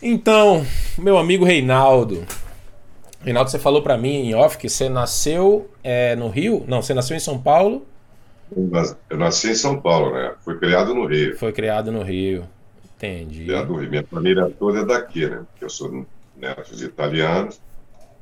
[0.00, 0.64] Então,
[0.98, 2.24] meu amigo Reinaldo.
[3.22, 6.64] Reinaldo, você falou para mim em off que você nasceu é, no Rio?
[6.68, 7.86] Não, você nasceu em São Paulo?
[9.10, 10.34] Eu nasci em São Paulo, né?
[10.44, 11.36] Fui criado no Rio.
[11.36, 12.44] Foi criado no Rio.
[12.96, 13.44] Entendi.
[13.44, 13.90] Criado no Rio.
[13.90, 15.44] Minha família toda é daqui, né?
[15.50, 16.06] Porque eu sou
[16.36, 17.60] neto de italianos,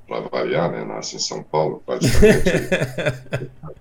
[0.09, 0.85] para variar, né?
[0.85, 2.51] Nasci em São Paulo, praticamente.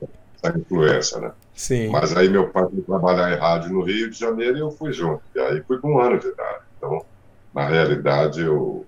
[0.44, 1.32] essa influência, né?
[1.56, 1.90] Sim.
[1.90, 4.92] Mas aí meu pai foi trabalhar em rádio no Rio de Janeiro e eu fui
[4.92, 5.22] junto.
[5.34, 6.64] E aí fui com um ano de idade.
[6.78, 7.06] Então,
[7.54, 8.86] na realidade, eu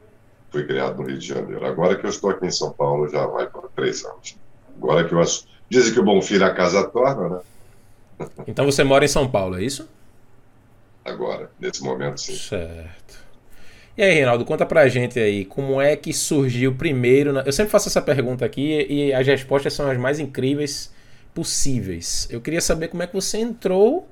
[0.50, 1.66] fui criado no Rio de Janeiro.
[1.66, 4.38] Agora que eu estou aqui em São Paulo, já vai para três anos.
[4.78, 5.46] Agora que eu acho.
[5.70, 7.42] Dizem que o bom filho a casa torna, né?
[8.48, 9.88] Então você mora em São Paulo, é isso?
[11.04, 12.36] Agora, nesse momento, sim.
[12.36, 13.26] Certo.
[13.98, 17.32] E aí, Reinaldo, conta pra gente aí, como é que surgiu primeiro.
[17.32, 17.42] Na...
[17.42, 20.94] Eu sempre faço essa pergunta aqui e as respostas são as mais incríveis
[21.34, 22.28] possíveis.
[22.30, 24.08] Eu queria saber como é que você entrou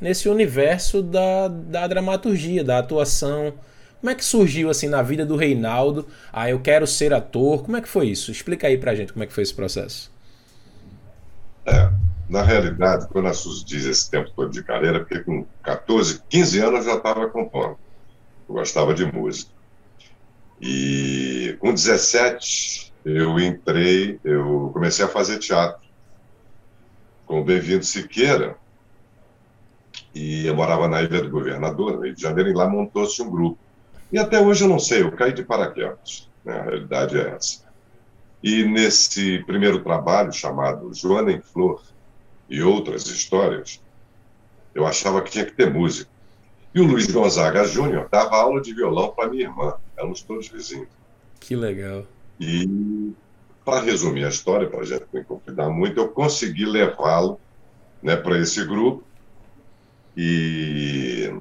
[0.00, 3.54] nesse universo da, da dramaturgia, da atuação.
[4.00, 6.06] Como é que surgiu assim na vida do Reinaldo?
[6.32, 7.64] Ah, eu quero ser ator.
[7.64, 8.30] Como é que foi isso?
[8.30, 10.10] Explica aí pra gente como é que foi esse processo.
[11.66, 11.90] É,
[12.28, 16.58] na realidade, quando a Sus diz esse tempo todo de carreira, porque com 14, 15
[16.60, 17.76] anos eu já estava compondo.
[18.48, 19.50] Eu gostava de música.
[20.60, 25.88] E com 17 eu entrei, eu comecei a fazer teatro
[27.26, 28.56] com o Bem-vindo Siqueira,
[30.14, 33.30] e eu morava na Ilha do Governador, no Rio de Janeiro, e lá montou-se um
[33.30, 33.58] grupo.
[34.10, 36.58] E até hoje eu não sei, eu caí de paraquedas, né?
[36.58, 37.68] a realidade é essa.
[38.42, 41.82] E nesse primeiro trabalho, chamado Joana em Flor
[42.48, 43.82] e Outras Histórias,
[44.74, 46.10] eu achava que tinha que ter música.
[46.74, 50.88] E o Luiz Gonzaga Júnior dava aula de violão para minha irmã, éramos todos vizinhos.
[51.40, 52.04] Que legal.
[52.38, 53.12] E
[53.64, 57.40] para resumir a história, para a gente não convidar muito, eu consegui levá-lo
[58.02, 59.02] né, para esse grupo.
[60.16, 61.32] E,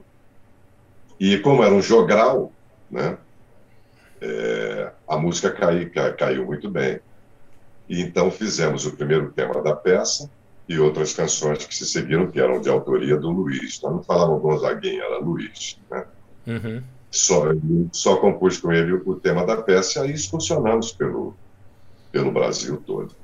[1.20, 2.52] e como era um jogral,
[2.90, 3.18] né,
[4.22, 7.00] é, a música cai, cai, caiu muito bem.
[7.88, 10.30] E então fizemos o primeiro tema da peça
[10.68, 13.80] e outras canções que se seguiram, que eram de autoria do Luiz.
[13.82, 15.80] Nós não falávamos Gonzaguinha, era Luiz.
[15.90, 16.06] Né?
[16.48, 16.84] Uhum.
[17.10, 17.46] Só,
[17.94, 21.34] só compus com ele o tema da peça e aí excursionamos pelo,
[22.12, 23.16] pelo Brasil todo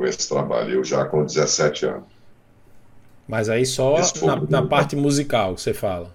[0.00, 2.08] com esse trabalho, eu já com 17 anos.
[3.28, 6.10] Mas aí só na, na, parte musical você fala.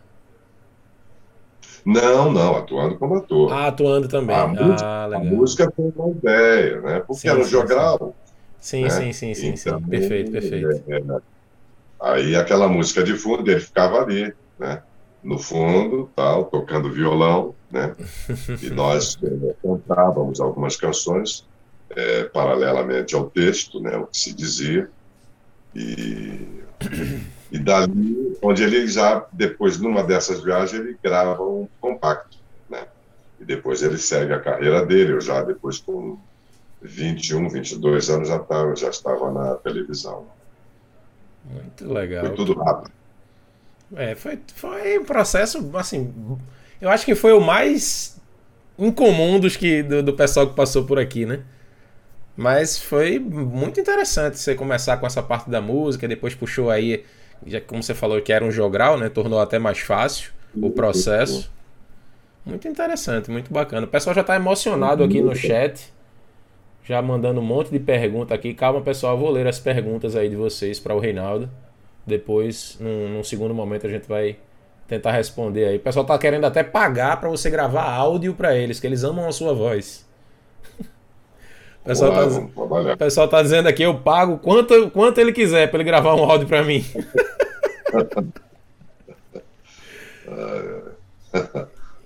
[1.86, 3.54] Não, não, atuando como ator.
[3.54, 4.36] Ah, atuando também.
[4.36, 5.22] A, ah, música, legal.
[5.22, 7.00] a música foi uma ideia, né?
[7.02, 8.16] Porque Sim, era um sim, jogral.
[8.60, 8.90] Sim, né?
[8.90, 9.86] sim, sim, sim, Então, sim.
[9.86, 10.84] Perfeito, perfeito.
[10.88, 11.04] é, é,
[12.02, 14.82] aí aquela música de fundo, ele ficava ali, né?
[15.24, 17.96] No fundo, tal, tocando violão, né?
[18.62, 21.46] E nós eh, cantávamos algumas canções
[21.92, 23.96] é, paralelamente ao texto, né?
[23.98, 24.90] O que se dizia.
[25.76, 26.64] E,
[27.56, 32.38] e dali, onde ele já, depois, numa dessas viagens, ele grava um compacto,
[32.70, 32.86] né?
[33.40, 36.20] E depois ele segue a carreira dele, eu já depois com
[36.82, 40.26] 21, 22 anos já, tava, já estava na televisão.
[41.46, 42.26] Muito legal.
[42.26, 42.92] Foi tudo rápido.
[43.96, 46.14] É, foi, foi um processo, assim,
[46.82, 48.20] eu acho que foi o mais
[48.78, 51.42] incomum dos que, do, do pessoal que passou por aqui, né?
[52.36, 57.06] Mas foi muito interessante você começar com essa parte da música, depois puxou aí,
[57.46, 59.10] já como você falou que era um jogral, né?
[59.10, 61.52] Tornou até mais fácil o processo.
[62.46, 63.88] Muito interessante, muito bacana.
[63.88, 65.92] O pessoal já está emocionado aqui no chat,
[66.84, 68.54] já mandando um monte de pergunta aqui.
[68.54, 71.50] Calma, pessoal, vou ler as perguntas aí de vocês para o Reinaldo.
[72.06, 74.38] Depois, num, num, segundo momento, a gente vai
[74.88, 75.78] tentar responder aí.
[75.78, 79.28] O pessoal tá querendo até pagar para você gravar áudio para eles, que eles amam
[79.28, 80.05] a sua voz.
[81.86, 82.12] O pessoal,
[82.56, 85.84] Olá, tá, o pessoal tá dizendo aqui, eu pago quanto, quanto ele quiser para ele
[85.84, 86.84] gravar um áudio para mim.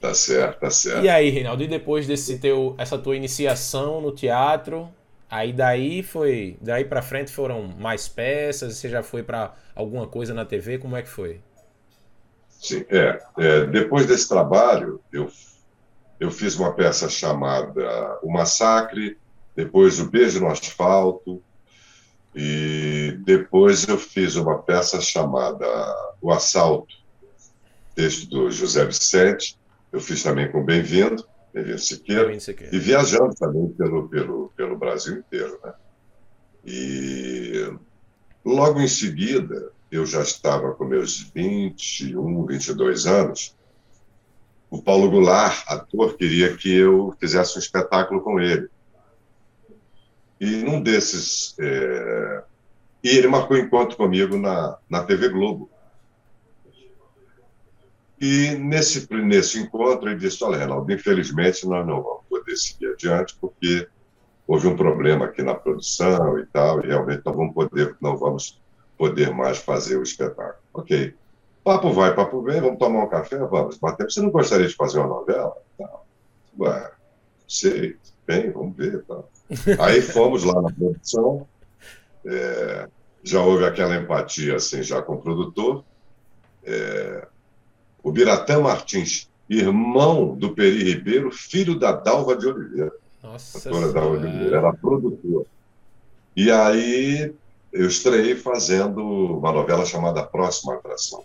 [0.01, 1.05] tá certo, tá certo.
[1.05, 4.89] E aí, Reinaldo, e depois desse teu, essa tua iniciação no teatro,
[5.31, 10.33] aí daí foi, daí para frente foram mais peças, você já foi para alguma coisa
[10.33, 11.39] na TV, como é que foi?
[12.49, 15.31] Sim, é, é, depois desse trabalho, eu,
[16.19, 19.17] eu fiz uma peça chamada O Massacre,
[19.59, 21.43] depois O Beijo no Asfalto,
[22.33, 25.67] e depois eu fiz uma peça chamada
[26.21, 26.95] O Assalto,
[27.93, 29.59] texto do José Vicente,
[29.91, 34.77] eu fiz também com Bem-vindo, Bem-vindo Siqueira, Bem Siqueira, e viajando também pelo, pelo, pelo
[34.77, 35.59] Brasil inteiro.
[35.61, 35.73] Né?
[36.65, 37.73] E
[38.45, 43.57] logo em seguida, eu já estava com meus 21, 22 anos,
[44.69, 48.69] o Paulo Goulart, ator, queria que eu fizesse um espetáculo com ele.
[50.39, 51.55] E num desses.
[51.59, 52.43] É...
[53.03, 55.69] E ele marcou encontro comigo na, na TV Globo.
[58.19, 63.37] E nesse, nesse encontro ele disse, olha, Reinaldo, infelizmente nós não vamos poder seguir adiante
[63.39, 63.87] porque
[64.45, 68.59] houve um problema aqui na produção e tal, e realmente não vamos poder, não vamos
[68.97, 70.57] poder mais fazer o espetáculo.
[70.73, 71.15] Ok.
[71.63, 73.37] Papo vai, papo vem, vamos tomar um café?
[73.37, 73.79] Vamos.
[73.79, 75.55] Mas você não gostaria de fazer uma novela?
[75.79, 75.99] Não.
[76.59, 76.91] Ué,
[77.47, 77.95] sei,
[78.25, 79.03] bem, vamos ver.
[79.03, 79.23] Tá.
[79.79, 81.47] Aí fomos lá na produção,
[82.25, 82.87] é,
[83.23, 85.83] já houve aquela empatia assim, já com o produtor.
[86.63, 87.27] É,
[88.03, 92.91] o Biratã Martins, irmão do Peri Ribeiro, filho da Dalva de Oliveira.
[93.23, 95.45] Nossa a Dalva de Oliveira, era produtor.
[96.35, 97.33] E aí
[97.73, 99.03] eu estreiei fazendo
[99.37, 101.23] uma novela chamada Próxima Atração,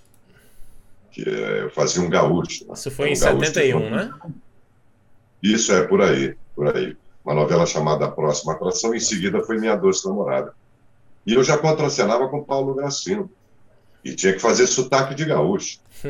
[1.12, 2.66] que é, eu fazia um gaúcho.
[2.72, 4.12] Isso foi um em 71, né?
[5.42, 6.96] Isso é por aí, por aí.
[7.24, 10.52] Uma novela chamada Próxima Atração, em seguida foi Minha Doce Namorada.
[11.26, 13.30] E eu já contracenava com Paulo Gracindo.
[14.04, 15.78] E tinha que fazer sotaque de gaúcho.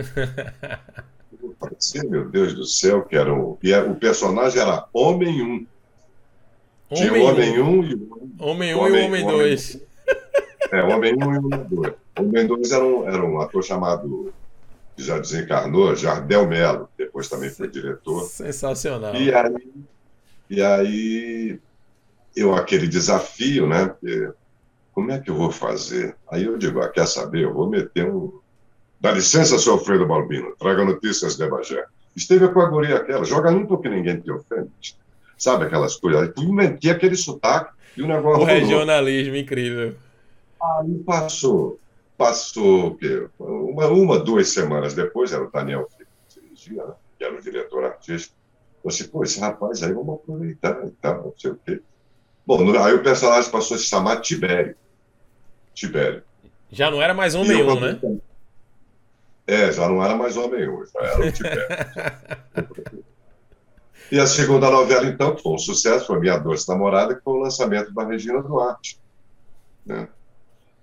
[1.60, 3.56] Parecia, meu Deus do céu, que era o.
[3.62, 5.66] E o personagem era Homem 1.
[6.94, 8.08] Tinha o Homem 1 e o
[8.38, 9.80] Homem 1 e o Homem 2.
[10.72, 11.94] É, Homem 1 e Homem 2.
[12.18, 14.32] Homem 2 era um, era um ator chamado,
[14.96, 18.24] que já desencarnou, Jardel Melo, depois também foi diretor.
[18.24, 19.14] Sensacional.
[19.14, 19.70] E aí,
[20.54, 21.60] e aí
[22.36, 23.86] eu, aquele desafio, né?
[23.86, 24.30] Porque,
[24.92, 26.16] como é que eu vou fazer?
[26.30, 27.44] Aí eu digo, ah, quer saber?
[27.44, 28.40] Eu vou meter um.
[29.00, 31.84] Dá licença, seu Alfredo Balbino, traga notícias de Bagé.
[32.16, 34.96] Esteve com a guria aquela, joga limpo que ninguém te ofende.
[35.36, 36.32] Sabe aquelas coisas?
[36.36, 38.42] Eu inventei aquele sotaque e o negócio.
[38.42, 39.94] O regionalismo incrível.
[40.62, 41.78] Aí passou,
[42.16, 43.26] passou o quê?
[43.38, 46.94] Uma, uma, duas semanas depois, era o Daniel que dirigia, né?
[47.18, 48.34] que era o diretor artístico.
[48.84, 51.80] Disse, pô, esse rapaz aí, vamos aproveitar e tal, não sei o quê.
[52.46, 54.76] Bom, aí o personagem passou a se chamar Tibério.
[55.72, 56.22] Tibério.
[56.70, 57.98] Já não era mais homem um, né?
[59.46, 61.66] É, já não era mais homem um, já era o Tibério.
[64.12, 67.34] e a segunda novela, então, que foi um sucesso, foi Minha Doce Namorada, que foi
[67.34, 69.00] o lançamento da Regina Duarte.
[69.86, 70.08] Né?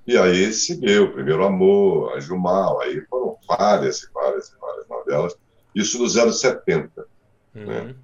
[0.07, 5.37] E aí seguiu Primeiro Amor, a Jumal, aí foram várias e várias e várias novelas,
[5.75, 7.10] isso nos anos 70.
[7.55, 7.65] Uhum.
[7.65, 7.95] Né?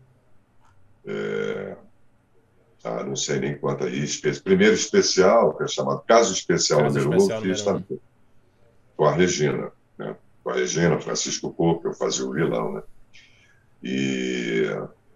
[1.06, 1.78] É,
[2.84, 4.06] ah, não sei nem quanto aí.
[4.44, 8.00] Primeiro especial, que é chamado Caso Especial Caso número 1, um, fiz também
[8.96, 10.16] com a Regina, né?
[10.44, 12.74] com a Regina, Francisco Coco, eu fazia o vilão.
[12.74, 12.84] Né?
[13.84, 14.64] E,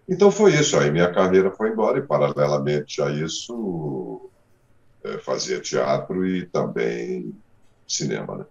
[0.08, 4.30] então foi isso, aí minha carreira foi embora e paralelamente a isso
[5.02, 7.34] é, fazia teatro e também
[7.86, 8.44] cinema, né?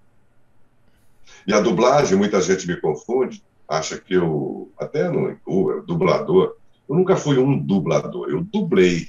[1.47, 6.55] E a dublagem, muita gente me confunde, acha que eu, até no eu, dublador,
[6.87, 9.07] eu nunca fui um dublador, eu dublei.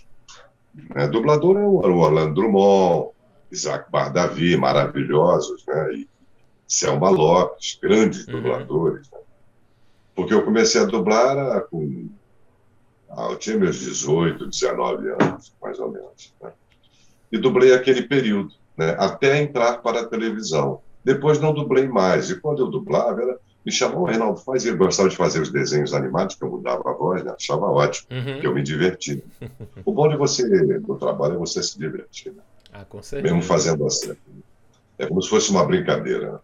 [0.94, 1.06] Né?
[1.08, 3.10] Dublador é o Orlando Drummond,
[3.50, 5.94] Isaac Bardavi, maravilhosos, né?
[5.94, 6.08] E
[6.66, 8.34] Selma Lopes, grandes uhum.
[8.34, 9.10] dubladores.
[9.10, 9.18] Né?
[10.14, 12.08] Porque eu comecei a dublar com.
[13.10, 16.32] Ah, eu tinha meus 18, 19 anos, mais ou menos.
[16.40, 16.52] Né?
[17.32, 20.82] e dublei aquele período, né, até entrar para a televisão.
[21.04, 25.08] Depois não dublei mais, e quando eu dublava, ela me chamou, Reinaldo, faz, eu gostava
[25.08, 28.40] de fazer os desenhos animados, que eu mudava a voz, né, achava ótimo, uhum.
[28.40, 29.22] que eu me divertia.
[29.84, 30.44] o bom de você,
[30.78, 32.42] do trabalho, é você se divertir, né?
[32.72, 33.34] Ah, com certeza.
[33.34, 34.12] Mesmo fazendo assim.
[34.98, 36.32] É como se fosse uma brincadeira.
[36.32, 36.38] Né?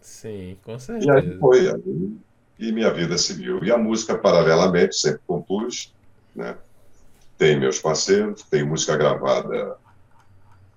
[0.00, 1.06] Sim, com certeza.
[1.06, 2.16] E aí foi, aí,
[2.58, 3.62] e minha vida seguiu.
[3.62, 5.92] E a música, paralelamente, sempre compus,
[6.34, 6.56] né?
[7.36, 9.76] Tem meus parceiros, tem música gravada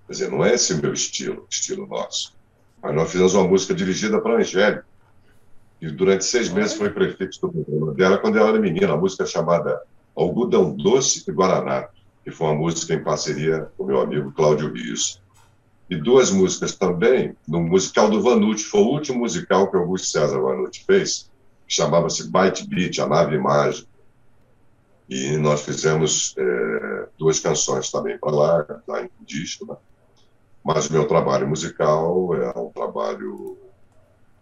[0.06, 2.35] Quer dizer, não é esse o meu estilo, estilo nosso.
[2.82, 4.84] Mas nós fizemos uma música dirigida para a Angélica,
[5.80, 9.26] e durante seis meses foi prefeito do programa dela quando ela era menina, a música
[9.26, 9.82] chamada
[10.14, 11.88] Algodão Doce e Guaraná,
[12.24, 15.22] que foi uma música em parceria com meu amigo Cláudio Rios.
[15.88, 20.40] E duas músicas também, no musical do Vanucci, foi o último musical que Augusto César
[20.40, 21.30] Vanucci fez,
[21.66, 23.88] que chamava-se Bite Beat, a nave mágica.
[25.08, 29.76] E nós fizemos é, duas canções também para lá, lá em disco, né?
[30.66, 33.56] Mas o meu trabalho musical é um trabalho,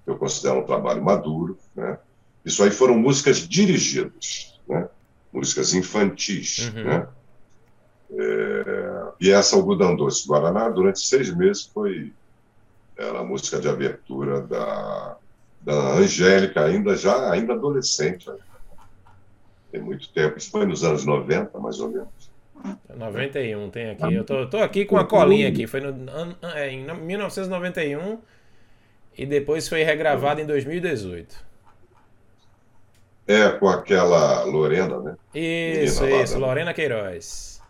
[0.07, 1.99] eu considero um trabalho maduro, né?
[2.43, 4.89] Isso aí foram músicas dirigidas, né?
[5.31, 6.85] Músicas infantis, uhum.
[6.85, 7.09] né?
[8.11, 12.11] É, e essa Algodão Doce Guaraná, durante seis meses, foi
[12.97, 15.19] era a música de abertura da,
[15.61, 18.31] da Angélica, ainda já ainda adolescente.
[18.31, 18.39] Né?
[19.71, 22.24] Tem muito tempo, isso foi nos anos 90, mais ou menos.
[22.97, 24.15] 91 tem aqui.
[24.15, 25.67] Eu tô, tô aqui com a colinha aqui.
[25.67, 28.19] Foi no, é, em 1991
[29.17, 31.45] e depois foi regravado em 2018.
[33.27, 35.17] É, com aquela Lorena, né?
[35.35, 37.63] Isso, Menina isso, Lorena Queiroz.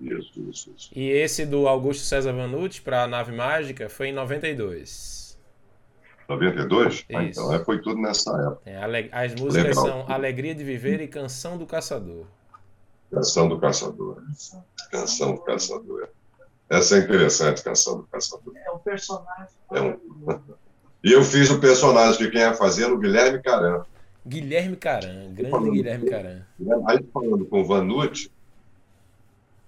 [0.00, 0.90] Isso, isso, isso.
[0.94, 5.38] E esse do Augusto César Vanucci para a Nave Mágica foi em 92.
[6.28, 7.04] 92?
[7.14, 8.62] Ah, então é, foi tudo nessa época.
[8.66, 9.86] É, as músicas Legal.
[9.86, 12.26] são Alegria de Viver e Canção do Caçador.
[13.10, 14.22] Canção do Caçador.
[14.90, 16.08] Canção do Caçador.
[16.68, 18.54] Essa é interessante, Canção do Caçador.
[18.56, 19.54] É um personagem.
[19.72, 19.98] É um...
[21.04, 23.84] E eu fiz o personagem que quem ia fazer o Guilherme Caran.
[24.26, 26.42] Guilherme Caran, grande falando, Guilherme Caran.
[26.86, 28.32] Aí falando com o Vanucci,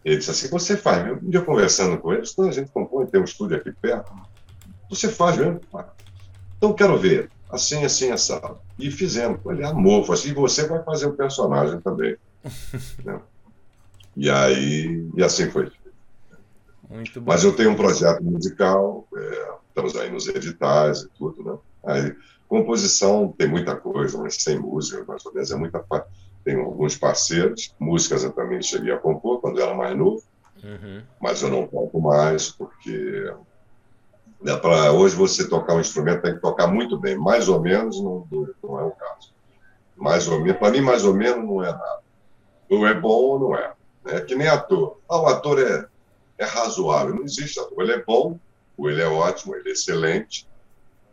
[0.02, 1.26] ele disse assim, você faz mesmo?
[1.26, 4.10] Um dia conversando com eles, quando a gente compõe, tem um estúdio aqui perto,
[4.88, 5.60] você faz mesmo?
[6.56, 8.58] Então quero ver, assim, assim, assado.
[8.78, 9.38] E fizemos.
[9.44, 12.16] Ele amou, falou assim, e você vai fazer o personagem também.
[13.04, 13.20] Né?
[14.16, 15.70] E aí, e assim foi.
[16.88, 17.30] Muito bom.
[17.30, 21.58] Mas eu tenho um projeto musical, é, estamos aí nos editais e tudo, né?
[21.84, 22.16] Aí,
[22.48, 25.84] composição tem muita coisa, mas sem música, mais ou menos, é muita
[26.44, 30.22] Tenho alguns parceiros, músicas eu também cheguei a compor quando era mais novo,
[30.62, 31.02] uhum.
[31.20, 33.32] mas eu não toco mais, porque
[34.40, 38.00] né, para hoje você tocar um instrumento tem que tocar muito bem, mais ou menos
[38.00, 38.26] não,
[38.62, 39.34] não é o caso.
[39.96, 42.05] Mais ou menos, para mim, mais ou menos não é nada.
[42.68, 43.72] Ou é bom ou não é.
[44.06, 44.98] É que nem ator.
[45.08, 45.86] Ah, o ator é,
[46.38, 47.14] é razoável.
[47.14, 47.82] Não existe ator.
[47.82, 48.38] Ele é bom,
[48.76, 50.46] ou ele é ótimo, ele é excelente.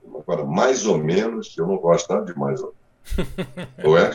[0.05, 2.83] Agora, mais ou menos, eu não gosto nada de mais ou menos.
[3.83, 4.12] ou é?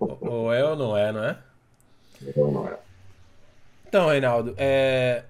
[0.00, 1.38] Ou é ou não é, não é?
[2.36, 2.78] Ou não é.
[3.86, 5.24] Então, Reinaldo, é...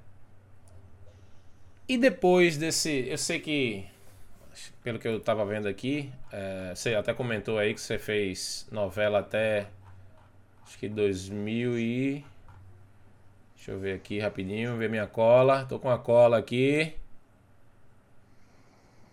[1.89, 3.07] e depois desse.
[3.09, 3.87] Eu sei que,
[4.83, 6.73] pelo que eu estava vendo aqui, é...
[6.75, 9.69] você até comentou aí que você fez novela até.
[10.69, 12.25] Acho que 2000 e.
[13.57, 15.65] Deixa eu ver aqui rapidinho, ver minha cola.
[15.65, 16.93] Tô com a cola aqui.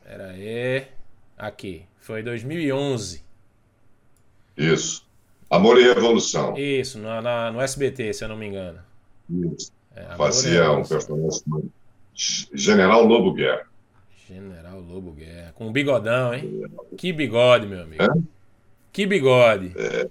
[0.03, 0.85] Pera aí.
[1.37, 1.85] Aqui.
[1.97, 3.23] Foi 2011.
[4.57, 5.07] Isso.
[5.49, 6.57] Amor e Revolução.
[6.57, 8.79] Isso, no, na, no SBT, se eu não me engano.
[9.29, 9.71] Isso.
[9.95, 11.71] É, Fazia um personagem
[12.53, 13.65] General Lobo Guerra.
[14.27, 15.53] General Lobo Guerra.
[15.55, 16.69] Com um bigodão, hein?
[16.97, 18.03] Que bigode, meu amigo.
[18.03, 18.07] É?
[18.91, 19.71] Que bigode.
[19.77, 20.09] É.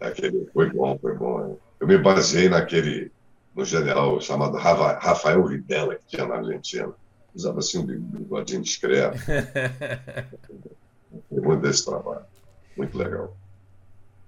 [0.00, 1.58] Aquele, foi bom, foi bom.
[1.80, 3.10] Eu me baseei naquele,
[3.54, 6.94] no general chamado Rafael Videla, que tinha na Argentina
[7.34, 9.18] usava assim um bigodinho discreto.
[11.28, 12.24] Foi muito desse trabalho.
[12.76, 13.36] Muito legal.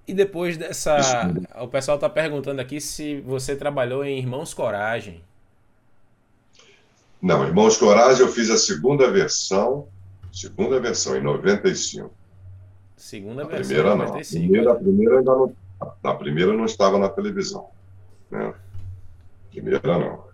[0.06, 1.32] E depois dessa.
[1.60, 5.22] O pessoal está perguntando aqui se você trabalhou em Irmãos Coragem.
[7.20, 9.88] Não, Irmãos Coragem eu fiz a segunda versão.
[10.32, 12.10] Segunda versão, em 95.
[13.06, 14.02] Segunda a primeira, 95.
[14.02, 14.02] Não.
[14.02, 15.54] A primeira, a primeira ainda não.
[16.02, 17.68] A primeira não estava na televisão.
[18.28, 18.52] Né?
[19.48, 20.24] Primeira não.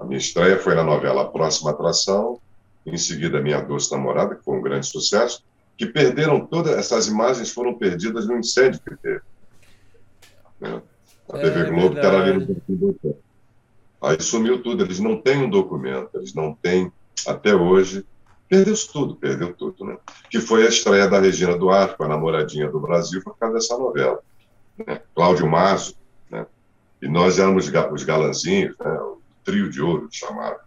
[0.00, 2.40] A minha estreia foi na novela Próxima Atração,
[2.86, 5.44] em seguida Minha Doce Namorada, que foi um grande sucesso,
[5.76, 9.20] que perderam todas essas imagens foram perdidas no incêndio que teve.
[10.58, 10.80] Né?
[11.28, 13.16] A TV é, Globo estava ali no
[14.00, 16.90] Aí sumiu tudo, eles não têm um documento, eles não têm,
[17.26, 18.06] até hoje,
[18.48, 19.96] perdeu-se tudo, perdeu tudo, né?
[20.30, 23.76] Que foi a estreia da Regina Duarte, com a namoradinha do Brasil, por causa dessa
[23.76, 24.20] novela.
[24.78, 25.00] Né?
[25.14, 25.94] Cláudio Mazo,
[27.00, 28.90] e nós éramos os galanzinhos, né?
[29.00, 30.58] o trio de ouro, chamado.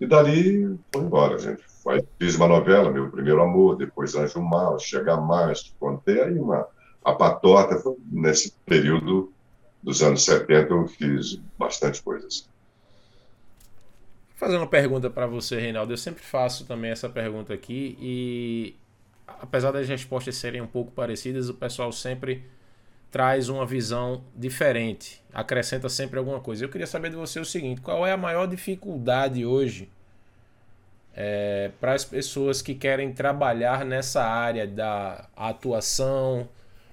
[0.00, 1.62] E dali foi embora, gente.
[1.88, 6.66] Aí fiz uma novela, Meu Primeiro Amor, depois Anjo Mal, Chega Mais, contei aí uma.
[7.04, 9.32] A patota, nesse período
[9.82, 12.48] dos anos 70 eu fiz bastante coisas.
[14.38, 18.76] Fazendo uma pergunta para você, Reinaldo, eu sempre faço também essa pergunta aqui e
[19.26, 22.44] apesar das respostas serem um pouco parecidas, o pessoal sempre
[23.10, 26.64] traz uma visão diferente, acrescenta sempre alguma coisa.
[26.64, 29.88] Eu queria saber de você o seguinte: qual é a maior dificuldade hoje
[31.16, 36.48] é, para as pessoas que querem trabalhar nessa área da atuação?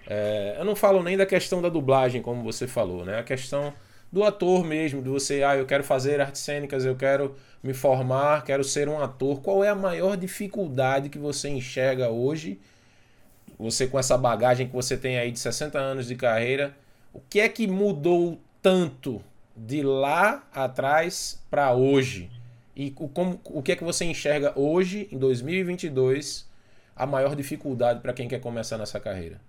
[0.08, 3.20] É, eu não falo nem da questão da dublagem, como você falou, né?
[3.20, 3.72] A questão
[4.16, 8.46] do ator mesmo, de você, ah, eu quero fazer artes cênicas, eu quero me formar,
[8.46, 9.42] quero ser um ator.
[9.42, 12.58] Qual é a maior dificuldade que você enxerga hoje?
[13.60, 16.76] você com essa bagagem que você tem aí de 60 anos de carreira,
[17.14, 19.22] o que é que mudou tanto
[19.56, 22.30] de lá atrás para hoje?
[22.74, 26.50] E o, como, o que é que você enxerga hoje, em 2022,
[26.96, 29.40] a maior dificuldade para quem quer começar nessa carreira?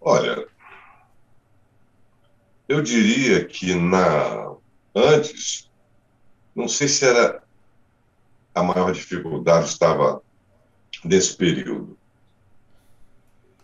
[0.00, 0.46] Olha,
[2.68, 4.54] eu diria que na
[4.94, 5.70] antes,
[6.54, 7.42] não sei se era
[8.54, 10.20] a maior dificuldade estava
[11.04, 11.96] nesse período.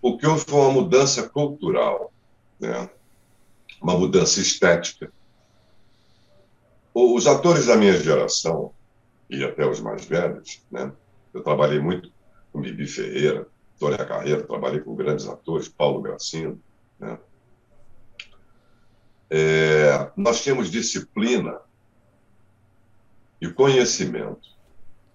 [0.01, 2.13] O que houve foi uma mudança cultural,
[2.61, 2.89] né?
[3.83, 5.13] uma mudança estética.
[6.93, 8.73] Os atores da minha geração,
[9.29, 10.93] e até os mais velhos, né?
[11.33, 12.13] eu trabalhei muito
[12.53, 16.61] com Bibi Ferreira, Tônia Carreira, trabalhei com grandes atores, Paulo Gracino.
[17.01, 17.19] Né?
[19.31, 21.59] É, nós tínhamos disciplina
[23.41, 24.49] e conhecimento,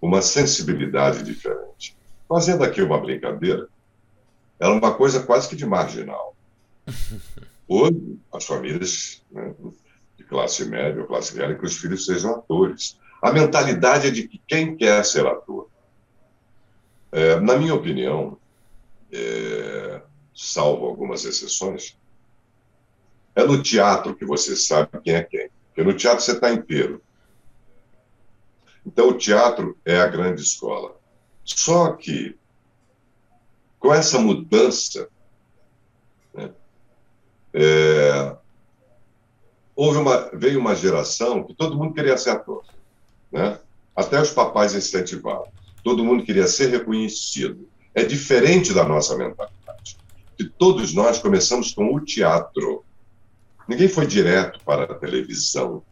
[0.01, 1.97] uma sensibilidade diferente.
[2.27, 3.67] Fazendo aqui uma brincadeira,
[4.59, 6.35] era uma coisa quase que de marginal.
[7.67, 9.53] Hoje, as famílias né,
[10.17, 12.97] de classe média ou classe querem que os filhos sejam atores.
[13.21, 15.69] A mentalidade é de que quem quer ser ator.
[17.11, 18.37] É, na minha opinião,
[19.11, 20.01] é,
[20.35, 21.97] salvo algumas exceções,
[23.39, 25.49] é no teatro que você sabe quem é quem.
[25.67, 27.01] Porque no teatro você está inteiro.
[28.85, 30.95] Então, o teatro é a grande escola.
[31.43, 32.35] Só que,
[33.79, 35.07] com essa mudança,
[36.33, 36.51] né,
[37.53, 38.35] é,
[39.75, 42.63] houve uma, veio uma geração que todo mundo queria ser ator.
[43.31, 43.59] Né?
[43.95, 45.47] Até os papais incentivavam.
[45.83, 47.69] Todo mundo queria ser reconhecido.
[47.93, 49.97] É diferente da nossa mentalidade.
[50.37, 52.83] Que todos nós começamos com o teatro.
[53.69, 55.83] Ninguém foi direto para a televisão.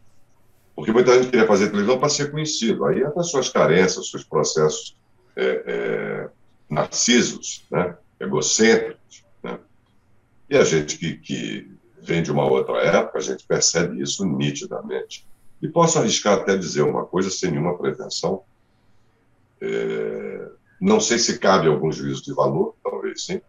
[0.74, 2.84] Porque muita gente queria fazer televisão para ser conhecido.
[2.84, 4.96] Aí até suas carências, seus processos
[5.36, 6.30] é, é,
[6.68, 7.96] narcisos, né?
[8.18, 9.24] egocêntricos.
[9.44, 9.60] Né?
[10.50, 11.70] E a gente que, que
[12.02, 15.24] vem de uma outra época, a gente percebe isso nitidamente.
[15.62, 18.42] E posso arriscar até dizer uma coisa sem nenhuma pretensão.
[19.60, 23.40] É, não sei se cabe algum juízo de valor, talvez sim.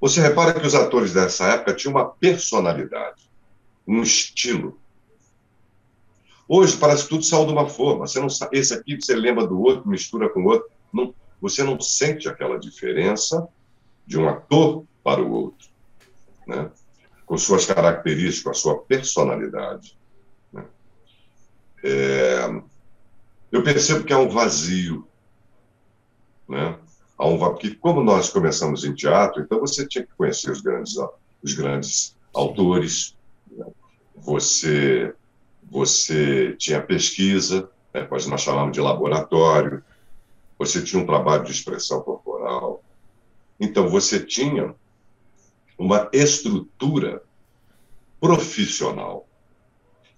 [0.00, 3.30] Você repara que os atores dessa época tinham uma personalidade,
[3.86, 4.80] um estilo.
[6.48, 8.06] Hoje parece que tudo saiu de uma forma.
[8.06, 10.68] Você não esse aqui você lembra do outro, mistura com o outro.
[10.92, 13.46] Não, você não sente aquela diferença
[14.06, 15.68] de um ator para o outro,
[16.46, 16.70] né?
[17.26, 19.96] com suas características, com a sua personalidade.
[20.52, 20.64] Né?
[21.84, 22.62] É,
[23.52, 25.06] eu percebo que há um vazio,
[26.48, 26.76] né?
[27.20, 30.94] Há um porque como nós começamos em teatro, então você tinha que conhecer os grandes,
[31.42, 33.14] os grandes autores,
[33.50, 33.66] né?
[34.16, 35.14] você
[35.70, 39.84] você tinha pesquisa, né, nós chamamos de laboratório,
[40.58, 42.82] você tinha um trabalho de expressão corporal.
[43.60, 44.74] Então, você tinha
[45.78, 47.22] uma estrutura
[48.18, 49.28] profissional,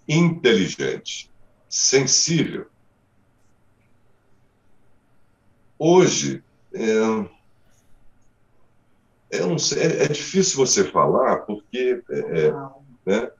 [0.08, 1.28] inteligente,
[1.68, 2.66] sensível.
[5.76, 6.42] Hoje,
[6.74, 7.28] é,
[9.38, 12.52] é, sei, é, é difícil você falar, porque é, é
[13.04, 13.30] né,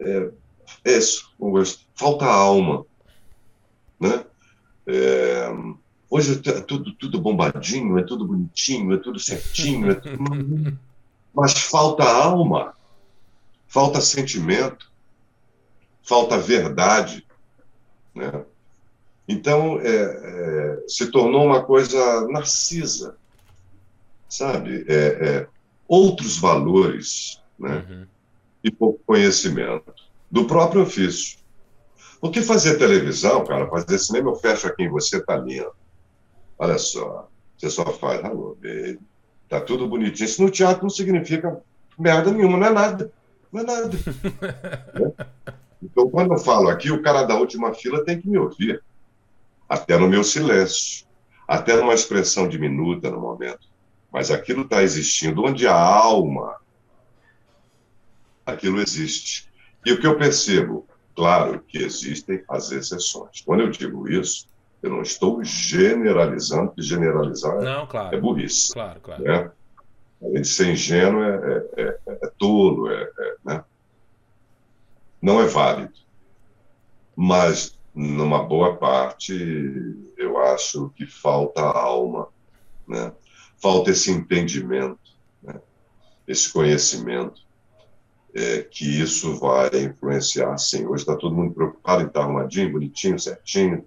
[0.00, 0.30] é,
[0.84, 1.32] é isso,
[1.94, 2.84] falta alma.
[3.98, 4.24] Né?
[4.86, 5.48] É,
[6.10, 10.16] hoje é tudo, tudo bombadinho, é tudo bonitinho, é tudo certinho, é tudo...
[11.32, 12.74] mas falta alma,
[13.68, 14.90] falta sentimento,
[16.02, 17.26] falta verdade.
[18.14, 18.44] Né?
[19.28, 23.16] Então, é, é, se tornou uma coisa narcisa,
[24.28, 24.84] sabe?
[24.88, 25.46] É, é
[25.88, 27.84] outros valores né?
[27.88, 28.06] Uhum.
[28.62, 29.92] e pouco conhecimento
[30.30, 31.38] do próprio ofício.
[32.20, 35.72] Porque fazer televisão, cara, fazer cinema, eu fecho aqui em você, tá lindo.
[36.58, 38.98] Olha só, você só faz, alô, baby,
[39.48, 40.26] tá tudo bonitinho.
[40.26, 41.60] Isso no teatro não significa
[41.98, 43.12] merda nenhuma, não é nada.
[43.52, 43.90] Não é nada.
[44.94, 45.12] né?
[45.82, 48.82] Então, quando eu falo aqui, o cara da última fila tem que me ouvir.
[49.68, 51.06] Até no meu silêncio.
[51.46, 53.68] Até numa expressão diminuta no momento.
[54.12, 55.44] Mas aquilo está existindo.
[55.44, 56.56] Onde a alma,
[58.44, 59.48] aquilo existe.
[59.84, 60.86] E o que eu percebo?
[61.14, 63.40] Claro que existem as exceções.
[63.40, 64.46] Quando eu digo isso,
[64.82, 68.14] eu não estou generalizando, porque generalizar não, claro.
[68.14, 68.72] é burrice.
[68.72, 69.22] Claro, claro.
[69.22, 69.50] Né?
[70.22, 73.64] Além de ser ingênuo, é, é, é, é tolo, é, é, né?
[75.20, 75.94] não é válido.
[77.14, 79.32] Mas, numa boa parte,
[80.18, 82.28] eu acho que falta alma,
[82.86, 83.10] né?
[83.56, 84.98] falta esse entendimento,
[85.42, 85.58] né?
[86.28, 87.40] esse conhecimento
[88.34, 90.84] é, que isso vai influenciar, sim.
[90.84, 93.82] Hoje está todo mundo preocupado em estar arrumadinho, bonitinho, certinho,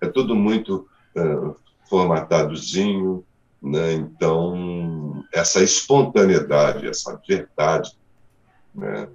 [0.00, 1.54] é tudo muito uh,
[1.88, 3.24] formatadozinho,
[3.62, 3.92] né?
[3.92, 7.92] Então, essa espontaneidade, essa verdade,
[8.74, 9.08] né?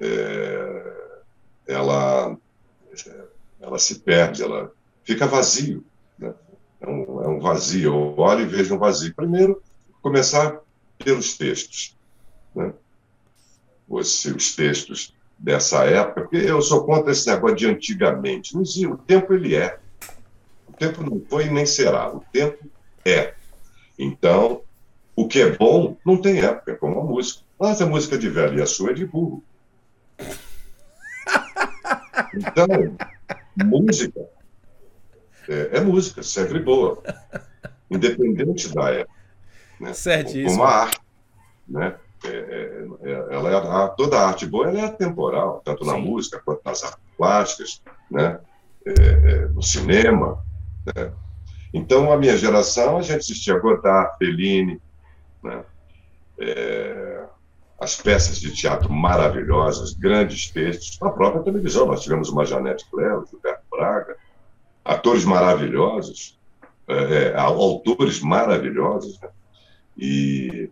[0.00, 0.77] É,
[3.68, 4.72] ela se perde, ela
[5.04, 5.84] fica vazio,
[6.18, 6.34] né?
[6.80, 7.92] É um, é um vazio.
[7.92, 9.14] Eu olho e vejo um vazio.
[9.14, 9.62] Primeiro,
[10.00, 10.60] começar
[10.98, 11.96] pelos textos,
[12.54, 12.72] né?
[13.88, 18.54] os, os textos dessa época, porque eu sou contra esse negócio de antigamente.
[18.54, 19.78] Não existe, o tempo ele é.
[20.68, 22.12] O tempo não foi e nem será.
[22.12, 22.64] O tempo
[23.04, 23.34] é.
[23.98, 24.62] Então,
[25.14, 27.42] o que é bom não tem época, é como a música.
[27.58, 29.42] Mas a música de velho e a sua é de burro.
[32.34, 32.66] Então,
[33.64, 34.28] música
[35.48, 37.02] é, é música, sempre boa.
[37.90, 39.18] Independente da época.
[39.80, 39.92] Né?
[39.94, 40.50] Certíssimo.
[40.50, 41.00] Como a arte.
[41.66, 41.94] Né?
[42.24, 46.02] É, é, é, ela é, toda a arte boa ela é atemporal, tanto na Sim.
[46.02, 47.82] música quanto nas artes plásticas.
[48.10, 48.38] né?
[48.84, 50.44] É, é, no cinema.
[50.84, 51.12] Né?
[51.72, 54.80] Então, a minha geração, a gente assistia Godard, Fellini,
[55.42, 55.64] né?
[56.40, 57.24] É,
[57.78, 61.86] as peças de teatro maravilhosas, grandes textos, na própria televisão.
[61.86, 64.16] Nós tivemos uma Janete Cleo, Gilberto Braga,
[64.84, 66.36] atores maravilhosos,
[66.88, 69.20] é, é autores maravilhosos.
[69.20, 69.28] Né?
[69.96, 70.70] E,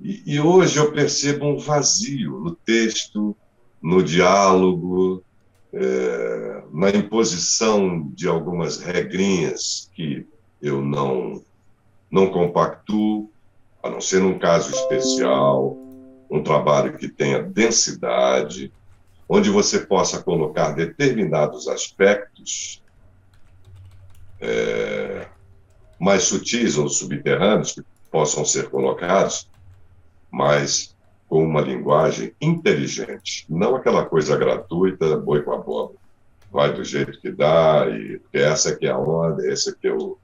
[0.00, 3.36] e, e, hoje eu percebo um vazio no texto,
[3.80, 5.22] no diálogo,
[5.72, 10.26] é, na imposição de algumas regrinhas que
[10.60, 11.42] eu não,
[12.10, 13.30] não compactuo
[13.86, 15.76] a não ser num caso especial,
[16.30, 18.72] um trabalho que tenha densidade,
[19.28, 22.82] onde você possa colocar determinados aspectos
[24.40, 25.26] é,
[25.98, 29.48] mais sutis ou subterrâneos que possam ser colocados,
[30.30, 30.94] mas
[31.28, 35.92] com uma linguagem inteligente, não aquela coisa gratuita, boi com a bola.
[36.50, 40.16] Vai do jeito que dá, e essa que é a onda, esse que é o,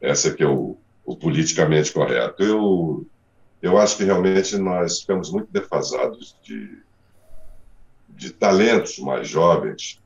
[0.00, 2.42] essa que é o, o politicamente correto.
[2.42, 3.06] Eu,
[3.62, 6.78] eu acho que realmente nós ficamos muito defasados de,
[8.08, 10.02] de talentos mais jovens,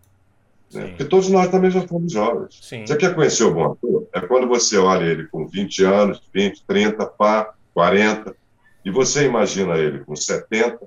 [0.73, 0.89] né?
[0.89, 2.61] porque todos nós também já fomos jovens.
[2.63, 2.87] Sim.
[2.87, 4.07] Você quer conhecer o bom ator?
[4.13, 8.37] É quando você olha ele com 20 anos, 20, 30, pá, 40,
[8.85, 10.81] e você imagina ele com 70,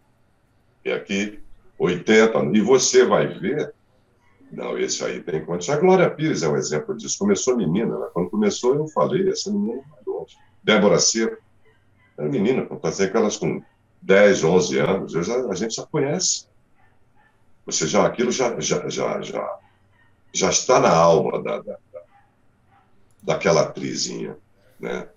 [0.86, 1.39] e aqui
[1.80, 3.73] 80, e você vai ver
[4.56, 5.76] não, esse aí tem condição.
[5.76, 7.17] A Glória Pires é um exemplo disso.
[7.17, 8.08] Começou menina, né?
[8.13, 9.82] quando começou eu falei, essa menina.
[10.63, 11.38] Débora Seco,
[12.17, 13.62] era menina, fazer aquelas com
[14.02, 16.47] 10, 11 anos, já, a gente já conhece.
[17.65, 19.60] Você já, aquilo já, já, já, já,
[20.34, 21.78] já está na alma da, da,
[23.21, 24.38] daquela atrizinha,
[24.80, 25.08] né?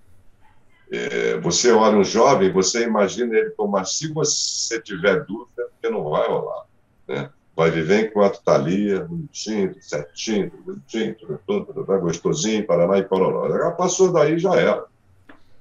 [0.91, 6.09] É, você olha um jovem, você imagina ele como se você tiver dúvida, porque não
[6.11, 6.65] vai rolar,
[7.09, 7.29] né?
[7.57, 13.47] vai viver enquanto está ali, bonitinho, certinho, bonitinho, tudo, gostosinho, Paraná e Pororó.
[13.47, 14.85] Ela passou daí, já era.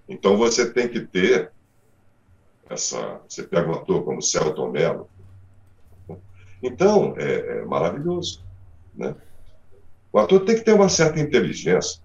[0.08, 1.52] Então você tem que ter
[2.70, 3.22] essa.
[3.28, 5.10] Você pega um ator como Celton Mello.
[6.62, 8.44] Então, é, é maravilhoso.
[8.94, 9.16] Né?
[10.12, 12.02] O ator tem que ter uma certa inteligência,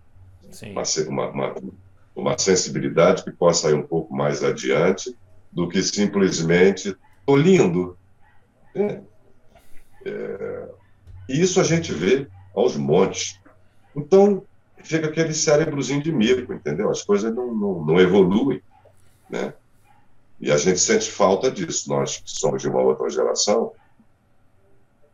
[1.09, 1.55] uma, uma,
[2.15, 5.17] uma, sensibilidade que possa ir um pouco mais adiante
[5.53, 7.97] do que simplesmente tô lindo.
[8.75, 9.01] É,
[10.05, 10.69] é,
[11.29, 13.41] e isso a gente vê aos montes.
[13.95, 14.45] Então,
[14.83, 16.91] fica aquele cérebrozinho de mico, entendeu?
[16.91, 18.63] As coisas não, não, não, evoluem,
[19.29, 19.55] né?
[20.41, 21.89] E a gente sente falta disso.
[21.89, 23.73] Nós que somos de uma outra geração,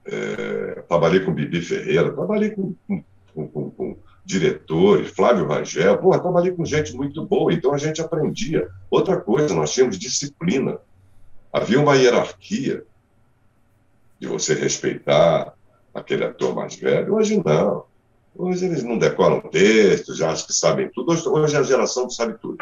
[0.04, 6.50] é, trabalhei com Bibi Ferreira, trabalhei com, com, com, com diretores, Flávio Rangel, pô, trabalhei
[6.50, 8.68] com gente muito boa, então a gente aprendia.
[8.90, 10.78] Outra coisa, nós tínhamos disciplina.
[11.52, 12.84] Havia uma hierarquia
[14.18, 15.54] de você respeitar
[15.94, 17.14] aquele ator mais velho.
[17.14, 17.84] Hoje não.
[18.38, 21.12] Hoje eles não decoram texto, já acham que sabem tudo.
[21.12, 22.58] Hoje, hoje é a geração que sabe tudo.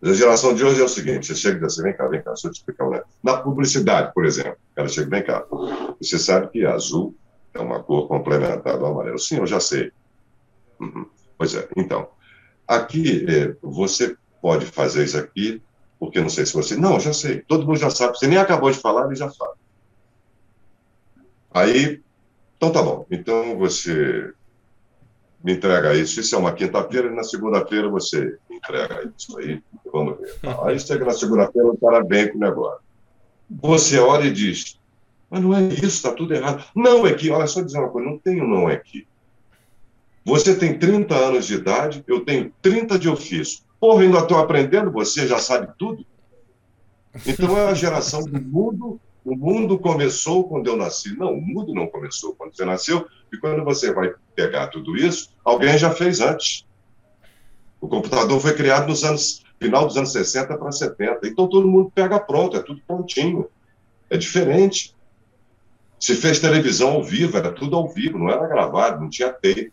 [0.00, 2.22] A geração de hoje é o seguinte: você chega e diz assim, vem cá, vem
[2.22, 3.06] cá, deixa eu te explicar negócio.
[3.22, 5.44] Na publicidade, por exemplo, ela chega, vem cá,
[6.00, 7.14] você sabe que azul
[7.52, 9.18] é uma cor complementar do amarelo.
[9.18, 9.90] Sim, eu já sei.
[10.78, 11.06] Uhum.
[11.36, 12.08] Pois é, então,
[12.68, 15.60] aqui é, você pode fazer isso aqui,
[15.98, 16.76] porque não sei se você.
[16.76, 19.54] Não, já sei, todo mundo já sabe, você nem acabou de falar, ele já sabe.
[21.50, 22.02] Aí,
[22.56, 24.32] então tá bom, então você
[25.44, 26.18] me entrega isso.
[26.18, 29.62] Isso é uma quinta-feira, e na segunda-feira você me entrega isso aí.
[29.92, 30.38] Vamos ver.
[30.64, 32.80] Aí chega na segunda-feira, o cara vem com o negócio.
[33.50, 34.80] Você olha e diz:
[35.28, 36.64] Mas não é isso, está tudo errado.
[36.74, 39.06] Não é que, olha só dizer uma coisa: não tenho não é que.
[40.24, 43.62] Você tem 30 anos de idade, eu tenho 30 de ofício.
[43.78, 46.06] Porra, ainda estou aprendendo, você já sabe tudo?
[47.26, 51.16] Então é a geração do mundo o mundo começou quando eu nasci.
[51.16, 55.30] Não, o mundo não começou quando você nasceu, e quando você vai pegar tudo isso,
[55.44, 56.66] alguém já fez antes.
[57.80, 61.26] O computador foi criado nos anos final dos anos 60 para 70.
[61.26, 63.48] Então todo mundo pega pronto, é tudo prontinho.
[64.10, 64.94] É diferente.
[65.98, 69.72] Se fez televisão ao vivo, era tudo ao vivo, não era gravado, não tinha tape.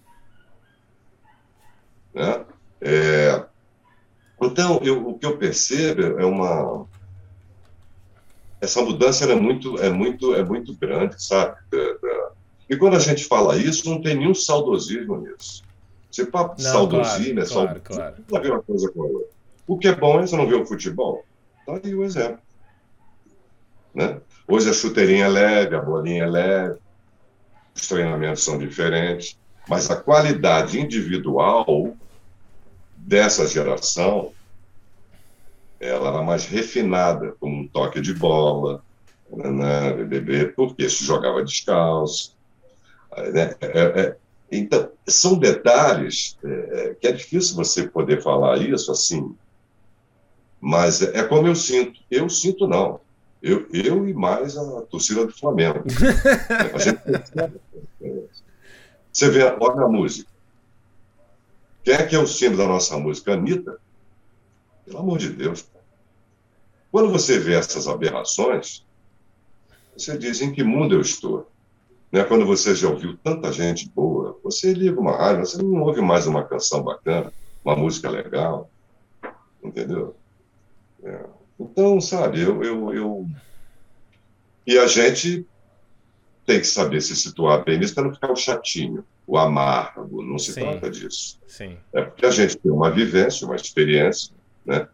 [2.13, 2.45] Né?
[2.79, 3.45] É...
[4.41, 6.87] Então, eu, o que eu percebo é uma,
[8.61, 11.57] essa mudança é muito, é muito, é muito grande, sabe?
[12.69, 15.63] E quando a gente fala isso, não tem nenhum saudosismo nisso.
[16.09, 18.15] Você não, saudosismo, claro, é saudosismo, claro, claro.
[18.29, 19.29] não ver uma coisa com a outra.
[19.67, 21.25] O que é bom é você não ver o futebol.
[21.65, 22.39] Tá aí o exemplo.
[23.93, 24.21] Né?
[24.47, 26.79] Hoje a chuteirinha é leve, a bolinha é leve,
[27.73, 31.95] os treinamentos são diferentes, mas a qualidade individual
[32.95, 34.33] dessa geração
[35.81, 38.83] ela era mais refinada, como um toque de bola,
[39.29, 39.93] né,
[40.55, 42.35] porque se jogava descalço.
[43.33, 43.55] Né?
[43.59, 44.17] É, é,
[44.51, 49.35] então, são detalhes é, que é difícil você poder falar isso assim,
[50.59, 51.99] mas é, é como eu sinto.
[52.09, 52.99] Eu sinto não.
[53.41, 55.83] Eu, eu e mais a torcida do Flamengo.
[56.75, 57.01] a gente,
[59.11, 60.29] você vê, olha a música.
[61.83, 63.33] Quem é que é o símbolo da nossa música?
[63.33, 63.79] Anitta.
[64.91, 65.65] Pelo amor de Deus.
[66.91, 68.85] Quando você vê essas aberrações,
[69.97, 71.49] você diz em que mundo eu estou.
[72.11, 72.25] Né?
[72.25, 76.27] Quando você já ouviu tanta gente boa, você liga uma rádio, você não ouve mais
[76.27, 77.31] uma canção bacana,
[77.63, 78.69] uma música legal,
[79.63, 80.13] entendeu?
[81.01, 81.25] É.
[81.57, 83.25] Então, sabe, eu, eu, eu,
[84.67, 85.45] E a gente
[86.45, 90.37] tem que saber se situar bem nisso para não ficar o chatinho, o amargo, não
[90.37, 90.61] se Sim.
[90.61, 91.39] trata disso.
[91.47, 91.77] Sim.
[91.93, 94.33] É porque a gente tem uma vivência, uma experiência,
[94.65, 94.87] né?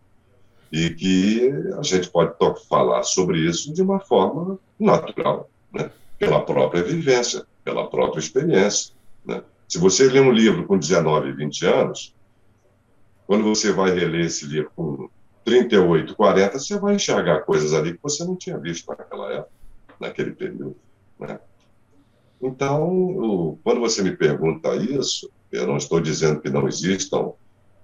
[0.71, 2.33] E que a gente pode
[2.67, 5.89] falar sobre isso de uma forma natural, né?
[6.19, 8.93] pela própria vivência, pela própria experiência.
[9.25, 9.41] Né?
[9.67, 12.13] Se você lê um livro com 19, 20 anos,
[13.25, 15.09] quando você vai reler esse livro com
[15.45, 19.51] 38, 40, você vai enxergar coisas ali que você não tinha visto naquela época,
[19.99, 20.75] naquele período.
[21.17, 21.39] Né?
[22.41, 27.31] Então, quando você me pergunta isso, eu não estou dizendo que não existam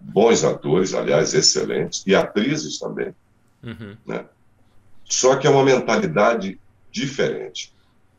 [0.04, 3.16] bons atores, aliás, excelentes, e atrizes também.
[3.63, 3.96] Uhum.
[4.06, 4.26] Né?
[5.06, 6.60] Só que é uma mentalidade
[6.92, 7.74] diferente.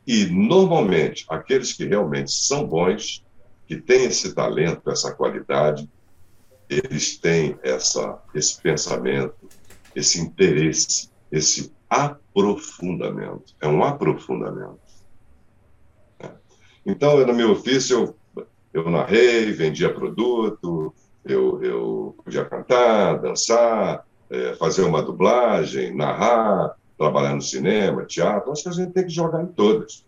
[0.07, 3.23] E, normalmente, aqueles que realmente são bons,
[3.67, 5.89] que têm esse talento, essa qualidade,
[6.69, 9.49] eles têm essa, esse pensamento,
[9.95, 13.55] esse interesse, esse aprofundamento.
[13.61, 14.79] É um aprofundamento.
[16.85, 20.93] Então, no meu ofício, eu, eu narrei, vendia produto,
[21.25, 28.63] eu, eu podia cantar, dançar, é, fazer uma dublagem, narrar, trabalhar no cinema, teatro, acho
[28.63, 30.05] que a gente tem que jogar em todas.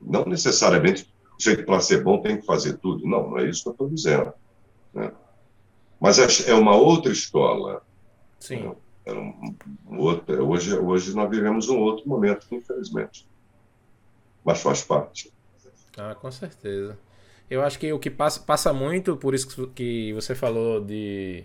[0.00, 3.06] Não necessariamente você para ser bom tem que fazer tudo.
[3.06, 4.32] Não, não é isso que eu estou dizendo.
[4.92, 5.12] Né?
[5.98, 7.82] Mas é, é uma outra escola.
[8.38, 8.74] Sim.
[9.04, 9.56] Era um,
[9.88, 13.26] um outro, hoje, hoje nós vivemos um outro momento, infelizmente.
[14.44, 15.32] Mas faz parte.
[15.96, 16.96] Ah, com certeza.
[17.50, 21.44] Eu acho que o que passa, passa muito, por isso que você falou de.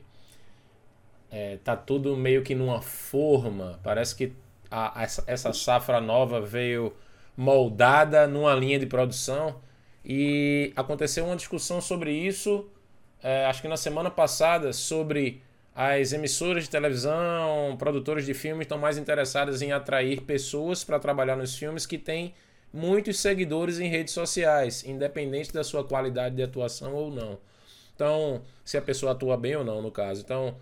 [1.31, 3.79] É, tá tudo meio que numa forma.
[3.83, 4.31] Parece que
[4.69, 6.93] a, essa, essa safra nova veio
[7.35, 9.59] moldada numa linha de produção.
[10.05, 12.69] E aconteceu uma discussão sobre isso,
[13.23, 15.41] é, acho que na semana passada, sobre
[15.73, 21.35] as emissoras de televisão, produtores de filmes estão mais interessadas em atrair pessoas para trabalhar
[21.35, 22.35] nos filmes que têm
[22.75, 27.39] muitos seguidores em redes sociais, independente da sua qualidade de atuação ou não.
[27.95, 30.21] Então, se a pessoa atua bem ou não, no caso.
[30.21, 30.57] Então,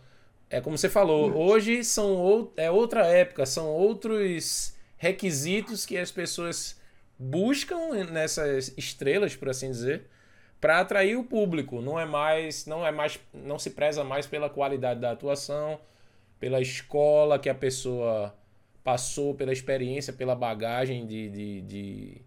[0.48, 6.12] é como você falou, hoje são ou, é outra época, são outros requisitos que as
[6.12, 6.80] pessoas
[7.18, 10.04] buscam nessas estrelas, por assim dizer,
[10.62, 11.82] para atrair o público.
[11.82, 15.80] Não é mais, não é mais, não se preza mais pela qualidade da atuação,
[16.40, 18.36] pela escola que a pessoa
[18.84, 22.22] passou, pela experiência, pela bagagem de, de, de,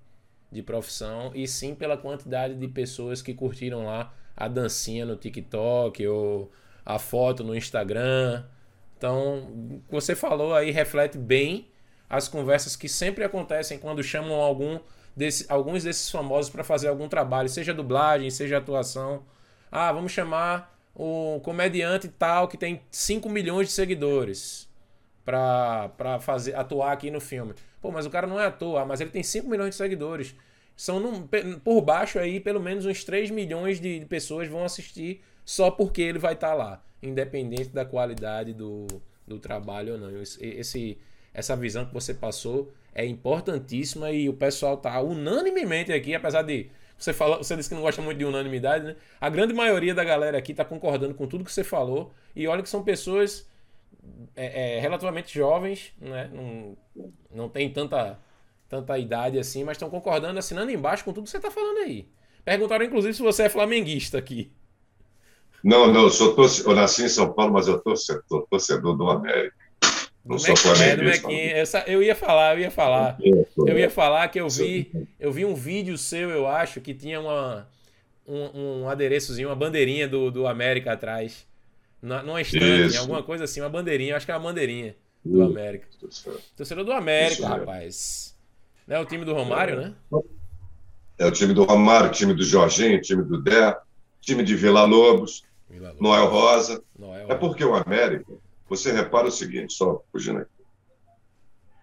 [0.50, 6.06] de profissão, e sim pela quantidade de pessoas que curtiram lá a dancinha no TikTok
[6.06, 6.50] ou
[6.84, 8.44] a foto no Instagram.
[8.96, 11.68] Então, você falou aí reflete bem
[12.08, 14.78] as conversas que sempre acontecem quando chamam algum
[15.14, 19.24] desse, alguns desses famosos para fazer algum trabalho, seja dublagem, seja atuação.
[19.70, 24.65] Ah, vamos chamar o comediante tal que tem 5 milhões de seguidores
[25.26, 27.52] para fazer atuar aqui no filme.
[27.82, 30.36] Pô, mas o cara não é ator, ah, mas ele tem 5 milhões de seguidores.
[30.76, 31.26] São num,
[31.64, 36.18] por baixo aí, pelo menos uns 3 milhões de pessoas vão assistir só porque ele
[36.18, 38.86] vai estar tá lá, independente da qualidade do,
[39.26, 40.22] do trabalho ou não.
[40.22, 40.98] Esse,
[41.34, 46.70] essa visão que você passou é importantíssima e o pessoal tá unanimemente aqui, apesar de
[46.96, 48.96] você falou, você disse que não gosta muito de unanimidade, né?
[49.20, 52.62] A grande maioria da galera aqui tá concordando com tudo que você falou e olha
[52.62, 53.46] que são pessoas
[54.34, 56.30] é, é, relativamente jovens, né?
[56.32, 56.76] Não,
[57.30, 58.18] não tem tanta
[58.68, 62.08] tanta idade assim, mas estão concordando, assinando embaixo com tudo que você tá falando aí.
[62.44, 64.50] Perguntaram inclusive se você é flamenguista aqui.
[65.62, 69.10] Não, não, eu, sou torcedor, eu nasci em São Paulo, mas eu torcedor, torcedor do
[69.10, 69.56] América.
[70.24, 71.28] Não sou flamenguista.
[71.86, 73.16] Eu, eu ia falar, eu ia falar.
[73.56, 77.20] Eu ia falar que eu vi, eu vi um vídeo seu, eu acho, que tinha
[77.20, 77.68] uma,
[78.26, 81.46] um, um adereçozinho, uma bandeirinha do, do América atrás.
[82.02, 83.00] Numa estante, Isso.
[83.00, 85.88] alguma coisa assim, uma bandeirinha, acho que é uma bandeirinha do América.
[86.56, 88.36] Torcedor do América, Isso, rapaz.
[88.86, 89.94] Não é o time do Romário, né?
[91.18, 93.76] É o time do Romário, time do Jorginho, time do Dé,
[94.20, 95.42] time de Vila Lobos.
[95.98, 96.82] Noel Rosa.
[96.96, 97.26] Noel.
[97.28, 98.32] É porque o América,
[98.68, 100.50] você repara o seguinte, só fugindo aqui.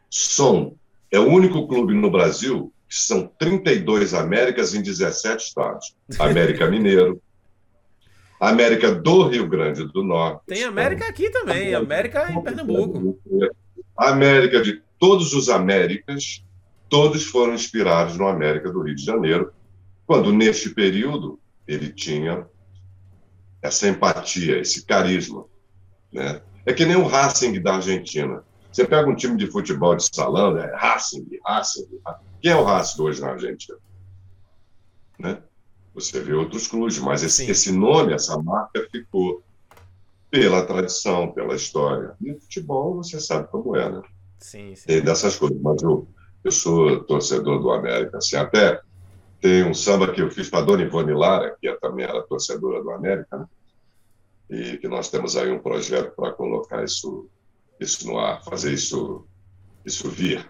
[0.09, 0.75] Som
[1.11, 5.95] é o único clube no Brasil que são 32 Américas em 17 estados.
[6.19, 7.21] América Mineiro,
[8.49, 10.41] América do Rio Grande do Norte.
[10.47, 13.17] Tem América aqui também, América em Pernambuco.
[13.97, 16.43] América de todos os Américas,
[16.89, 19.53] todos foram inspirados no América do Rio de Janeiro,
[20.05, 22.45] quando neste período ele tinha
[23.61, 25.45] essa empatia, esse carisma.
[26.11, 26.41] Né?
[26.65, 28.43] É que nem o Racing da Argentina.
[28.69, 31.87] Você pega um time de futebol de salão, é Racing, Racing.
[32.41, 33.77] Quem é o Racing hoje na Argentina?
[35.17, 35.37] Né?
[35.93, 39.43] Você vê outros clubes, mas esse, esse, nome, essa marca ficou
[40.29, 42.15] pela tradição, pela história.
[42.19, 44.01] E o futebol, você sabe como é, né?
[44.39, 44.87] Sim, sim.
[44.87, 45.59] Tem dessas coisas.
[45.61, 46.07] Mas eu,
[46.43, 48.17] eu sou torcedor do América.
[48.17, 48.81] Assim, até
[49.39, 52.81] tem um samba que eu fiz para a Dona Ivone Lara, que também era torcedora
[52.81, 53.45] do América, né?
[54.49, 57.29] e que nós temos aí um projeto para colocar isso,
[57.79, 59.25] isso no ar, fazer isso,
[59.85, 60.49] isso vir.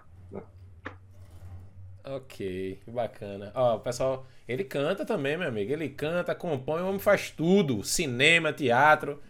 [2.05, 3.51] Ok, bacana.
[3.55, 5.71] Ó, o pessoal, ele canta também, meu amigo.
[5.71, 9.21] Ele canta, compõe, o homem faz tudo: cinema, teatro.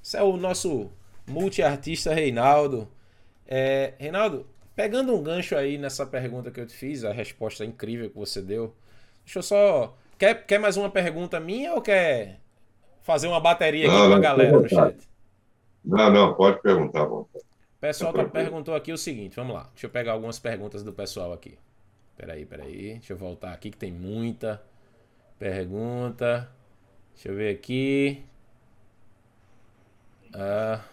[0.00, 0.90] Isso é o nosso
[1.26, 2.88] multiartista Reinaldo.
[3.46, 8.08] É, Reinaldo, pegando um gancho aí nessa pergunta que eu te fiz, a resposta incrível
[8.08, 8.74] que você deu.
[9.24, 9.96] Deixa eu só.
[10.16, 12.38] Quer, quer mais uma pergunta minha ou quer
[13.02, 14.96] fazer uma bateria aqui não, com a galera no chat?
[15.84, 17.04] Não, não, pode perguntar.
[17.04, 17.28] O
[17.80, 19.68] pessoal tá perguntou aqui o seguinte, vamos lá.
[19.72, 21.58] Deixa eu pegar algumas perguntas do pessoal aqui.
[22.20, 22.92] Peraí, peraí.
[22.98, 24.62] Deixa eu voltar aqui que tem muita
[25.38, 26.52] pergunta.
[27.14, 28.22] Deixa eu ver aqui.
[30.34, 30.84] Ah,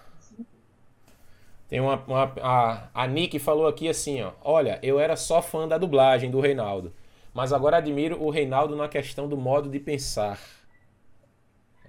[1.68, 4.32] tem uma, uma a, a Nick falou aqui assim, ó.
[4.42, 6.94] Olha, eu era só fã da dublagem do Reinaldo,
[7.34, 10.40] mas agora admiro o Reinaldo na questão do modo de pensar.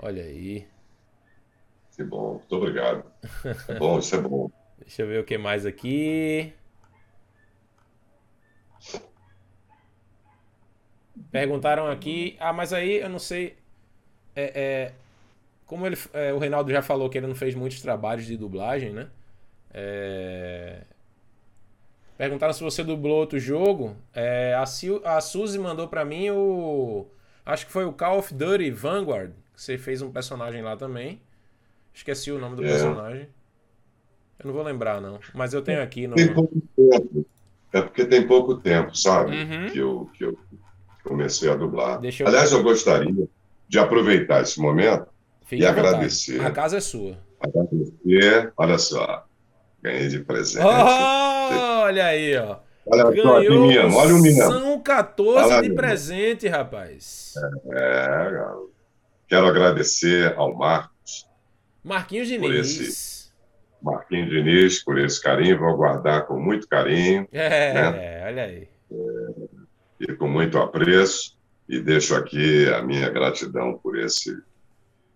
[0.01, 0.67] Olha aí.
[1.95, 3.05] Que bom, muito obrigado.
[3.69, 4.51] É bom, isso é bom.
[4.79, 6.53] Deixa eu ver o que mais aqui.
[11.31, 12.37] Perguntaram aqui.
[12.41, 13.57] Ah, mas aí eu não sei.
[14.35, 14.93] É, é
[15.69, 18.91] como ele, é, o Reinaldo já falou que ele não fez muitos trabalhos de dublagem,
[18.91, 19.09] né?
[19.71, 20.81] É...
[22.17, 23.95] Perguntaram se você dublou outro jogo.
[24.15, 27.07] É, a, Sil, a Suzy mandou para mim o.
[27.45, 29.31] Acho que foi o Call of Duty Vanguard.
[29.55, 31.21] Que você fez um personagem lá também.
[31.93, 32.69] Esqueci o nome do é.
[32.69, 33.29] personagem.
[34.39, 35.21] Eu não vou lembrar, não.
[35.35, 36.07] Mas eu tenho aqui.
[36.07, 36.17] No...
[36.17, 37.27] Tem pouco tempo.
[37.73, 39.37] É porque tem pouco tempo, sabe?
[39.37, 39.71] Uhum.
[39.71, 40.39] Que, eu, que eu
[41.09, 42.01] comecei a dublar.
[42.05, 42.27] Eu...
[42.27, 43.29] Aliás, eu gostaria
[43.67, 45.07] de aproveitar esse momento
[45.45, 46.45] Fique e agradecer.
[46.45, 47.19] A casa é sua.
[47.41, 49.25] Agradecer, olha só,
[49.83, 50.65] ganhei de presente.
[50.65, 52.59] Oh, olha aí, ó.
[52.91, 54.47] Olha Ganhou só, menino, olha o menino.
[54.47, 57.35] São 14 olha de presente, rapaz.
[57.71, 58.47] É, é,
[59.29, 61.29] quero agradecer ao Marcos.
[61.85, 62.49] Marquinhos Diniz.
[62.49, 63.31] Por esse,
[63.83, 67.29] Marquinhos Diniz, por esse carinho, vou guardar com muito carinho.
[67.31, 68.27] É, né?
[68.27, 68.69] olha aí.
[70.19, 71.37] Com muito apreço.
[71.69, 74.37] E deixo aqui a minha gratidão por esse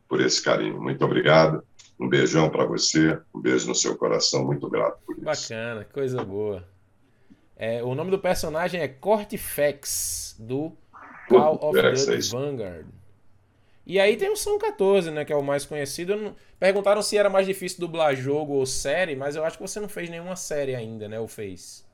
[0.09, 0.79] por esse carinho.
[0.79, 1.65] Muito obrigado.
[1.99, 5.25] Um beijão para você, um beijo no seu coração, muito grato por isso.
[5.25, 6.69] Bacana, coisa boa.
[7.57, 10.77] É, o nome do personagem é Cortifex, do
[11.29, 12.87] Call of Duty é Vanguard.
[13.87, 16.15] E aí tem o São 14, né, que é o mais conhecido.
[16.15, 16.37] Não...
[16.59, 19.89] Perguntaram se era mais difícil dublar jogo ou série, mas eu acho que você não
[19.89, 21.85] fez nenhuma série ainda, né, ou fez?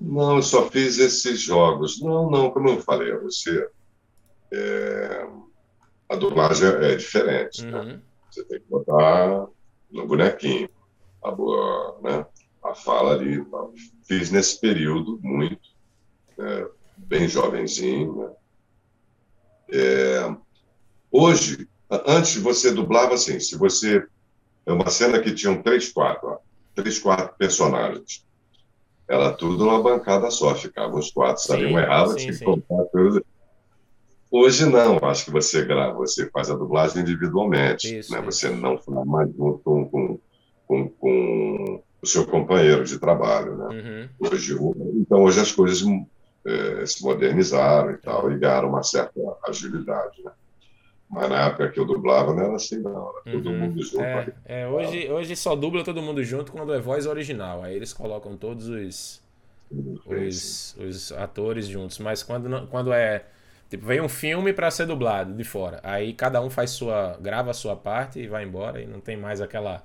[0.00, 2.00] Não, eu só fiz esses jogos.
[2.00, 3.68] Não, não, como eu falei a você,
[4.52, 5.26] é
[6.08, 7.64] a dublagem é diferente.
[7.64, 7.78] Né?
[7.78, 7.84] Uhum.
[7.84, 8.00] Né?
[8.30, 9.46] Você tem que botar
[9.90, 10.68] no bonequinho
[11.22, 12.26] a, boa, né?
[12.64, 13.44] a fala ali.
[14.06, 15.68] Fiz nesse período muito,
[16.36, 16.66] né?
[16.96, 18.16] bem jovenzinho.
[18.16, 18.32] Né?
[19.72, 20.36] É,
[21.10, 21.68] hoje,
[22.06, 24.06] antes você dublava assim, se você.
[24.66, 26.38] É uma cena que tinham três, quatro, ó,
[26.74, 28.23] três, quatro personagens.
[29.08, 33.24] Era tudo numa bancada só, ficavam os quatro, sabiam errava, tinha que contar tudo.
[34.30, 38.18] Hoje não, acho que você grava, você faz a dublagem individualmente, isso, né?
[38.18, 38.26] Isso.
[38.26, 40.20] Você não faz mais junto com, com,
[40.66, 44.08] com, com, o seu companheiro de trabalho, né?
[44.20, 44.28] Uhum.
[44.28, 44.56] Hoje,
[44.96, 45.86] então hoje as coisas
[46.46, 50.32] é, se modernizaram e tal, e ganharam uma certa agilidade, né?
[51.14, 53.10] Mas na época que eu dublava não era assim, não.
[53.10, 53.58] Era todo uhum.
[53.58, 54.02] mundo junto.
[54.02, 57.62] É, é, hoje, hoje só dubla todo mundo junto quando é voz original.
[57.62, 59.22] Aí eles colocam todos os,
[59.70, 62.00] os, os atores juntos.
[62.00, 63.26] Mas quando, quando é
[63.70, 65.80] Tipo, vem um filme para ser dublado de fora.
[65.82, 67.16] Aí cada um faz sua.
[67.20, 68.80] grava a sua parte e vai embora.
[68.80, 69.84] E não tem mais aquela.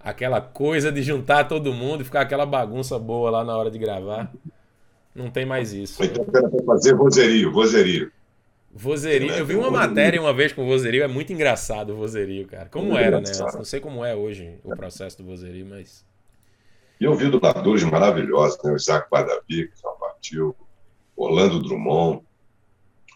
[0.00, 3.78] aquela coisa de juntar todo mundo e ficar aquela bagunça boa lá na hora de
[3.78, 4.32] gravar.
[5.14, 6.02] Não tem mais isso.
[6.02, 8.12] Então era pra fazer vozerio, vozerio.
[8.76, 9.32] Vozerio.
[9.32, 12.68] Eu vi uma matéria uma vez com vozerio, é muito engraçado o vozerio, cara.
[12.68, 13.32] Como era, né?
[13.54, 16.04] Não sei como é hoje o processo do vozerio, mas.
[17.00, 18.72] E eu vi dubladores maravilhosos, né?
[18.72, 20.54] O Isaac Badavi, que já partiu,
[21.16, 22.22] Orlando Drummond,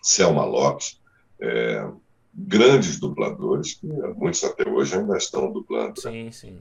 [0.03, 0.99] Selma Lopes,
[1.39, 1.87] é,
[2.35, 6.01] grandes dubladores, que muitos até hoje ainda estão dublando.
[6.05, 6.11] Né?
[6.11, 6.59] Sim, sim.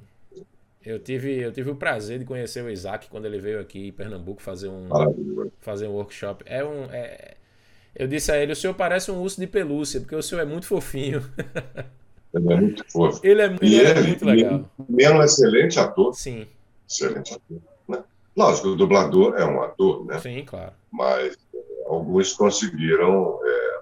[0.86, 3.91] Eu tive, eu tive o prazer de conhecer o Isaac quando ele veio aqui em
[3.93, 4.89] Pernambuco fazer um,
[5.60, 6.43] fazer um workshop.
[6.45, 7.36] É um, é...
[7.96, 10.46] Eu disse a ele: o senhor parece um urso de pelúcia, porque o senhor é
[10.46, 11.24] muito fofinho.
[12.32, 13.20] Ele é muito fofo.
[13.24, 14.70] Ele é, ele ele, é muito legal.
[14.88, 16.14] Ele é um excelente ator.
[16.14, 16.46] Sim.
[16.88, 17.58] Excelente ator.
[17.88, 18.04] Né?
[18.38, 20.20] Lógico, o dublador é um ator, né?
[20.20, 20.74] Sim, claro.
[20.92, 21.36] Mas
[21.88, 23.40] alguns conseguiram.
[23.44, 23.80] É,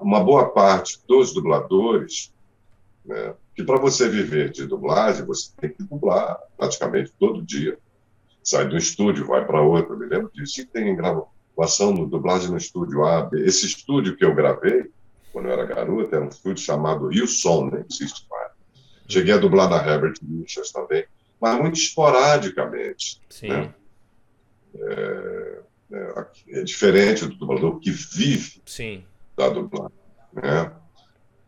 [0.00, 2.32] uma boa parte dos dubladores,
[3.04, 7.78] né, que para você viver de dublagem, você tem que dublar praticamente todo dia.
[8.42, 9.94] Sai do estúdio, vai para outro.
[9.94, 10.60] Eu me lembro disso.
[10.60, 10.94] E tem
[11.56, 13.40] gravação, no, dublagem no estúdio A, B.
[13.44, 14.90] Esse estúdio que eu gravei,
[15.32, 18.52] quando eu era garoto, era um estúdio chamado Som, nem existe mais.
[19.08, 21.04] Cheguei a dublar na Herbert Richards também,
[21.40, 23.20] mas muito esporadicamente.
[23.30, 23.48] Sim.
[23.48, 23.74] Né?
[24.74, 25.58] É,
[25.92, 29.04] é, é, diferente do dublador que vive Sim.
[29.36, 29.96] da dublagem.
[30.32, 30.72] Né?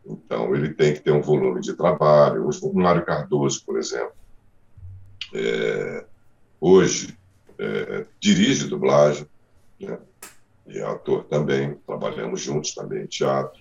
[0.07, 2.49] Então, ele tem que ter um volume de trabalho.
[2.49, 4.13] O Mário Cardoso, por exemplo,
[5.35, 6.07] é,
[6.61, 7.19] hoje
[7.59, 9.27] é, dirige dublagem,
[9.81, 9.99] né?
[10.67, 13.61] e ator também, trabalhamos juntos também em teatro.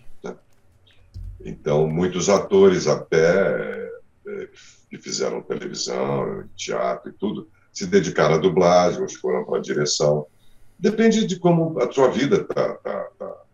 [1.40, 3.90] Então, muitos atores até
[4.28, 4.50] é,
[4.90, 10.26] que fizeram televisão, teatro e tudo, se dedicaram à dublagem, uns foram para a direção.
[10.80, 13.46] Depende de como a sua vida está tá, tá,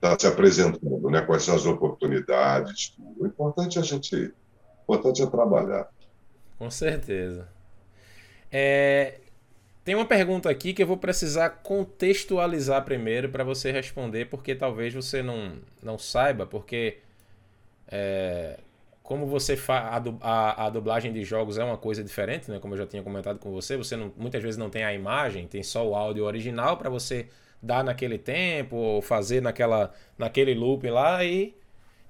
[0.00, 1.22] tá se apresentando, né?
[1.22, 2.94] quais são as oportunidades.
[3.18, 5.88] O importante é a gente, o importante é trabalhar.
[6.58, 7.48] Com certeza.
[8.50, 9.21] É,
[9.84, 14.94] tem uma pergunta aqui que eu vou precisar contextualizar primeiro para você responder, porque talvez
[14.94, 16.98] você não, não saiba, porque
[17.88, 18.58] é,
[19.02, 22.58] como você faz a, a, a, dublagem de jogos é uma coisa diferente, né?
[22.60, 25.46] Como eu já tinha comentado com você, você não, muitas vezes não tem a imagem,
[25.48, 27.26] tem só o áudio original para você
[27.60, 31.54] dar naquele tempo ou fazer naquela naquele loop lá e,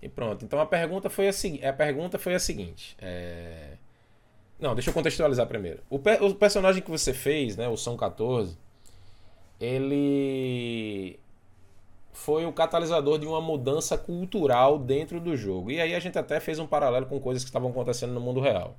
[0.00, 0.44] e pronto.
[0.44, 1.32] Então a pergunta foi a,
[1.68, 2.96] a pergunta foi a seguinte.
[3.00, 3.78] É,
[4.62, 5.80] não, deixa eu contextualizar primeiro.
[5.90, 8.56] O, pe o personagem que você fez, né, o São 14,
[9.60, 11.18] ele
[12.12, 15.70] foi o catalisador de uma mudança cultural dentro do jogo.
[15.70, 18.40] E aí a gente até fez um paralelo com coisas que estavam acontecendo no mundo
[18.40, 18.76] real.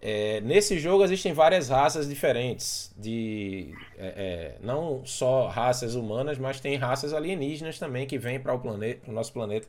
[0.00, 6.60] É, nesse jogo existem várias raças diferentes, de é, é, não só raças humanas, mas
[6.60, 9.68] tem raças alienígenas também que vêm para o planeta, o nosso planeta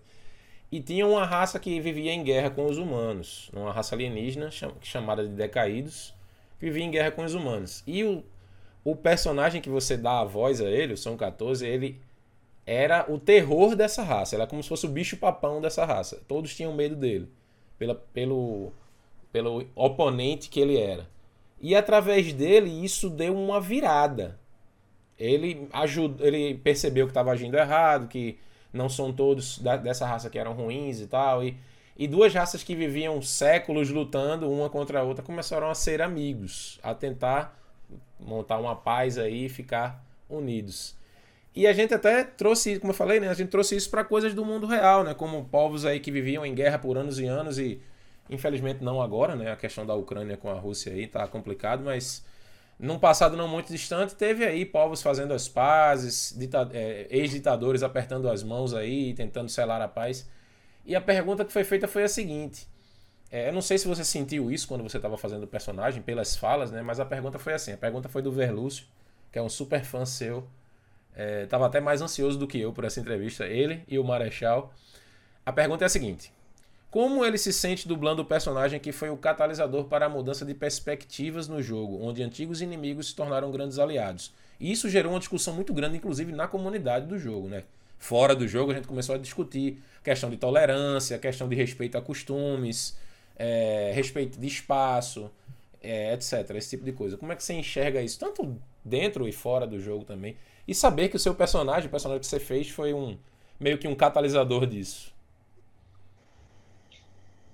[0.73, 4.49] e tinha uma raça que vivia em guerra com os humanos, uma raça alienígena
[4.81, 6.15] chamada de Decaídos,
[6.59, 7.83] que vivia em guerra com os humanos.
[7.85, 8.23] E o,
[8.83, 12.01] o personagem que você dá a voz a ele, o São 14, ele
[12.65, 14.35] era o terror dessa raça.
[14.35, 16.19] Era como se fosse o bicho-papão dessa raça.
[16.27, 17.29] Todos tinham medo dele,
[17.77, 18.73] pela, pelo,
[19.31, 21.07] pelo oponente que ele era.
[21.61, 24.39] E através dele, isso deu uma virada.
[25.19, 28.39] Ele, ajudou, ele percebeu que estava agindo errado, que
[28.73, 31.43] não são todos da, dessa raça que eram ruins e tal.
[31.43, 31.55] E,
[31.95, 36.79] e duas raças que viviam séculos lutando uma contra a outra começaram a ser amigos,
[36.81, 37.57] a tentar
[38.19, 40.95] montar uma paz aí e ficar unidos.
[41.55, 44.33] E a gente até trouxe, como eu falei, né, a gente trouxe isso para coisas
[44.33, 47.59] do mundo real, né, como povos aí que viviam em guerra por anos e anos
[47.59, 47.79] e
[48.27, 52.25] infelizmente não agora, né, a questão da Ucrânia com a Rússia aí tá complicado, mas
[52.83, 56.37] num passado não muito distante, teve aí povos fazendo as pazes,
[56.73, 60.29] é, ex-ditadores apertando as mãos aí, tentando selar a paz.
[60.85, 62.67] E a pergunta que foi feita foi a seguinte:
[63.31, 66.35] é, eu não sei se você sentiu isso quando você estava fazendo o personagem, pelas
[66.35, 66.81] falas, né?
[66.81, 68.85] Mas a pergunta foi assim: a pergunta foi do Verlúcio,
[69.31, 70.45] que é um super fã seu.
[71.43, 74.73] Estava é, até mais ansioso do que eu por essa entrevista, ele e o Marechal.
[75.45, 76.33] A pergunta é a seguinte:
[76.93, 80.53] como ele se sente dublando o personagem que foi o catalisador para a mudança de
[80.53, 84.31] perspectivas no jogo, onde antigos inimigos se tornaram grandes aliados.
[84.59, 87.63] E isso gerou uma discussão muito grande, inclusive na comunidade do jogo, né?
[87.97, 92.01] Fora do jogo, a gente começou a discutir questão de tolerância, questão de respeito a
[92.01, 92.95] costumes,
[93.37, 95.31] é, respeito de espaço,
[95.81, 96.47] é, etc.
[96.51, 97.17] Esse tipo de coisa.
[97.17, 100.37] Como é que você enxerga isso, tanto dentro e fora do jogo também?
[100.67, 103.17] E saber que o seu personagem, o personagem que você fez, foi um
[103.59, 105.12] meio que um catalisador disso.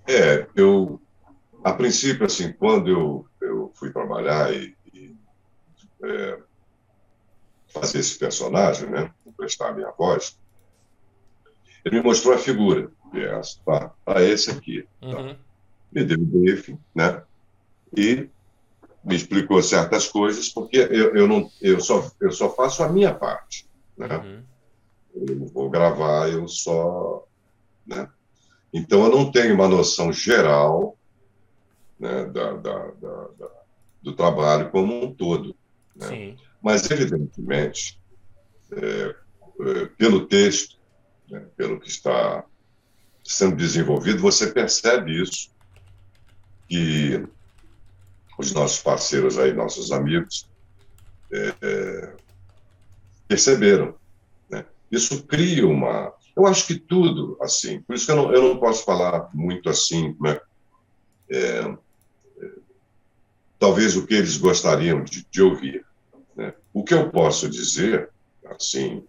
[0.09, 0.99] É, eu,
[1.63, 5.15] a princípio, assim, quando eu, eu fui trabalhar e, e
[6.03, 6.39] é,
[7.67, 10.35] fazer esse personagem, né, prestar a minha voz,
[11.85, 14.83] ele me mostrou a figura, que é essa, tá, tá esse aqui.
[14.99, 15.07] Tá.
[15.07, 15.35] Uhum.
[15.91, 17.21] Me deu o briefing, né,
[17.95, 18.27] e
[19.03, 23.13] me explicou certas coisas, porque eu, eu, não, eu, só, eu só faço a minha
[23.13, 24.43] parte, né, uhum.
[25.13, 27.27] eu não vou gravar, eu só,
[27.85, 28.09] né,
[28.73, 30.97] então, eu não tenho uma noção geral
[31.99, 33.49] né, da, da, da,
[34.01, 35.55] do trabalho como um todo.
[35.95, 36.35] Né?
[36.61, 37.99] Mas, evidentemente,
[38.71, 39.15] é,
[39.61, 40.77] é, pelo texto,
[41.29, 42.43] né, pelo que está
[43.23, 45.51] sendo desenvolvido, você percebe isso,
[46.67, 47.23] que
[48.37, 50.49] os nossos parceiros aí, nossos amigos,
[51.31, 52.15] é, é,
[53.27, 53.95] perceberam.
[54.49, 54.65] Né?
[54.91, 56.13] Isso cria uma.
[56.39, 59.69] Eu acho que tudo, assim, por isso que eu não, eu não posso falar muito
[59.69, 60.39] assim, né?
[61.29, 61.75] É, é
[63.59, 65.85] talvez o que eles gostariam de, de ouvir.
[66.37, 66.53] Né?
[66.73, 68.09] O que eu posso dizer,
[68.45, 69.03] assim,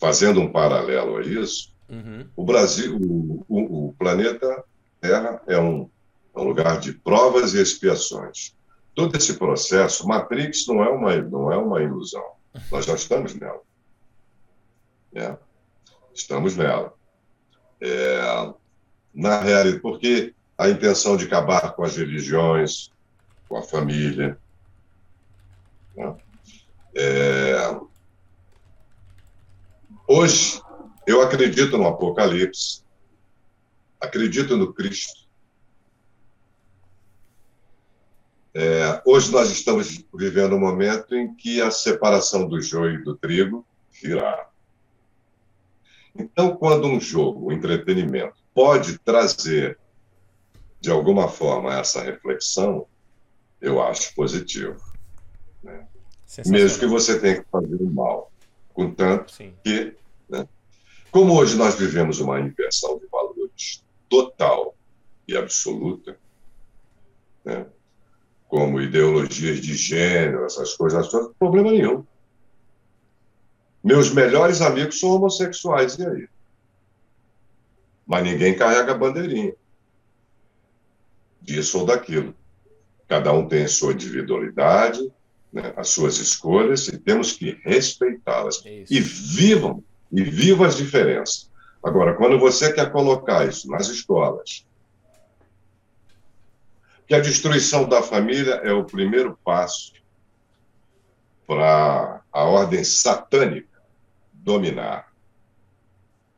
[0.00, 2.28] fazendo um paralelo a isso, uhum.
[2.36, 4.62] o Brasil, o, o, o, planeta
[5.00, 5.90] Terra é um,
[6.36, 8.54] é um lugar de provas e expiações.
[8.94, 12.24] Todo esse processo, Matrix não é uma, não é uma ilusão.
[12.70, 13.62] Nós já estamos nela.
[15.12, 15.47] É.
[16.18, 16.92] Estamos nela.
[17.80, 18.52] É,
[19.14, 22.90] na realidade, porque a intenção de acabar com as religiões,
[23.48, 24.36] com a família.
[25.96, 26.16] Né?
[26.96, 27.80] É,
[30.08, 30.60] hoje,
[31.06, 32.82] eu acredito no Apocalipse,
[34.00, 35.28] acredito no Cristo.
[38.52, 43.16] É, hoje nós estamos vivendo um momento em que a separação do joio e do
[43.16, 43.64] trigo
[44.02, 44.47] virá.
[46.18, 49.78] Então, quando um jogo, um entretenimento, pode trazer,
[50.80, 52.86] de alguma forma, essa reflexão,
[53.60, 54.76] eu acho positivo.
[55.62, 55.86] Né?
[56.46, 58.32] Mesmo que você tenha que fazer o mal.
[58.74, 59.54] Contanto Sim.
[59.62, 59.94] que,
[60.28, 60.46] né?
[61.10, 64.74] como hoje nós vivemos uma inversão de valores total
[65.26, 66.18] e absoluta,
[67.44, 67.66] né?
[68.48, 72.04] como ideologias de gênero, essas coisas todas, problema nenhum.
[73.82, 76.28] Meus melhores amigos são homossexuais, e aí?
[78.06, 79.54] Mas ninguém carrega a bandeirinha
[81.40, 82.34] disso ou daquilo.
[83.06, 85.00] Cada um tem a sua individualidade,
[85.52, 88.64] né, as suas escolhas, e temos que respeitá-las.
[88.66, 91.50] É e vivam, e vivam as diferenças.
[91.82, 94.66] Agora, quando você quer colocar isso nas escolas,
[97.06, 99.94] que a destruição da família é o primeiro passo
[101.46, 103.82] para a ordem satânica
[104.32, 105.12] dominar.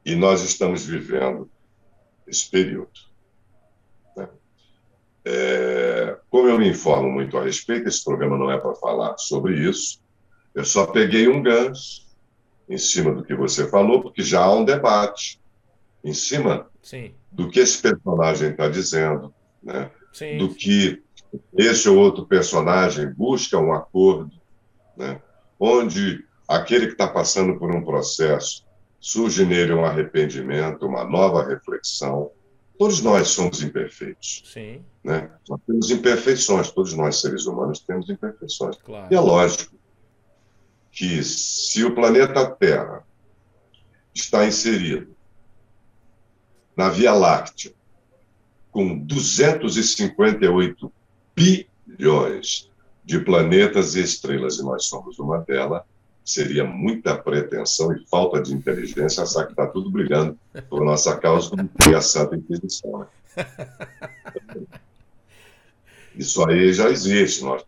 [0.04, 1.50] E nós estamos vivendo
[2.26, 2.90] esse período.
[4.16, 4.28] Né?
[5.24, 9.58] É, como eu me informo muito a respeito, esse programa não é para falar sobre
[9.58, 10.00] isso,
[10.54, 12.06] eu só peguei um gancho
[12.68, 15.40] em cima do que você falou, porque já há um debate
[16.02, 17.12] em cima Sim.
[17.30, 19.90] do que esse personagem está dizendo, né?
[20.38, 21.02] do que
[21.56, 24.32] esse ou outro personagem busca um acordo,
[24.96, 25.20] né?
[25.60, 28.64] Onde aquele que está passando por um processo
[28.98, 32.30] surge nele um arrependimento, uma nova reflexão.
[32.78, 34.42] Todos nós somos imperfeitos.
[34.46, 34.82] Sim.
[35.04, 35.30] Né?
[35.48, 38.76] Nós temos imperfeições, todos nós seres humanos temos imperfeições.
[38.82, 39.06] Claro.
[39.10, 39.76] E é lógico
[40.90, 43.04] que se o planeta Terra
[44.14, 45.14] está inserido
[46.74, 47.72] na Via Láctea,
[48.72, 50.92] com 258
[51.36, 52.69] bilhões
[53.10, 55.82] de planetas e estrelas, e nós somos uma delas,
[56.24, 60.38] seria muita pretensão e falta de inteligência achar que está tudo brilhando
[60.68, 63.00] por nossa causa, como foi a Santa Inquisição.
[63.00, 63.46] Né?
[66.14, 67.42] Isso aí já existe.
[67.42, 67.64] Nós,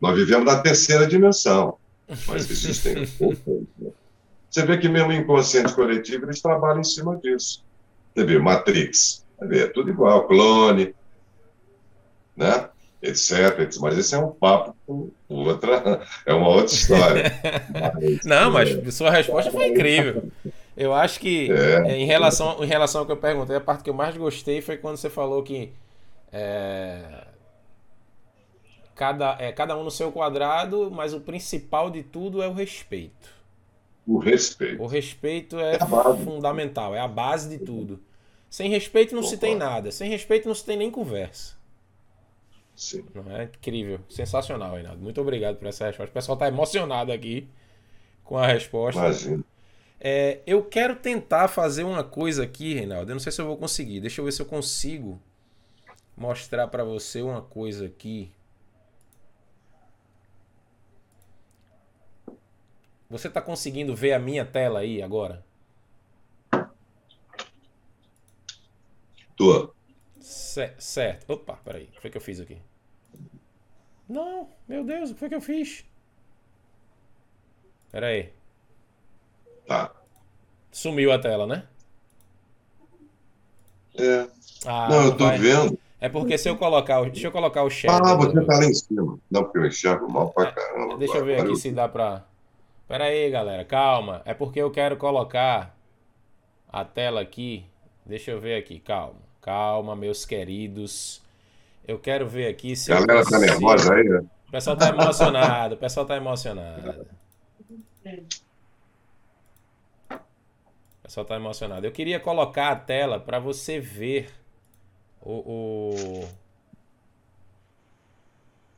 [0.00, 1.78] nós vivemos na terceira dimensão,
[2.26, 3.92] mas existem né?
[4.50, 7.64] Você vê que mesmo inconsciente coletivo, eles trabalham em cima disso.
[8.12, 10.92] Você vê Matrix, é tudo igual, clone,
[12.36, 12.68] né?
[13.04, 17.32] Etc, Mas esse é um papo com outra, é uma outra história.
[17.72, 18.90] Mas, Não, mas é...
[18.90, 20.30] sua resposta foi incrível.
[20.76, 23.84] Eu acho que é, é, em, relação, em relação ao que eu perguntei, a parte
[23.84, 25.72] que eu mais gostei foi quando você falou que
[26.32, 27.24] é,
[28.94, 33.28] cada, é, cada um no seu quadrado, mas o principal de tudo é o respeito.
[34.06, 34.82] O respeito.
[34.82, 35.78] O respeito é, é
[36.24, 38.00] fundamental, é a base de tudo.
[38.50, 39.30] Sem respeito não Opa.
[39.30, 39.90] se tem nada.
[39.90, 41.54] Sem respeito não se tem nem conversa.
[42.76, 43.04] Sim.
[43.14, 45.00] Não é incrível, sensacional, Reinaldo.
[45.00, 46.10] Muito obrigado por essa resposta.
[46.10, 47.48] O pessoal está emocionado aqui
[48.24, 49.00] com a resposta.
[49.00, 49.44] Imagina.
[50.00, 53.10] É, eu quero tentar fazer uma coisa aqui, Reinaldo.
[53.10, 54.00] Eu não sei se eu vou conseguir.
[54.00, 55.20] Deixa eu ver se eu consigo
[56.16, 58.30] mostrar para você uma coisa aqui.
[63.08, 65.44] Você está conseguindo ver a minha tela aí agora?
[69.36, 69.73] Tô.
[70.24, 71.30] Certo.
[71.32, 71.84] Opa, peraí.
[71.84, 72.58] O que foi que eu fiz aqui?
[74.08, 75.84] Não, meu Deus, o que foi que eu fiz?
[77.90, 78.32] Peraí.
[79.66, 79.90] Tá.
[80.70, 81.66] Sumiu a tela, né?
[83.96, 84.28] É.
[84.66, 85.38] Ah, não, eu tô vai...
[85.38, 85.78] vendo.
[86.00, 87.04] É porque se eu colocar o.
[87.10, 87.90] Deixa eu colocar o chat.
[87.90, 89.18] Ah, você tá lá em cima.
[89.30, 90.98] Não, porque eu enxergo mal pra caramba.
[90.98, 92.26] Deixa eu ver aqui se dá pra.
[92.88, 94.20] Pera aí, galera, calma.
[94.24, 95.74] É porque eu quero colocar
[96.68, 97.64] a tela aqui.
[98.04, 99.23] Deixa eu ver aqui, calma.
[99.44, 101.20] Calma, meus queridos.
[101.86, 102.90] Eu quero ver aqui se.
[102.90, 104.24] A galera tá nervosa aí, né?
[104.48, 107.06] O pessoal tá emocionado, o pessoal tá emocionado.
[110.10, 111.86] O pessoal tá emocionado.
[111.86, 114.32] Eu queria colocar a tela para você ver
[115.20, 116.28] o, o,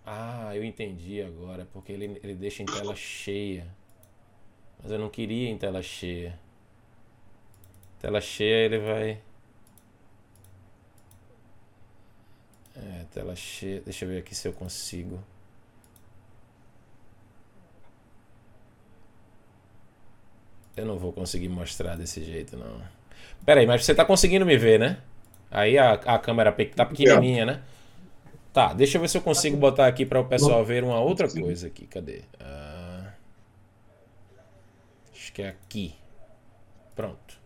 [0.05, 3.69] Ah, eu entendi agora, porque ele, ele deixa em tela cheia.
[4.83, 6.37] Mas eu não queria em tela cheia.
[8.01, 9.21] Tela cheia ele vai.
[12.77, 13.81] É, tela cheia.
[13.81, 15.23] Deixa eu ver aqui se eu consigo.
[20.77, 22.83] Eu não vou conseguir mostrar desse jeito, não.
[23.47, 24.99] Pera aí, mas você tá conseguindo me ver, né?
[25.51, 27.63] Aí a, a câmera tá pequenininha, né?
[28.53, 31.29] Tá, deixa eu ver se eu consigo botar aqui para o pessoal ver uma outra
[31.29, 31.87] coisa aqui.
[31.87, 32.23] Cadê?
[32.41, 33.09] Uh,
[35.13, 35.95] acho que é aqui.
[36.95, 37.39] Pronto.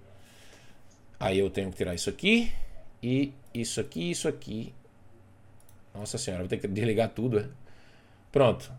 [1.18, 2.53] Aí eu tenho que tirar isso aqui.
[3.03, 4.72] E isso aqui, isso aqui.
[5.95, 7.41] Nossa senhora, vou ter que desligar tudo.
[7.41, 7.49] É?
[8.30, 8.72] Pronto.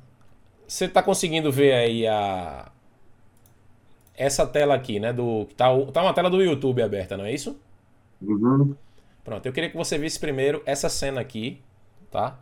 [0.68, 2.72] Você está conseguindo ver aí a
[4.16, 5.12] essa tela aqui, né?
[5.12, 7.60] Do tá, tá uma tela do YouTube aberta, não é isso?
[8.22, 8.76] Uhum.
[9.24, 9.46] Pronto.
[9.46, 11.62] Eu queria que você visse primeiro essa cena aqui,
[12.10, 12.40] tá?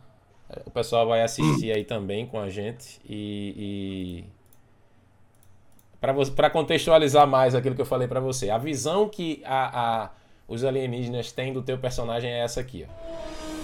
[0.66, 4.24] O pessoal vai assistir aí também com a gente e,
[6.00, 6.30] e...
[6.34, 10.10] para contextualizar mais aquilo que eu falei para você, a visão que a, a,
[10.48, 13.09] os alienígenas têm do teu personagem é essa aqui, ó.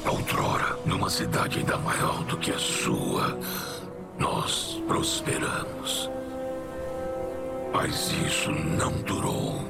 [0.09, 3.37] Outrora, numa cidade ainda maior do que a sua,
[4.17, 6.09] nós prosperamos.
[7.73, 9.65] Mas isso não durou.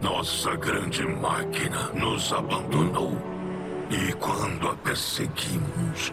[0.00, 3.12] Nossa grande máquina nos abandonou.
[3.90, 6.12] E quando a perseguimos,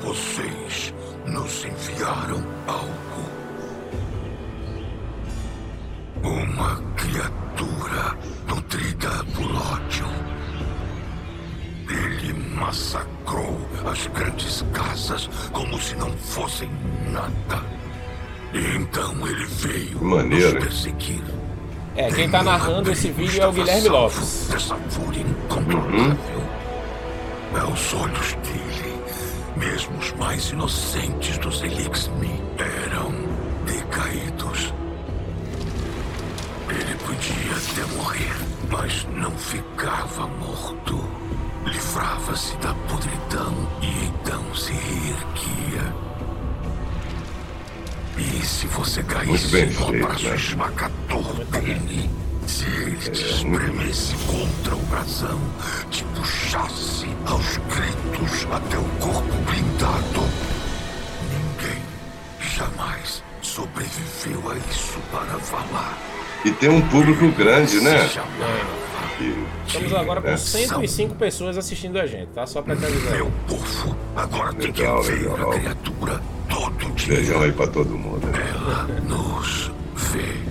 [0.00, 0.94] vocês
[1.26, 3.30] nos enviaram algo.
[6.22, 10.39] Uma criatura nutrida por ódio
[11.90, 16.70] ele massacrou as grandes casas como se não fossem
[17.10, 17.62] nada.
[18.52, 20.54] E então ele veio Maneiro.
[20.54, 21.22] nos perseguir.
[21.96, 24.48] É, quem tá narrando esse vídeo é o Guilherme Lopes.
[24.50, 25.98] Dessa fúria incontrolável.
[25.98, 27.60] Uhum.
[27.60, 29.02] Aos olhos dele,
[29.56, 32.12] mesmo os mais inocentes dos Elixir
[32.58, 33.12] eram
[33.66, 34.72] decaídos.
[36.68, 38.36] Ele podia até morrer,
[38.70, 41.20] mas não ficava morto
[41.64, 45.94] livrava-se da podridão e então se reerguia.
[48.18, 50.36] E se você caísse no abraço né?
[50.36, 52.10] esmagador dele,
[52.46, 55.40] se ele te espremesse contra o brasão,
[55.90, 60.28] te puxasse aos gritos até o corpo blindado,
[61.30, 61.82] ninguém
[62.40, 65.98] jamais sobreviveu a isso para falar.
[66.44, 68.08] E tem um público grande, né?
[69.66, 72.46] Estamos agora com 105 pessoas assistindo a gente, tá?
[72.46, 73.14] Só pra te avisar.
[73.14, 77.14] Meu povo, agora tem que ver a criatura todo dia.
[77.16, 78.26] Beijão aí pra todo mundo.
[78.26, 78.38] Né?
[78.50, 80.50] Ela nos vê.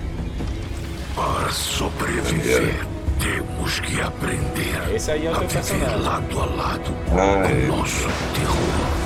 [1.14, 2.86] Para sobreviver,
[3.20, 6.00] temos que aprender Esse aí é o teu personagem.
[6.02, 7.66] lado a lado com é.
[7.66, 9.00] nosso terror.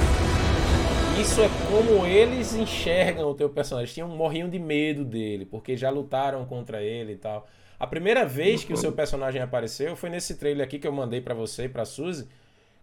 [1.21, 3.95] Isso é como eles enxergam o teu personagem.
[3.95, 7.49] Tinham, morriam de medo dele, porque já lutaram contra ele e tal.
[7.79, 11.21] A primeira vez que o seu personagem apareceu foi nesse trailer aqui que eu mandei
[11.21, 12.29] para você e pra Suzy,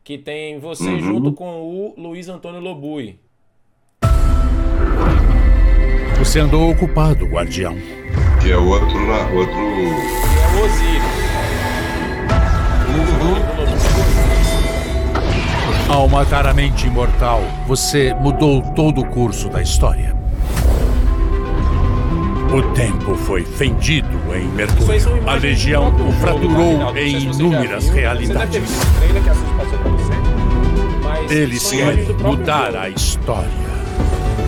[0.03, 0.99] que tem você uhum.
[0.99, 3.19] junto com o Luiz Antônio Lobui.
[6.19, 7.75] Você andou ocupado, guardião.
[8.41, 8.87] Que é outro.
[8.87, 9.55] outro...
[9.55, 11.03] É o Osiris.
[12.91, 13.51] Uhum.
[15.93, 20.20] Ao matar a mente imortal, você mudou todo o curso da história.
[22.54, 25.24] O tempo foi fendido em Mercúrio.
[25.26, 28.70] A Legião o fraturou em inúmeras realidades.
[31.30, 33.49] Eles querem mudar a história.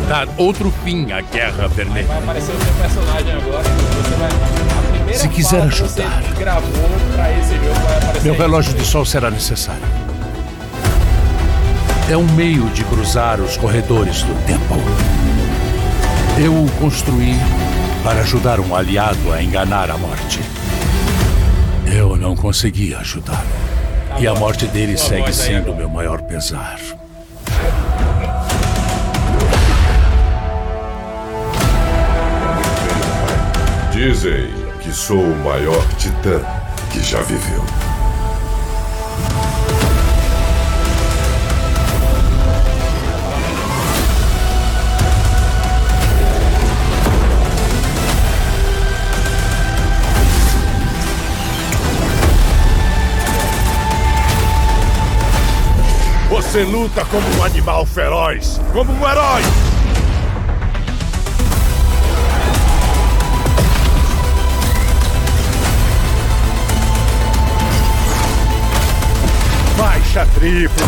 [0.10, 2.06] Dar outro fim à Guerra Vermelha.
[2.08, 3.64] Vai aparecer o seu personagem agora.
[3.64, 5.14] Você vai...
[5.14, 6.22] Se quiser ajudar,
[8.22, 9.82] meu relógio de sol será necessário.
[12.10, 14.76] É um meio de cruzar os corredores do tempo.
[16.38, 17.38] Eu o construí
[18.04, 20.42] para ajudar um aliado a enganar a morte.
[21.86, 23.64] Eu não consegui ajudá-lo.
[24.20, 26.80] E a morte dele segue sendo meu maior pesar.
[33.92, 34.50] Dizem
[34.82, 36.42] que sou o maior titã
[36.92, 37.83] que já viveu.
[56.54, 59.42] Você luta como um animal feroz, como um herói!
[69.76, 70.86] Faixa triplo!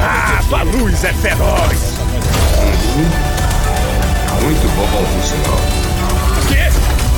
[0.00, 1.98] Ah, Baluz é feroz!
[4.42, 5.58] Muito bom, sinal.
[6.46, 6.70] Quê?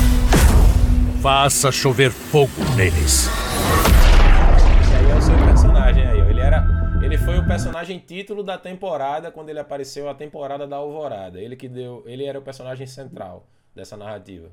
[1.22, 3.28] Faça chover fogo neles.
[4.82, 6.20] Esse aí é o seu personagem aí.
[6.22, 6.65] Ele era.
[7.03, 11.38] Ele foi o personagem título da temporada quando ele apareceu a temporada da Alvorada.
[11.38, 12.03] Ele que deu.
[12.05, 13.45] Ele era o personagem central
[13.76, 14.49] dessa narrativa.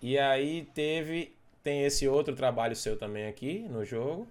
[0.00, 1.34] E aí teve.
[1.64, 4.28] Tem esse outro trabalho seu também aqui no jogo.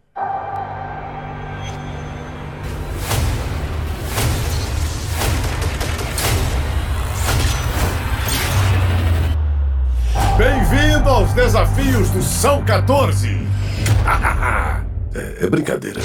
[10.45, 13.27] Bem-vindo aos desafios do São 14!
[15.17, 16.01] É, é brincadeira.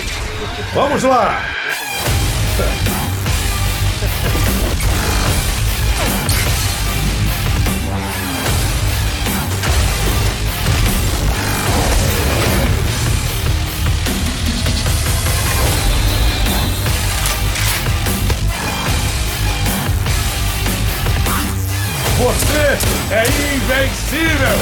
[0.73, 1.43] Vamos lá!
[22.21, 23.23] Você é
[23.55, 24.59] invencível!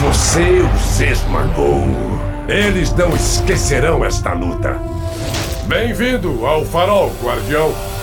[0.00, 1.84] Você os esmagou.
[2.48, 4.78] Eles não esquecerão esta luta.
[5.66, 7.97] Bem-vindo ao Farol, Guardião.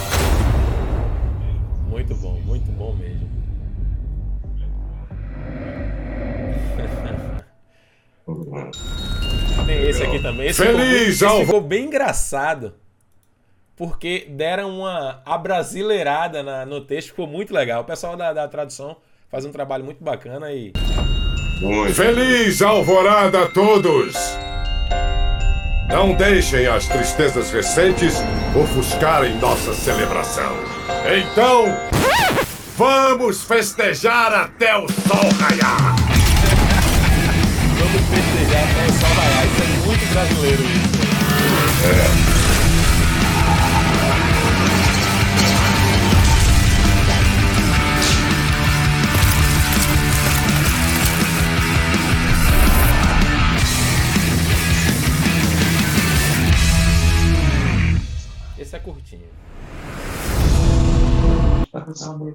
[2.06, 3.28] Muito bom, muito bom mesmo.
[9.66, 10.48] Tem esse aqui também.
[10.48, 12.74] Esse ficou, Feliz muito- esse ficou bem engraçado.
[13.76, 17.82] Porque deram uma abrasileirada na- no texto, ficou muito legal.
[17.82, 18.96] O pessoal da, da tradução
[19.30, 20.72] faz um trabalho muito bacana e.
[21.60, 21.94] Muito.
[21.94, 24.16] Feliz alvorada a todos!
[25.88, 28.16] Não deixem as tristezas recentes
[28.56, 30.56] ofuscarem nossa celebração.
[31.06, 31.66] Então,
[32.78, 35.96] vamos festejar até o sol raiar!
[37.78, 39.46] Vamos festejar até o sol raiar.
[39.46, 40.96] Isso é muito brasileiro isso.
[42.32, 42.35] É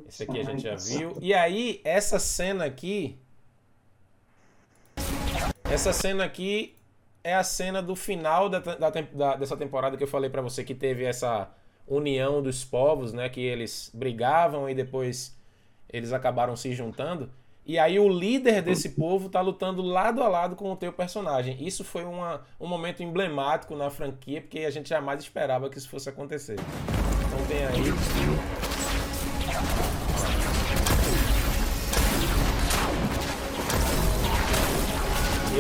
[0.08, 1.16] Esse aqui a gente já viu.
[1.20, 3.18] E aí, essa cena aqui.
[5.64, 6.74] Essa cena aqui
[7.22, 10.64] é a cena do final da, da da- dessa temporada que eu falei pra você
[10.64, 11.48] que teve essa
[11.86, 13.28] união dos povos, né?
[13.28, 15.36] Que eles brigavam e depois
[15.92, 17.30] eles acabaram se juntando.
[17.66, 21.56] E aí o líder desse povo tá lutando lado a lado com o teu personagem.
[21.64, 25.88] Isso foi uma, um momento emblemático na franquia, porque a gente jamais esperava que isso
[25.88, 26.56] fosse acontecer.
[27.28, 28.59] Então tem aí.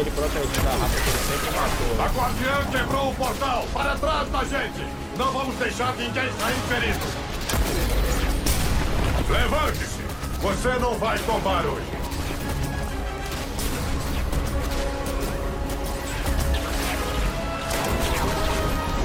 [0.00, 1.92] Ele protegendo a raça que ele sempre matou.
[1.92, 2.12] A né?
[2.16, 3.66] guardiã quebrou o portal!
[3.72, 4.86] Para trás da gente!
[5.16, 7.00] Não vamos deixar ninguém sair ferido!
[9.28, 10.00] Levante-se!
[10.40, 12.00] Você não vai tombar hoje!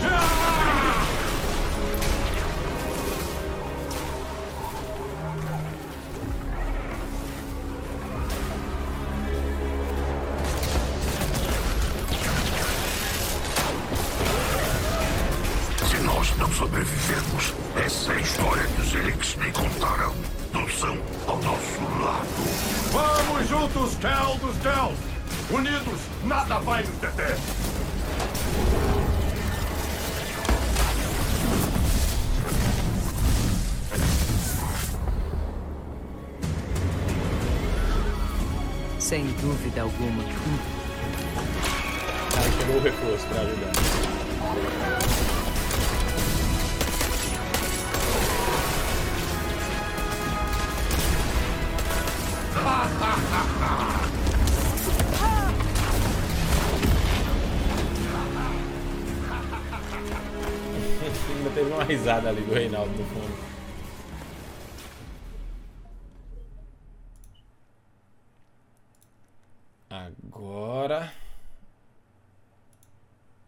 [0.02, 0.75] Se
[39.16, 40.24] Sem dúvida alguma.
[42.36, 43.72] Aí chegou o reforço pra ajudar.
[61.38, 63.56] Ainda teve uma risada ali do Reinaldo no fundo.
[69.96, 71.14] Agora.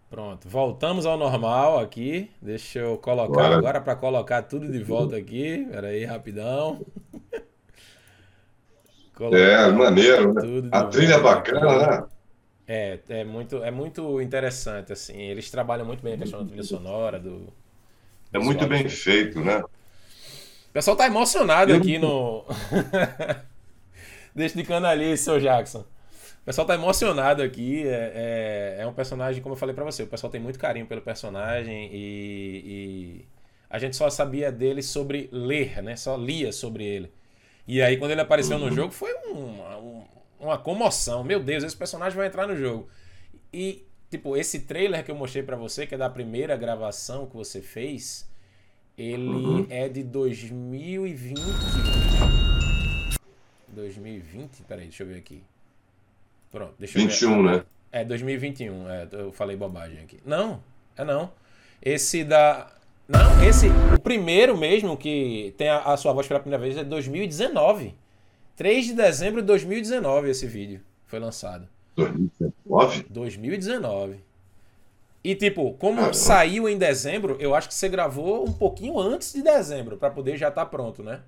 [0.09, 2.31] Pronto, voltamos ao normal aqui.
[2.41, 5.67] Deixa eu colocar agora, agora para colocar tudo de volta aqui.
[5.69, 6.83] Pera aí, rapidão.
[9.33, 10.41] é, maneiro, né?
[10.71, 12.03] A trilha é bacana, né?
[12.67, 15.21] É, é muito, é muito interessante, assim.
[15.21, 17.53] Eles trabalham muito bem a questão da trilha sonora, do.
[18.33, 19.59] É muito bem feito, né?
[19.59, 22.43] O pessoal tá emocionado aqui no.
[24.33, 25.85] Deixa de canalice, seu Jackson.
[26.47, 27.85] O pessoal tá emocionado aqui.
[27.85, 30.85] É, é, é um personagem, como eu falei para você, o pessoal tem muito carinho
[30.85, 33.25] pelo personagem e, e,
[33.69, 35.97] a gente só sabia dele sobre ler, né?
[35.97, 37.11] Só lia sobre ele.
[37.67, 38.69] E aí, quando ele apareceu uhum.
[38.69, 40.05] no jogo, foi um, um,
[40.39, 41.21] uma comoção.
[41.21, 42.87] Meu Deus, esse personagem vai entrar no jogo.
[43.51, 47.35] E, tipo, esse trailer que eu mostrei para você, que é da primeira gravação que
[47.35, 48.25] você fez,
[48.97, 49.67] ele uhum.
[49.69, 51.41] é de 2020.
[53.67, 54.63] 2020?
[54.63, 55.43] Peraí, deixa eu ver aqui.
[56.51, 57.57] Pronto, deixa 21, eu ver.
[57.57, 57.63] né?
[57.91, 58.89] É, 2021.
[58.89, 60.19] É, eu falei bobagem aqui.
[60.25, 60.61] Não,
[60.95, 61.31] é não.
[61.81, 62.71] Esse da.
[63.07, 63.67] Não, esse.
[63.95, 67.95] O primeiro mesmo que tem a, a sua voz pela primeira vez é 2019.
[68.55, 71.67] 3 de dezembro de 2019 esse vídeo foi lançado.
[71.95, 73.05] 2019?
[73.09, 74.19] 2019.
[75.23, 76.13] E tipo, como Caramba.
[76.13, 80.37] saiu em dezembro, eu acho que você gravou um pouquinho antes de dezembro para poder
[80.37, 81.21] já estar tá pronto, né?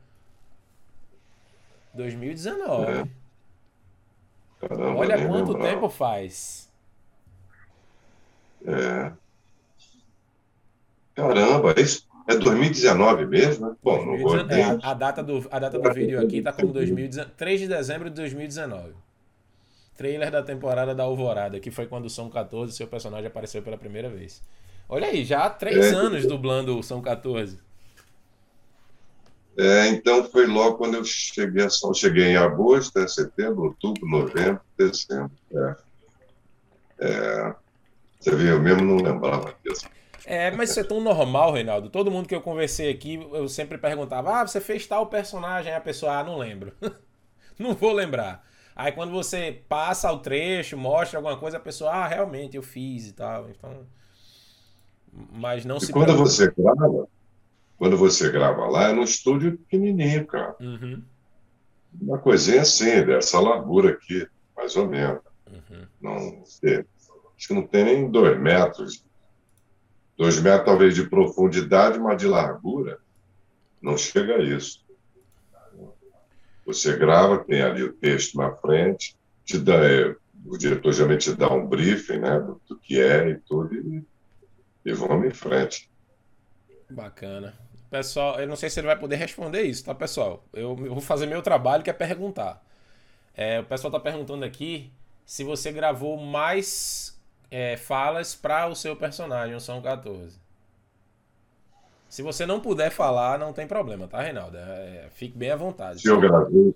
[1.94, 2.92] 2019.
[2.92, 3.08] É.
[4.60, 5.70] Caramba, Olha quanto lembrar.
[5.70, 6.70] tempo faz.
[8.66, 9.12] É.
[11.16, 13.76] Caramba, isso é 2019 mesmo, né?
[13.82, 16.74] Bom, 2019, não vou é, a, data do, a data do vídeo aqui tá como
[16.74, 18.94] 2019, 3 de dezembro de 2019.
[19.98, 23.78] Trailer da temporada da Alvorada, que foi quando o São 14 seu personagem apareceu pela
[23.78, 24.42] primeira vez.
[24.88, 25.96] Olha aí, já há três é.
[25.96, 27.60] anos dublando o São 14.
[29.58, 31.94] É, então foi logo quando eu cheguei a São.
[31.94, 35.32] Cheguei em agosto, é, setembro, outubro, novembro, dezembro.
[35.54, 35.76] É.
[37.00, 37.56] É.
[38.20, 39.88] Você viu, eu mesmo não lembrava disso.
[40.26, 41.90] É, mas isso é tão normal, Reinaldo.
[41.90, 45.74] Todo mundo que eu conversei aqui, eu sempre perguntava: Ah, você fez tal personagem?
[45.74, 46.74] A pessoa, ah, não lembro.
[47.58, 48.46] não vou lembrar.
[48.76, 53.08] Aí quando você passa o trecho, mostra alguma coisa, a pessoa, ah, realmente eu fiz
[53.08, 53.50] e tal.
[53.50, 53.86] Então.
[55.32, 55.92] Mas não e se.
[55.92, 57.08] Quando você grava,
[57.80, 60.54] quando você grava lá, é num estúdio pequenininho, cara.
[60.60, 61.02] Uhum.
[62.00, 65.22] Uma coisinha assim, dessa largura aqui, mais ou menos.
[65.48, 65.88] Uhum.
[66.02, 69.06] Não, acho que não tem nem dois metros.
[70.18, 73.00] Dois metros, talvez, de profundidade, mas de largura,
[73.82, 74.86] não chega a isso.
[76.66, 79.16] Você grava, tem ali o texto na frente,
[79.46, 80.14] te dá, é,
[80.46, 84.06] o diretor geralmente te dá um briefing né, do, do que é e tudo, e,
[84.84, 85.90] e vamos em frente.
[86.90, 87.69] Bacana.
[87.90, 90.44] Pessoal, eu não sei se ele vai poder responder isso, tá, pessoal?
[90.54, 92.64] Eu, eu vou fazer meu trabalho, que é perguntar.
[93.36, 94.92] É, o pessoal tá perguntando aqui
[95.26, 97.20] se você gravou mais
[97.50, 100.38] é, falas para o seu personagem, o São 14.
[102.08, 104.58] Se você não puder falar, não tem problema, tá, Reinaldo?
[104.58, 106.02] É, é, fique bem à vontade.
[106.02, 106.76] Se eu gravei,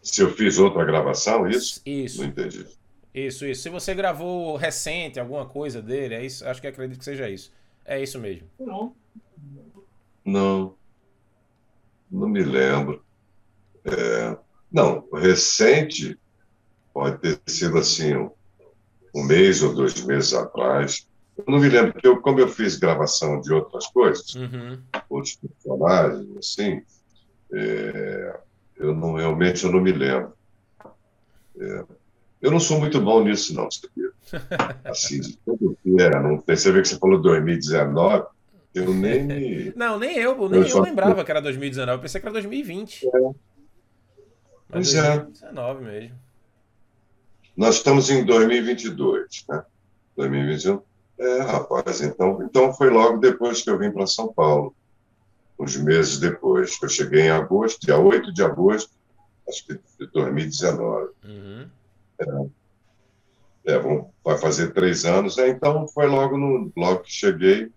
[0.00, 1.80] se eu fiz outra gravação, isso?
[1.84, 2.22] Isso.
[2.22, 2.66] Não entendi.
[3.14, 3.62] Isso, isso.
[3.62, 7.52] Se você gravou recente alguma coisa dele, é isso, acho que acredito que seja isso.
[7.84, 8.48] É isso mesmo.
[8.58, 8.94] Não.
[10.24, 10.74] Não,
[12.10, 13.02] não me lembro.
[13.84, 14.36] É,
[14.70, 16.18] não, recente
[16.92, 18.30] pode ter sido assim, um,
[19.14, 21.08] um, mês ou dois meses atrás.
[21.36, 24.78] Eu não me lembro, porque eu, como eu fiz gravação de outras coisas, uhum.
[25.08, 26.82] outros personagens, assim,
[27.52, 28.40] é,
[28.76, 30.32] eu não realmente eu não me lembro.
[31.58, 31.84] É,
[32.42, 34.10] eu não sou muito bom nisso, não, sabia?
[34.84, 36.42] Assim, de tudo que é, não.
[36.44, 38.26] Você vê que você falou 2019,
[38.74, 39.72] eu nem me...
[39.76, 43.06] Não, nem eu, nem eu, eu lembrava que era 2019, eu pensei que era 2020.
[43.06, 43.10] É.
[44.68, 45.84] Mas pois 2019 é.
[45.84, 46.18] mesmo.
[47.56, 49.64] Nós estamos em 2022, né?
[50.16, 50.80] 2021.
[51.18, 54.74] É, rapaz, então, então foi logo depois que eu vim para São Paulo.
[55.58, 56.76] Uns meses depois.
[56.82, 58.90] Eu cheguei em agosto, dia 8 de agosto,
[59.48, 61.10] acho que de 2019.
[61.24, 61.68] Uhum.
[62.18, 63.78] É, é,
[64.24, 65.38] vai fazer três anos.
[65.38, 67.70] É, então foi logo, no, logo que cheguei,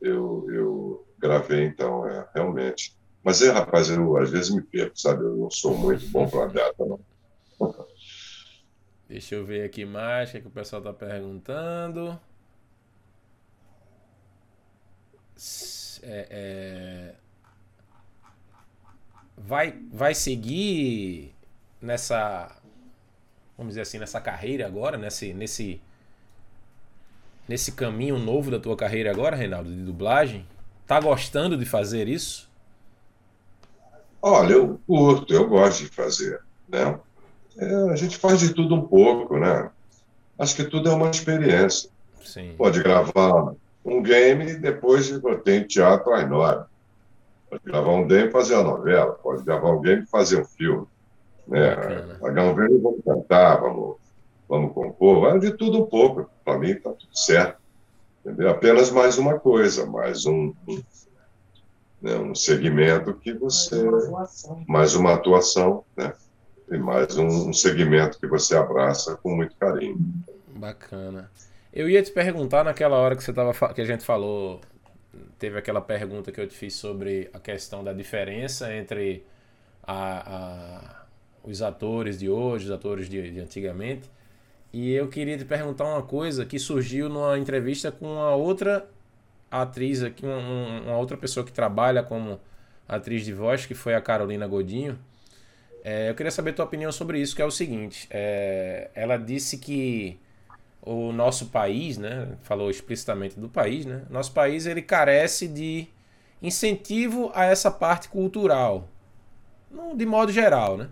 [0.00, 2.96] eu, eu gravei, então, é, realmente.
[3.22, 5.22] Mas é, rapaz, eu às vezes me perco, sabe?
[5.22, 7.00] Eu não sou muito bom para data, não.
[9.08, 12.18] Deixa eu ver aqui mais o que, é que o pessoal está perguntando.
[16.02, 17.14] É, é...
[19.36, 21.34] Vai, vai seguir
[21.80, 22.56] nessa,
[23.56, 25.80] vamos dizer assim, nessa carreira agora, nesse, nesse
[27.50, 30.46] nesse caminho novo da tua carreira agora, Reinaldo, de dublagem?
[30.86, 32.48] Tá gostando de fazer isso?
[34.22, 36.96] Olha, eu curto, eu gosto de fazer, né?
[37.58, 39.68] É, a gente faz de tudo um pouco, né?
[40.38, 41.90] Acho que tudo é uma experiência.
[42.24, 42.54] Sim.
[42.56, 43.52] Pode gravar
[43.84, 45.10] um game e depois
[45.42, 46.66] tem teatro enorme.
[47.50, 49.12] Pode gravar um game e fazer uma novela.
[49.14, 50.86] Pode gravar um game e fazer um filme.
[51.48, 51.74] Né?
[52.20, 53.96] Pagar um game vamos cantar, vamos,
[54.50, 55.20] vamos compor.
[55.20, 56.28] Vai de tudo um pouco.
[56.44, 57.60] Para mim está tudo certo.
[58.26, 58.50] Entendeu?
[58.50, 60.52] Apenas mais uma coisa, mais um,
[62.02, 63.82] né, um segmento que você.
[64.66, 66.12] Mais uma atuação, né?
[66.70, 69.98] E mais um, um segmento que você abraça com muito carinho.
[70.48, 71.30] Bacana.
[71.72, 74.60] Eu ia te perguntar naquela hora que você tava que a gente falou,
[75.38, 79.24] teve aquela pergunta que eu te fiz sobre a questão da diferença entre
[79.82, 81.04] a, a,
[81.44, 84.10] os atores de hoje, os atores de, de, antigamente.
[84.72, 88.88] E eu queria te perguntar uma coisa que surgiu numa entrevista com uma outra
[89.50, 90.36] atriz aqui, uma,
[90.82, 92.40] uma outra pessoa que trabalha como
[92.88, 94.98] atriz de voz, que foi a Carolina Godinho.
[95.82, 98.06] É, eu queria saber tua opinião sobre isso, que é o seguinte.
[98.10, 100.18] É, ela disse que
[100.82, 105.88] o nosso país, né, falou explicitamente do país, né, nosso país ele carece de
[106.42, 108.88] incentivo a essa parte cultural,
[109.94, 110.88] de modo geral, né?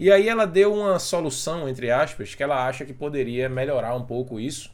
[0.00, 4.02] E aí ela deu uma solução, entre aspas, que ela acha que poderia melhorar um
[4.02, 4.70] pouco isso,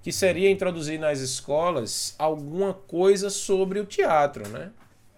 [0.00, 4.70] que seria introduzir nas escolas alguma coisa sobre o teatro, né?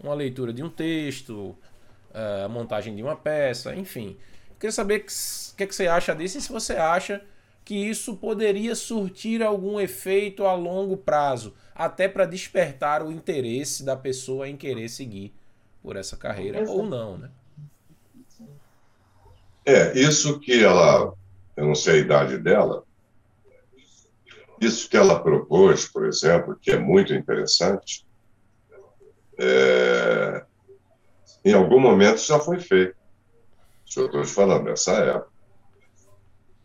[0.03, 1.55] Uma leitura de um texto,
[2.14, 4.16] a montagem de uma peça, enfim.
[4.49, 5.12] Eu queria saber o que,
[5.59, 7.22] que, que você acha disso e se você acha
[7.66, 13.95] que isso poderia surtir algum efeito a longo prazo, até para despertar o interesse da
[13.95, 15.34] pessoa em querer seguir
[15.82, 16.78] por essa carreira Exato.
[16.78, 17.30] ou não, né?
[19.64, 21.14] É, isso que ela,
[21.56, 22.84] eu não sei a idade dela,
[24.60, 28.06] isso que ela propôs, por exemplo, que é muito interessante,
[29.38, 30.44] é,
[31.44, 32.96] em algum momento já foi feito.
[33.86, 35.32] Estou te falando dessa época.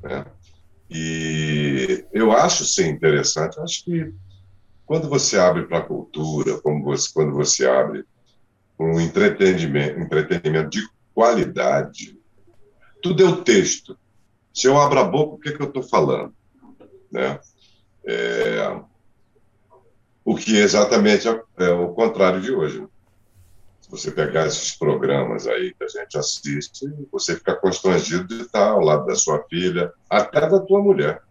[0.02, 0.26] Né?
[0.90, 3.60] E eu acho sim interessante.
[3.60, 4.14] Acho que
[4.86, 8.06] quando você abre para a cultura, como você, quando você abre
[8.80, 12.19] um entretenimento, entretenimento de qualidade,
[13.02, 13.98] tudo é o texto.
[14.54, 16.34] Se eu abro a boca, o que, é que eu estou falando?
[17.12, 17.40] Né?
[18.06, 18.82] É,
[20.24, 22.86] o que exatamente é, é o contrário de hoje.
[23.82, 28.70] Se você pegar esses programas aí que a gente assiste, você fica constrangido de estar
[28.70, 31.24] ao lado da sua filha, até da tua mulher,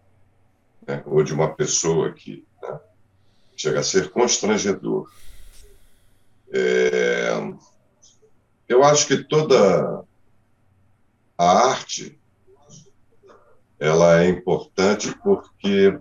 [0.85, 1.01] né?
[1.05, 2.79] ou de uma pessoa que né?
[3.55, 5.09] chega a ser constrangedor.
[6.51, 7.31] É...
[8.67, 10.03] Eu acho que toda
[11.39, 12.19] a arte
[13.79, 15.97] ela é importante porque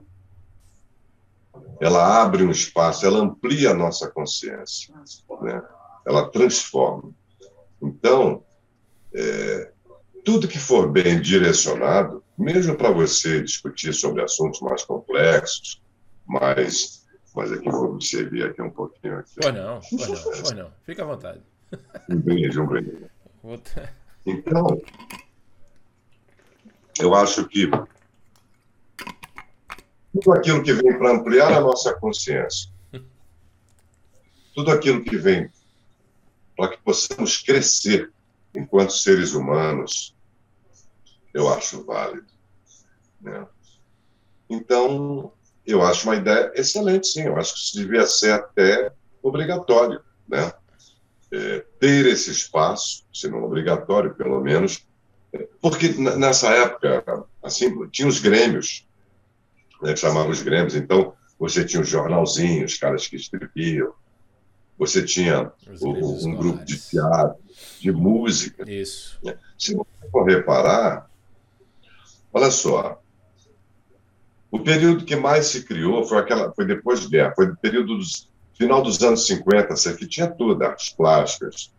[1.81, 4.93] ela abre um espaço, ela amplia a nossa consciência,
[5.41, 5.63] né?
[6.05, 7.13] ela transforma.
[7.81, 8.43] Então,
[9.15, 9.71] é,
[10.25, 15.81] tudo que for bem direcionado, mesmo para você discutir sobre assuntos mais complexos,
[16.27, 17.07] mais.
[17.33, 19.19] Mas aqui vou me servir aqui um pouquinho.
[19.19, 19.39] Aqui.
[19.53, 20.71] Não, pois não, não.
[20.83, 21.41] Fica à vontade.
[22.11, 23.07] Um brinde, um brinde.
[24.27, 24.67] Então,
[27.01, 27.71] eu acho que
[30.13, 32.71] tudo aquilo que vem para ampliar a nossa consciência,
[34.55, 35.51] tudo aquilo que vem
[36.57, 38.13] para que possamos crescer
[38.55, 40.17] enquanto seres humanos,
[41.33, 42.27] eu acho válido.
[43.21, 43.47] Né?
[44.51, 45.33] Então,
[45.65, 47.23] eu acho uma ideia excelente, sim.
[47.23, 48.93] Eu acho que isso devia ser até
[49.23, 50.53] obrigatório, né?
[51.31, 54.88] É, ter esse espaço, se não obrigatório, pelo menos,
[55.61, 58.87] porque nessa época, assim, tinha os grêmios,
[59.83, 63.93] né, chamavam os grêmios, então você tinha os jornalzinhos, os caras que escreviam,
[64.79, 67.43] você tinha o, um grupo de teatro,
[67.81, 68.69] de música.
[68.71, 69.19] Isso.
[69.23, 69.37] Né?
[69.59, 71.11] Se você for reparar,
[72.33, 73.03] olha só,
[74.51, 77.99] o período que mais se criou foi aquela, foi depois da guerra, foi o período
[77.99, 81.73] dos final dos anos 50, que tinha tudo, artes plásticas,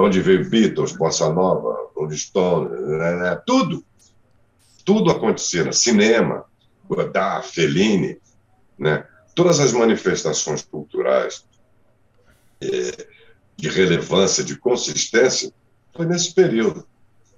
[0.00, 3.84] onde veio Beatles, Bossa Nova, Rolling Stone, né, né, tudo.
[4.84, 6.44] Tudo acontecia, cinema,
[6.88, 8.18] Godard, Fellini,
[8.78, 9.06] né?
[9.34, 11.46] todas as manifestações culturais
[12.60, 13.06] é,
[13.56, 15.52] de relevância, de consistência,
[15.94, 16.84] foi nesse período.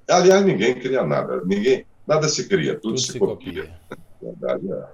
[0.09, 3.79] Aliás, ninguém cria nada, ninguém, nada se cria, tudo, tudo se, se, copia.
[4.19, 4.89] copia.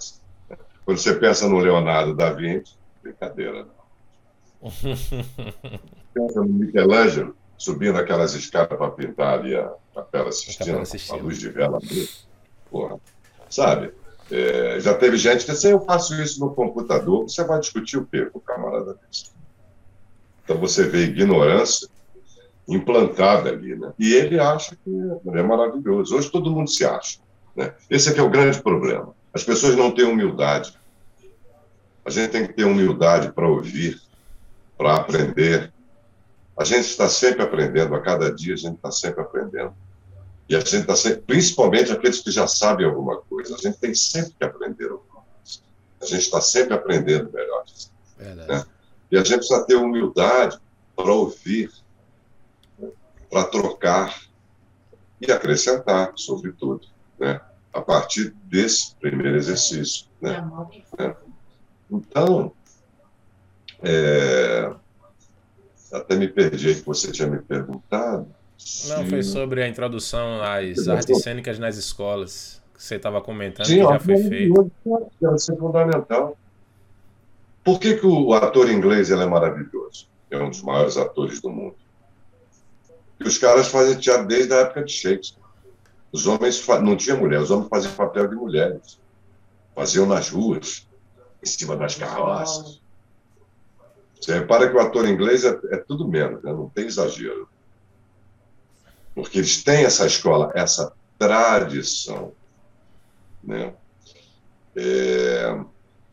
[0.51, 0.57] É.
[0.85, 4.71] Quando você pensa no Leonardo da Vinci, brincadeira, não.
[6.13, 11.49] pensa no Michelangelo, subindo aquelas escadas para pintar ali a Capela Sistina, a luz de
[11.49, 11.81] vela.
[12.71, 12.99] Porra,
[13.49, 13.93] sabe?
[14.31, 18.07] É, já teve gente que disse, eu faço isso no computador, você vai discutir o
[18.07, 19.31] quê com o camarada desse?
[20.45, 21.89] Então você vê ignorância
[22.69, 23.93] implantada ali, né?
[23.99, 24.91] E ele acha que
[25.27, 26.17] é maravilhoso.
[26.17, 27.21] Hoje todo mundo se acha,
[27.55, 27.73] né?
[27.89, 29.15] Esse é que é o grande problema.
[29.33, 30.77] As pessoas não têm humildade.
[32.05, 34.01] A gente tem que ter humildade para ouvir,
[34.77, 35.73] para aprender.
[36.59, 39.75] A gente está sempre aprendendo, a cada dia a gente está sempre aprendendo.
[40.49, 43.95] E a gente está sempre, principalmente aqueles que já sabem alguma coisa, a gente tem
[43.95, 45.61] sempre que aprender alguma coisa.
[46.01, 47.65] A gente está sempre aprendendo melhor.
[48.19, 48.65] Né?
[49.11, 50.59] E a gente precisa ter humildade
[50.95, 51.71] para ouvir,
[53.29, 54.19] para trocar
[55.21, 56.87] e acrescentar, sobretudo,
[57.19, 57.41] né?
[57.73, 60.07] a partir desse primeiro exercício.
[60.21, 60.41] Né?
[60.99, 61.17] né?
[61.91, 62.53] Então,
[63.83, 64.75] é...
[65.93, 68.27] até me perdi que você tinha me perguntado.
[68.89, 73.77] Não, foi sobre a introdução às artes cênicas nas escolas, que você estava comentando Sim,
[73.77, 74.73] que já foi feito.
[75.21, 76.37] Deve ser fundamental.
[77.63, 80.09] Por que, que o ator inglês ele é maravilhoso?
[80.31, 81.77] É um dos maiores atores do mundo.
[83.19, 85.43] E os caras fazem teatro desde a época de Shakespeare.
[86.13, 88.99] Os homens, não tinha mulher, os homens faziam papel de mulheres.
[89.75, 90.87] Faziam nas ruas,
[91.43, 92.81] em cima das carroças.
[94.21, 96.53] Você repara que o ator inglês é, é tudo menos, né?
[96.53, 97.49] não tem exagero.
[99.15, 102.33] Porque eles têm essa escola, essa tradição.
[103.43, 103.73] Né?
[104.75, 105.59] É,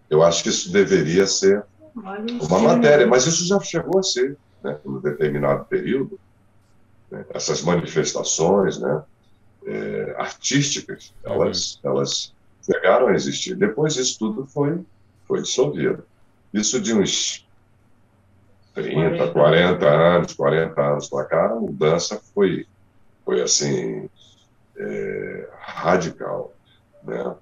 [0.10, 4.80] eu acho que isso deveria ser uma matéria, mas isso já chegou a ser, né,
[4.86, 6.20] em um determinado período,
[7.12, 9.04] né, essas manifestações né,
[9.66, 12.34] é, artísticas, elas, elas
[12.66, 13.56] chegaram a existir.
[13.56, 14.80] Depois isso tudo foi,
[15.28, 16.04] foi dissolvido.
[16.54, 17.43] Isso de uns
[18.74, 22.66] 30, 40 anos, 40 anos para cá, a mudança foi,
[23.24, 24.10] foi assim,
[24.78, 26.54] é, radical,
[27.04, 27.36] né?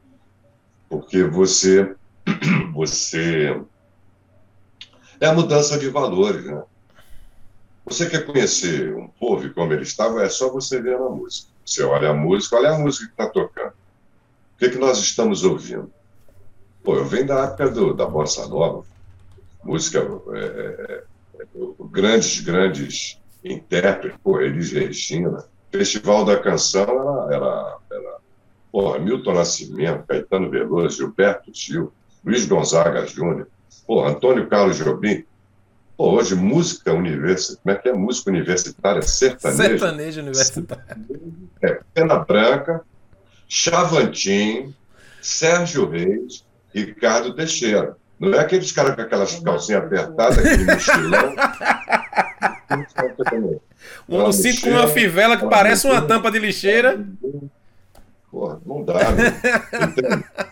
[0.90, 1.96] Porque você,
[2.74, 3.62] você
[5.20, 6.64] é a mudança de valores, né?
[7.86, 11.50] Você quer conhecer um povo como ele estava, é só você ver na música.
[11.66, 13.74] Você olha a música, olha a música que está tocando.
[14.54, 15.92] O que, que nós estamos ouvindo?
[16.84, 18.86] Pô, eu venho da época do, da Bossa Nova,
[19.64, 21.04] música, é, é, é,
[21.92, 28.18] grandes, grandes intérpretes, pô, Elis Regina, Festival da Canção era, era, era
[28.72, 31.92] porra, Milton Nascimento, Caetano Veloso, Gilberto Gil,
[32.24, 33.48] Luiz Gonzaga Júnior,
[33.86, 35.26] Pô, Antônio Carlos Jobim.
[35.98, 39.02] Pô, hoje música universitária, como é que é música universitária?
[39.02, 39.58] Sertanejo.
[39.58, 41.06] Sertanejo universitário.
[41.62, 42.82] É, Pena Branca,
[43.48, 44.74] Chavantin,
[45.22, 47.98] Sérgio Reis, Ricardo Teixeira.
[48.22, 51.36] Não é aqueles caras com aquelas calcinhas apertadas, aquele mochilão.
[54.08, 57.04] um monocito com uma fivela que parece uma tampa de lixeira.
[58.30, 59.34] Porra, não dá, né?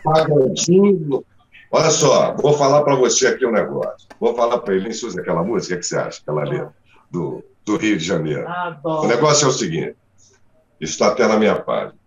[0.04, 1.24] Pagodinho,
[1.72, 4.08] Olha só, vou falar para você aqui um negócio.
[4.20, 6.20] Vou falar para ele, Suzy, aquela música, o que você acha?
[6.24, 6.66] Aquela ali,
[7.12, 8.48] do, do Rio de Janeiro.
[8.48, 9.06] Adoro.
[9.06, 9.96] O negócio é o seguinte:
[10.82, 11.99] está até na minha página.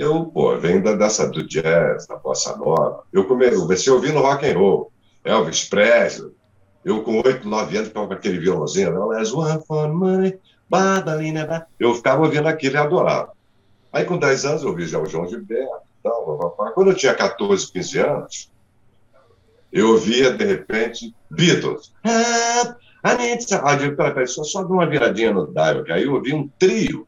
[0.00, 3.02] Eu, pô, venho da, dessa do jazz, da bossa nova.
[3.12, 4.90] Eu comecei ouvindo rock and roll,
[5.22, 6.32] Elvis Presley.
[6.82, 9.08] Eu, com oito, nove anos, com aquele violãozinho.
[9.08, 10.38] Let's one for money,
[10.70, 13.32] badalina, Eu ficava ouvindo aquilo e adorava.
[13.92, 15.90] Aí, com dez anos, eu ouvi já o João Gilberto.
[16.02, 18.50] Tal, Quando eu tinha 14, 15 anos,
[19.70, 21.92] eu ouvia, de repente, Beatles.
[23.02, 26.14] Ah, eu digo, peraí, peraí, só, só dá uma viradinha no dial, que aí eu
[26.14, 27.06] ouvi um trio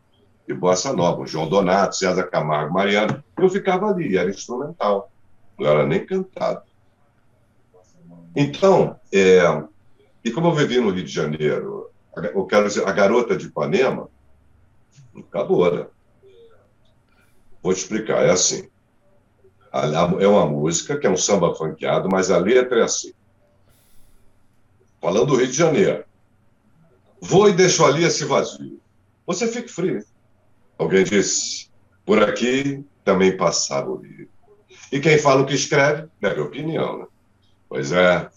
[0.52, 3.22] de bossa nova, João Donato, César Camargo, Mariano.
[3.36, 5.10] Eu ficava ali, era instrumental,
[5.58, 6.62] não era nem cantado.
[8.34, 9.42] Então, é,
[10.24, 14.08] e como eu vivi no Rio de Janeiro, eu quero dizer, a garota de Ipanema,
[15.14, 15.86] né?
[17.62, 18.72] Vou te explicar, é assim
[20.20, 23.12] é uma música que é um samba funkeado, mas a letra é assim.
[25.00, 26.04] Falando do Rio de Janeiro.
[27.20, 28.78] Vou e deixo ali esse vazio.
[29.26, 30.04] Você fica frio.
[30.82, 31.68] Alguém disse,
[32.04, 34.28] por aqui também passava o rio.
[34.90, 37.06] E quem fala o que escreve, deve opinião, né?
[37.68, 38.28] Pois é,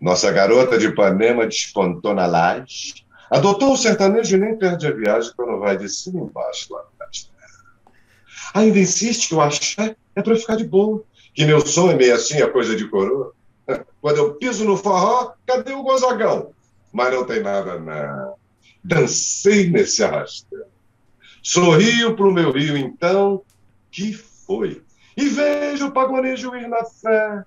[0.00, 5.32] nossa garota de Ipanema despontou na laje, adotou o sertanejo e nem perde a viagem
[5.36, 7.30] quando vai de cima embaixo lá atrás.
[8.54, 11.04] Ainda insiste que o axé é para ficar de boa.
[11.34, 13.32] Que meu som é meio assim, a coisa de coroa.
[14.00, 16.52] Quando eu piso no forró, cadê o Gonzagão?
[16.90, 18.34] Mas não tem nada, não.
[18.82, 20.71] Dancei nesse arrastão.
[21.42, 23.42] Sorrio pro meu rio, então,
[23.90, 24.82] que foi?
[25.16, 27.44] E vejo o pagonejo ir na fé.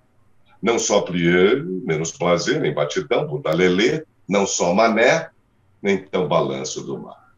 [0.61, 5.29] Não só plié, menos prazer, nem batidão, bunda lelê, não só mané,
[5.81, 7.33] nem tão balanço do mar.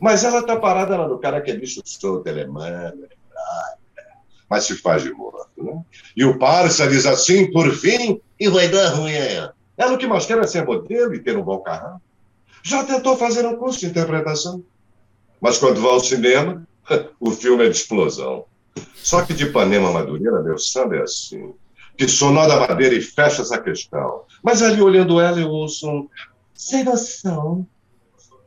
[0.00, 3.06] Mas ela tá parada lá no cara que é bicho solto, ele é mano,
[4.48, 5.50] mas se faz de morto.
[5.56, 5.82] Né?
[6.16, 9.50] E o Parça diz assim, por fim, e vai dar ruim aí.
[9.76, 12.00] Ela o que mais quer é ser modelo e ter um bom carrão.
[12.62, 14.62] Já tentou fazer um curso de interpretação?
[15.44, 16.66] Mas quando vai ao cinema,
[17.20, 18.46] o filme é de explosão.
[18.94, 21.52] Só que de Ipanema Madureira, meu samba é assim.
[21.98, 24.22] Que sonora madeira e fecha essa questão.
[24.42, 26.08] Mas ali olhando ela, eu ouço um.
[26.54, 27.66] Sem noção.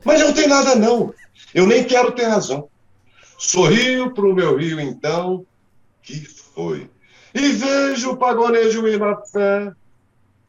[0.04, 1.14] Mas não tem nada, não.
[1.54, 2.68] Eu nem quero ter razão.
[3.38, 5.46] Sorrio pro meu rio, então,
[6.02, 6.90] que foi.
[7.32, 9.72] E vejo o pagonejo ir na fé.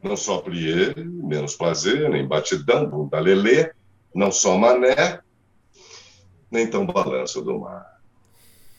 [0.02, 3.70] Não só plié, menos prazer, nem batidão, bunda lelê,
[4.12, 5.20] não só mané,
[6.50, 8.00] nem tão balanço do mar.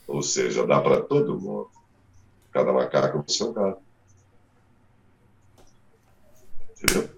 [0.06, 1.70] Ou seja, dá para todo mundo.
[2.50, 3.80] Cada macaco no seu gato.
[6.70, 7.08] Entendeu?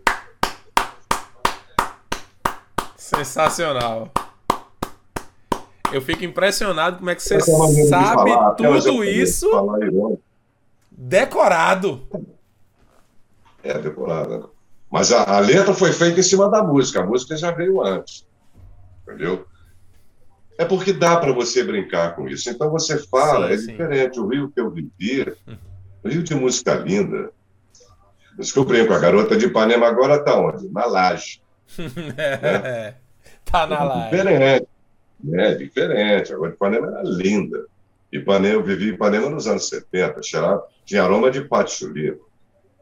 [2.96, 4.10] Sensacional.
[5.92, 9.48] Eu fico impressionado como é que você sabe falar, tudo isso
[10.90, 12.06] decorado.
[13.62, 14.50] É, decorado.
[14.90, 17.00] Mas a, a, letra foi feita em cima da música.
[17.00, 18.26] A música já veio antes.
[19.02, 19.46] Entendeu?
[20.58, 22.48] É porque dá para você brincar com isso.
[22.48, 23.66] Então você fala, sim, é sim.
[23.72, 24.20] diferente.
[24.20, 25.34] O Rio que eu vivi,
[26.02, 27.30] o Rio de música linda.
[28.36, 30.68] Descobri com a garota de Ipanema agora está onde?
[30.68, 31.40] Na laje.
[32.18, 32.94] é.
[33.44, 34.10] Tá na laje.
[34.10, 34.66] Diferente.
[35.32, 36.32] É, diferente.
[36.32, 37.66] Agora Ipanema era linda.
[38.12, 42.16] Ipanema, eu vivi em Ipanema nos anos 70, cheirava, tinha aroma de patchouli.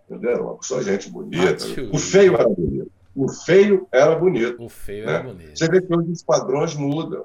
[0.08, 0.58] Entendeu?
[0.60, 1.64] Só gente bonita.
[1.90, 2.92] O feio era bonito.
[3.14, 4.62] O feio era bonito.
[4.62, 5.12] O feio né?
[5.14, 5.58] era bonito.
[5.58, 7.24] Você vê que hoje os padrões mudam.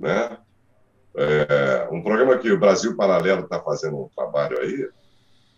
[0.00, 0.38] Né?
[1.14, 4.88] É, um programa que o Brasil Paralelo está fazendo um trabalho aí,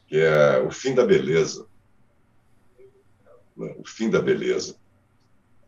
[0.09, 1.66] que é O Fim da Beleza.
[3.56, 4.77] O Fim da Beleza.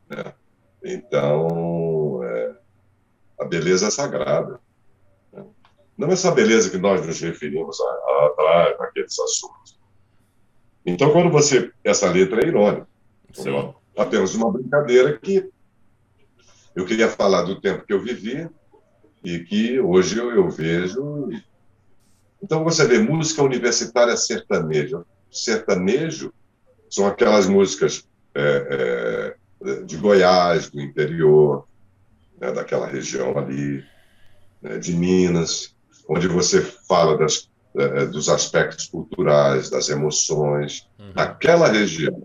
[0.08, 0.34] Né?
[0.82, 2.54] Então, é,
[3.40, 4.60] a beleza é sagrada.
[5.32, 5.46] Né?
[5.96, 7.78] Não essa beleza que nós nos referimos
[8.24, 9.78] atrás, naqueles assuntos.
[10.84, 11.72] Então, quando você.
[11.82, 12.88] Essa letra é irônica.
[13.96, 15.48] Apenas uma brincadeira que
[16.74, 18.48] eu queria falar do tempo que eu vivi
[19.24, 21.30] e que hoje eu, eu vejo.
[22.42, 25.02] Então, você vê música universitária sertaneja.
[25.30, 26.32] Sertanejo
[26.90, 29.34] são aquelas músicas é,
[29.64, 31.66] é, de Goiás, do interior,
[32.38, 33.82] né, daquela região ali,
[34.60, 35.74] né, de Minas,
[36.08, 41.12] onde você fala das, é, dos aspectos culturais, das emoções, uhum.
[41.14, 42.22] daquela região.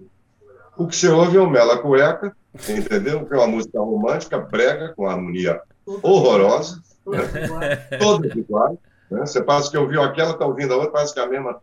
[0.77, 2.35] O que você ouve é o Mela Cueca,
[2.67, 3.25] entendeu?
[3.25, 5.61] Que é uma música romântica, brega, com harmonia
[6.03, 7.75] horrorosa, né?
[7.99, 8.77] todas iguais.
[9.09, 9.19] Né?
[9.21, 11.59] Você passa que ouviu aquela, está ouvindo a outra, parece que é a mesma.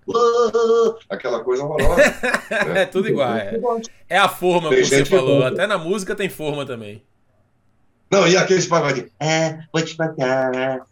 [1.08, 1.96] Aquela coisa horrorosa.
[2.50, 2.82] Né?
[2.82, 3.34] É tudo igual.
[3.34, 3.60] É,
[4.08, 5.44] é a forma, tem como você falou.
[5.44, 7.02] Até na música tem forma também.
[8.10, 9.10] Não, e aqueles pagodinhos.
[9.18, 10.86] É, vou te contar.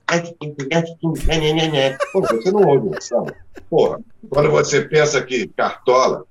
[2.13, 3.33] Pô, você não ouve, sabe?
[3.71, 6.25] Porra, quando você pensa que Cartola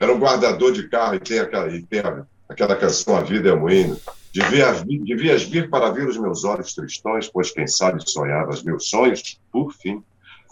[0.00, 2.02] era um guardador de carro e tem aquela, e tem
[2.48, 3.96] aquela canção A Vida é Moinho.
[4.32, 9.38] Devias, devias vir para ver os meus olhos tristões, pois quem sabe sonhavas meus sonhos,
[9.52, 10.02] por fim.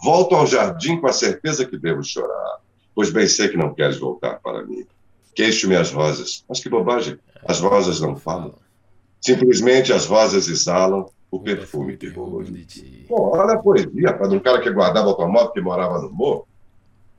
[0.03, 2.59] Volto ao jardim com a certeza que devo chorar,
[2.93, 4.85] pois bem sei que não queres voltar para mim.
[5.33, 8.53] Queixo-me as rosas, mas que bobagem, as rosas não falam.
[9.19, 12.11] Simplesmente as rosas exalam o perfume de
[12.65, 13.05] ti.
[13.07, 16.47] Pô, olha a poesia, para um cara que guardava automóvel que morava no morro.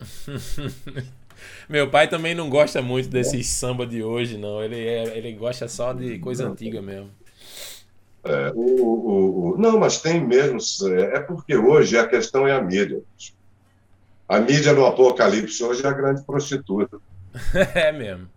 [1.69, 4.63] Meu pai também não gosta muito desses samba de hoje, não.
[4.63, 7.11] Ele, é, ele gosta só de coisa antiga mesmo.
[8.25, 10.59] É, o, o, o, não, mas tem mesmo.
[10.95, 13.01] É, é porque hoje a questão é a mídia.
[14.29, 16.99] A mídia no apocalipse hoje é a grande prostituta.
[17.75, 18.29] é mesmo.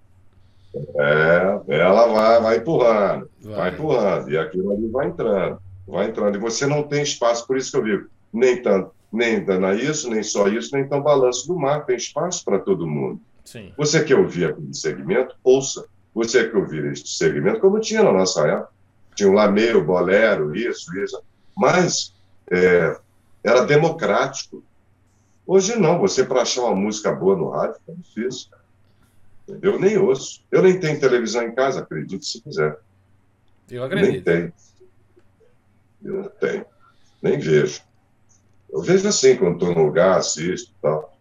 [0.96, 3.56] É, ela vai, vai empurrando, vai.
[3.56, 6.36] vai empurrando, e aquilo ali vai entrando, vai entrando.
[6.36, 10.10] E você não tem espaço, por isso que eu digo, nem tanto nem dana isso,
[10.10, 11.86] nem só isso, nem tão balanço do mar.
[11.86, 13.20] Tem espaço para todo mundo.
[13.44, 13.72] Sim.
[13.78, 15.36] Você quer ouvir aquele segmento?
[15.44, 15.86] Ouça.
[16.14, 17.60] Você quer ouvir este segmento?
[17.60, 18.70] Como tinha na nossa época.
[19.16, 21.22] Tinha um meio bolero, isso, isso.
[21.56, 22.14] Mas
[22.52, 22.98] é,
[23.44, 24.64] era democrático.
[25.48, 26.00] Hoje não.
[26.00, 28.50] Você, para achar uma música boa no rádio, é difícil.
[29.62, 30.44] Eu nem ouço.
[30.52, 32.78] Eu nem tenho televisão em casa, acredito se quiser.
[33.70, 34.12] Eu acredito.
[34.12, 34.54] Nem tenho.
[36.04, 36.66] Eu não tenho.
[37.22, 37.82] Nem vejo.
[38.76, 41.18] Eu vejo assim, quando estou num lugar, assisto e tal.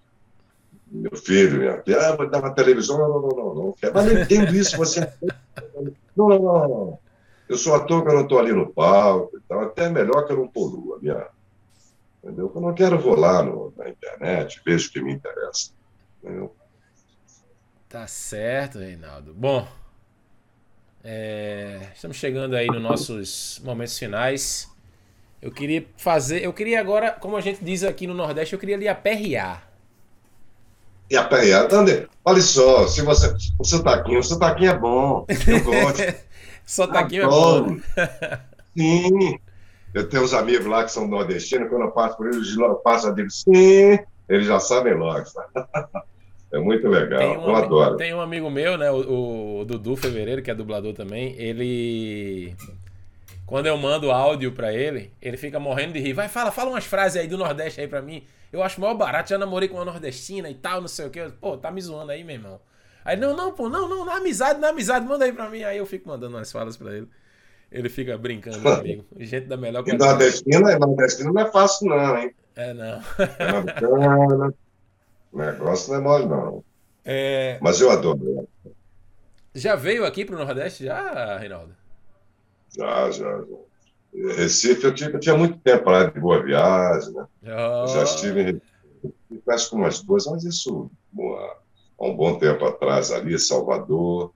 [0.91, 3.75] Meu filho, minha filha, ah, vai dar uma televisão, não, não, não, não, não.
[3.95, 5.09] Mas não entendo isso, você.
[6.17, 6.99] Não, não, não, não.
[7.49, 9.61] Eu sou ator que eu estou ali no palco tal.
[9.61, 11.29] Até é melhor que eu não polua, minha.
[12.25, 12.51] Entendeu?
[12.53, 15.71] Eu não quero vou lá no, na internet, vejo o que me interessa.
[16.21, 16.53] Entendeu?
[17.89, 19.33] Tá certo, Reinaldo.
[19.33, 19.65] Bom,
[21.05, 24.74] é, estamos chegando aí nos nossos momentos finais.
[25.45, 26.43] Eu queria fazer.
[26.43, 29.69] Eu queria agora, como a gente diz aqui no Nordeste, eu queria lhe aperrear.
[31.11, 33.31] E aperrear, Tander, olha só, se você.
[33.59, 35.27] O sotaquinho, o sotaquinho é bom.
[35.47, 36.03] Eu gosto.
[36.65, 37.73] Sotaquinho é bom.
[37.73, 37.83] né?
[38.75, 39.39] Sim.
[39.93, 43.09] Eu tenho uns amigos lá que são nordestinos, quando eu passo por eles, eu passo
[43.09, 43.97] a deles, sim,
[44.29, 45.25] eles já sabem logo.
[46.53, 47.97] É muito legal, Tem um, eu adoro.
[47.97, 48.89] tem um amigo meu, né?
[48.89, 51.35] O, o Dudu Fevereiro, que é dublador também.
[51.37, 52.55] Ele.
[53.47, 56.13] Quando eu mando áudio pra ele, ele fica morrendo de rir.
[56.15, 58.25] Vai, fala, fala umas frases aí do Nordeste aí pra mim.
[58.53, 61.21] Eu acho maior barato, já namorei com uma nordestina e tal, não sei o que.
[61.41, 62.61] Pô, tá me zoando aí, meu irmão.
[63.05, 65.63] Aí, não, não, pô, não, não, na amizade, na amizade, manda aí pra mim.
[65.63, 67.09] Aí eu fico mandando umas falas pra ele.
[67.71, 69.05] Ele fica brincando comigo.
[69.19, 70.11] Gente da melhor E qualidade.
[70.13, 72.35] nordestina, nordestina não é fácil, não, hein?
[72.57, 73.03] É, não.
[73.39, 74.55] É bacana.
[75.33, 76.65] O negócio não é mole, não.
[77.05, 78.49] É, Mas eu adoro.
[79.55, 81.75] já veio aqui pro Nordeste já, Reinaldo?
[82.77, 84.35] Já, já, já.
[84.37, 87.27] Recife, eu tinha, eu tinha muito tempo lá de boa viagem, né?
[87.43, 88.61] Eu já estive em
[89.03, 90.91] Recife, acho que umas duas, mas isso
[91.99, 94.33] há um bom tempo atrás ali, Salvador,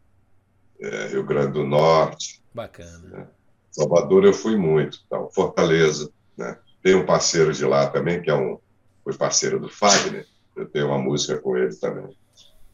[0.80, 2.42] eh, Rio Grande do Norte.
[2.52, 3.30] Bacana.
[3.70, 6.58] Salvador eu fui muito, então, Fortaleza, né?
[6.82, 8.58] Tem um parceiro de lá também, que é um,
[9.04, 12.16] foi parceiro do Fagner, eu tenho uma música com ele também.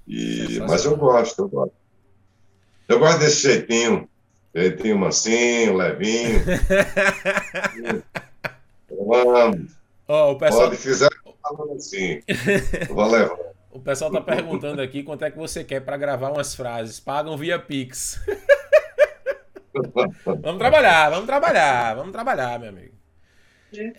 [0.06, 0.68] E, Sensacional.
[0.68, 1.74] mas eu gosto, eu gosto.
[2.88, 4.08] Eu gosto desse jeitinho,
[4.54, 6.40] jeitinho mansinho, levinho.
[8.90, 9.76] Vamos,
[10.06, 10.78] Ó, o pessoal, pode,
[11.42, 12.22] falando assim.
[12.90, 13.36] Vou levar.
[13.72, 17.00] o pessoal tá perguntando aqui quanto é que você quer pra gravar umas frases.
[17.00, 18.20] Pagam via Pix.
[20.24, 22.94] vamos trabalhar, vamos trabalhar, vamos trabalhar, meu amigo.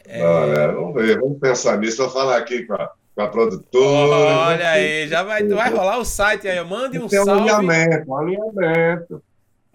[0.07, 2.03] É, Olha, vamos ver, vamos pensar nisso.
[2.03, 4.37] Vou falar aqui com a, com a produtora.
[4.47, 6.63] Olha aí, já vai, vai rolar o site aí.
[6.63, 7.49] Mande um Tem um salve.
[7.49, 9.23] alinhamento, um alinhamento.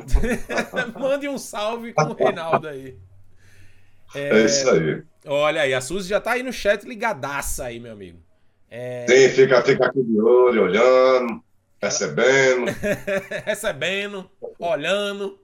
[0.98, 2.98] Mande um salve com o Reinaldo aí.
[4.14, 5.02] É isso aí.
[5.26, 8.18] Olha aí, a Suzy já tá aí no chat ligadaça aí, meu amigo.
[8.70, 11.42] É, Sim, fica, fica aqui de olho, olhando,
[11.78, 12.66] percebendo.
[13.44, 15.38] recebendo, olhando.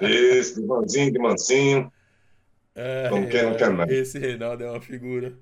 [0.00, 1.92] Isso, de mansinho, de mansinho.
[2.74, 3.92] É, Como quem não quer nada.
[3.92, 5.32] Esse Reinaldo é uma figura.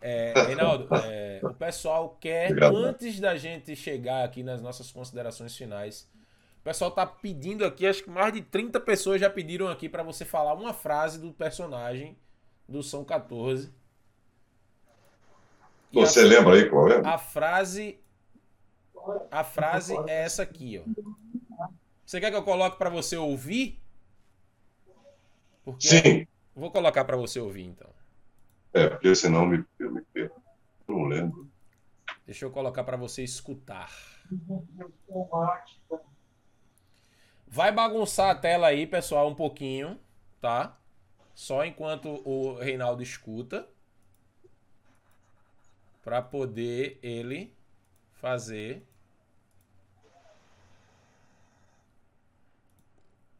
[0.00, 2.76] É, Reinaldo, é, o pessoal quer, Obrigado.
[2.76, 6.06] antes da gente chegar aqui nas nossas considerações finais,
[6.64, 10.02] o pessoal tá pedindo aqui, acho que mais de 30 pessoas já pediram aqui pra
[10.02, 12.16] você falar uma frase do personagem
[12.66, 13.70] do São 14.
[15.92, 17.06] E Você a, lembra aí qual é?
[17.06, 18.00] a frase
[19.30, 21.66] a frase é essa aqui, ó.
[22.06, 23.78] Você quer que eu coloque pra você ouvir?
[25.66, 26.26] Porque Sim.
[26.56, 27.90] Vou colocar pra você ouvir então.
[28.72, 30.40] É, porque senão me, eu me perco.
[30.88, 31.46] Não lembro.
[32.24, 33.92] Deixa eu colocar pra você escutar.
[37.54, 39.96] Vai bagunçar a tela aí, pessoal, um pouquinho,
[40.40, 40.76] tá?
[41.36, 43.68] Só enquanto o Reinaldo escuta.
[46.02, 47.54] Pra poder ele
[48.14, 48.84] fazer.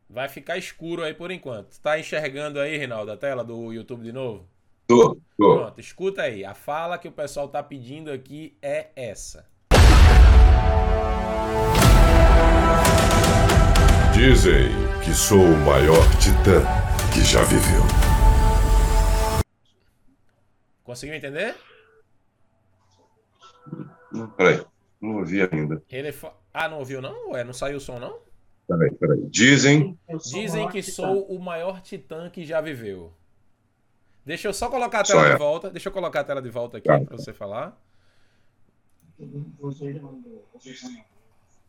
[0.08, 1.80] Vai ficar escuro aí por enquanto.
[1.80, 4.48] Tá enxergando aí, Reinaldo, a tela do YouTube de novo?
[4.86, 5.56] Tô, tô.
[5.56, 6.44] Pronto, escuta aí.
[6.44, 9.52] A fala que o pessoal tá pedindo aqui é essa.
[14.14, 14.68] Dizem
[15.04, 16.62] que sou o maior titã
[17.12, 17.82] que já viveu.
[20.84, 21.56] Conseguiu entender?
[24.12, 24.64] Não, Peraí,
[25.00, 25.82] não ouvi ainda.
[25.90, 26.32] Ele fa...
[26.52, 27.30] Ah, não ouviu não?
[27.30, 28.18] Ué, não saiu o som não?
[28.68, 29.26] Peraí, peraí.
[29.28, 29.98] Dizem.
[30.30, 33.12] Dizem que sou o maior titã que já viveu.
[34.24, 35.32] Deixa eu só colocar a Só tela é.
[35.32, 35.70] de volta.
[35.70, 37.00] Deixa eu colocar a tela de volta aqui Tá.
[37.00, 37.76] pra você falar.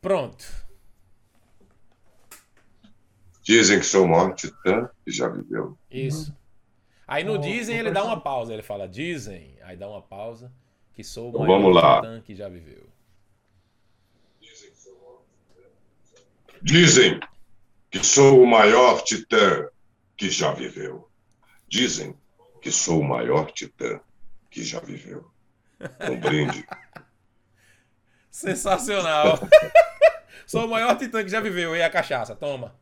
[0.01, 0.45] Pronto.
[3.45, 5.77] Dizem que sou o maior titã que já viveu.
[5.91, 6.35] Isso.
[7.07, 8.51] Aí no dizem ele dá uma pausa.
[8.51, 10.51] Ele fala dizem, aí dá uma pausa.
[10.95, 12.01] Que sou o Então maior vamos lá.
[12.01, 12.89] titã que já viveu.
[16.59, 17.19] Dizem
[17.91, 19.69] que sou o maior titã
[20.17, 21.07] que já viveu.
[21.67, 22.17] Dizem
[22.59, 23.99] que sou o maior titã
[24.49, 25.29] que já viveu.
[26.09, 26.65] Um brinde.
[28.31, 29.37] Sensacional.
[30.47, 31.75] sou o maior titã que já viveu.
[31.75, 32.35] E a cachaça?
[32.35, 32.73] Toma.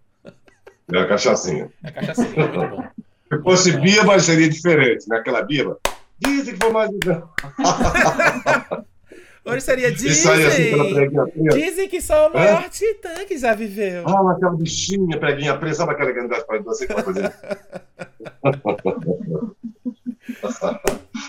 [0.92, 1.72] É a cachaçinha.
[1.84, 2.22] É a cachaça.
[2.24, 2.84] Muito bom.
[3.32, 5.18] Se fosse biba, seria diferente, né?
[5.18, 5.80] Aquela biba.
[6.20, 6.90] Dizem que foi mais.
[9.46, 10.32] Hoje seria assim, dizem.
[10.32, 11.32] presa.
[11.54, 14.08] Dizem que sou o maior titã que já viveu.
[14.08, 15.80] Ah, aquela bichinha, preguinha presa.
[15.80, 17.34] Sabe aquela que das paredes, assim, aquela coisa?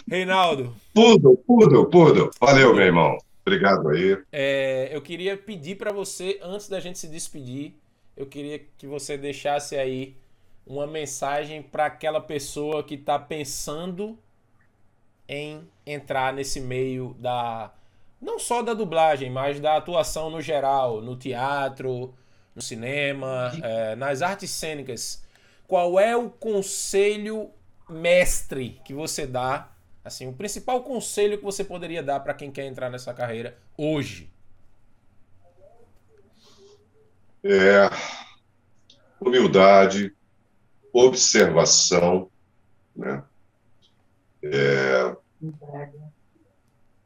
[0.09, 2.31] Reinaldo, Pudo, pudo, pudo.
[2.41, 3.19] Valeu, meu irmão.
[3.45, 4.17] Obrigado aí.
[4.33, 7.75] é, eu queria pedir pra você, antes da gente se despedir,
[8.16, 10.16] eu queria que você deixasse aí
[10.66, 14.19] uma mensagem pra aquela pessoa que tá pensando
[15.28, 17.73] em entrar nesse meio da
[18.20, 22.15] não só da dublagem, mas da atuação no geral, no teatro,
[22.55, 25.23] no cinema, é, nas artes cênicas,
[25.66, 27.51] qual é o conselho
[27.89, 29.70] mestre que você dá?
[30.03, 34.31] Assim, o principal conselho que você poderia dar para quem quer entrar nessa carreira hoje?
[37.45, 37.91] É,
[39.21, 40.15] humildade,
[40.93, 42.31] observação,
[42.97, 43.23] né?
[44.43, 45.16] É,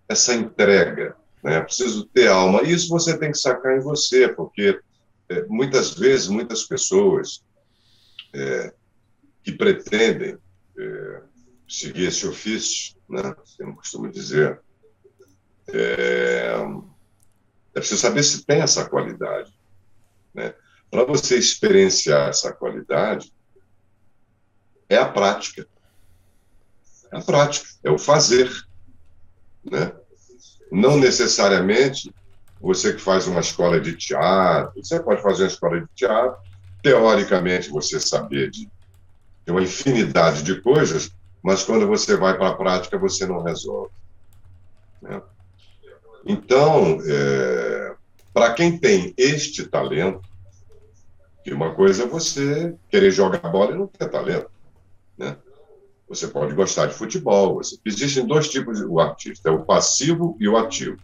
[0.08, 1.60] essa entrega, né?
[1.60, 2.62] Preciso ter alma.
[2.62, 4.80] Isso você tem que sacar em você, porque
[5.28, 7.44] é, muitas vezes, muitas pessoas
[8.34, 8.72] é,
[9.42, 10.38] que pretendem
[10.78, 11.22] é,
[11.68, 13.34] seguir esse ofício, né?
[13.58, 14.60] Eu costumo dizer,
[15.68, 16.54] é,
[17.74, 19.57] é preciso saber se tem essa qualidade,
[20.38, 20.54] né?
[20.90, 23.32] Para você experienciar essa qualidade,
[24.88, 25.66] é a prática.
[27.12, 28.50] É a prática, é o fazer.
[29.64, 29.92] Né?
[30.70, 32.14] Não necessariamente
[32.60, 36.40] você que faz uma escola de teatro, você pode fazer uma escola de teatro,
[36.82, 38.68] teoricamente você saber de,
[39.46, 41.10] uma infinidade de coisas,
[41.42, 43.92] mas quando você vai para a prática você não resolve.
[45.00, 45.22] Né?
[46.26, 47.94] Então, é,
[48.34, 50.27] para quem tem este talento,
[51.48, 54.50] que uma coisa é você querer jogar bola e não ter talento.
[55.16, 55.34] Né?
[56.06, 57.54] Você pode gostar de futebol.
[57.54, 57.78] Você...
[57.84, 60.98] Existem dois tipos de o artista: é o passivo e o ativo.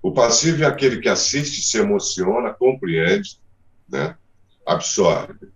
[0.00, 3.40] O passivo é aquele que assiste, se emociona, compreende,
[3.88, 4.16] né?
[4.64, 5.48] absorve.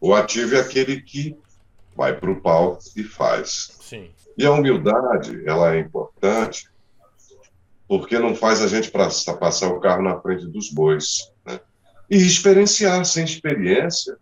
[0.00, 1.36] O ativo é aquele que
[1.96, 3.76] vai para o palco e faz.
[3.80, 4.10] Sim.
[4.38, 6.68] E a humildade, ela é importante
[7.88, 11.32] porque não faz a gente passar o carro na frente dos bois.
[12.10, 14.16] E experienciar sem experiência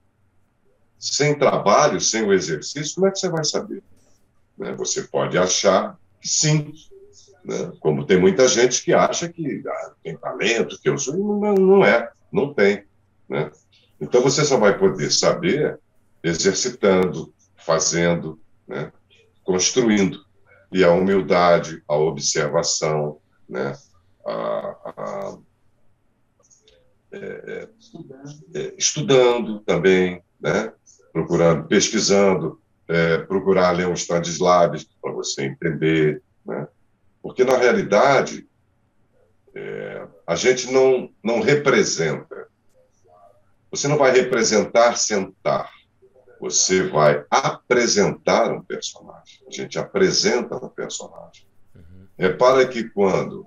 [1.05, 3.82] sem trabalho, sem o exercício, como é que você vai saber?
[4.56, 4.73] Né?
[4.73, 6.73] Você pode achar que sim,
[7.44, 7.73] né?
[7.78, 11.85] como tem muita gente que acha que ah, tem talento, que eu sou, não, não
[11.85, 12.85] é, não tem.
[13.28, 13.52] Né?
[14.01, 15.78] Então você só vai poder saber
[16.23, 18.90] exercitando, fazendo, né?
[19.43, 20.24] construindo.
[20.73, 23.77] E a humildade, a observação, né?
[24.27, 25.39] a, a
[27.15, 27.69] é,
[28.55, 30.73] é, estudando também, né?
[31.12, 36.66] procurando, pesquisando, é, procurar ler uns Stanislaves para você entender, né?
[37.23, 38.47] Porque, na realidade,
[39.55, 42.49] é, a gente não, não representa.
[43.70, 45.70] Você não vai representar sentar.
[46.41, 49.41] Você vai apresentar um personagem.
[49.47, 51.47] A gente apresenta um personagem.
[51.74, 52.07] Uhum.
[52.19, 53.47] Repara que quando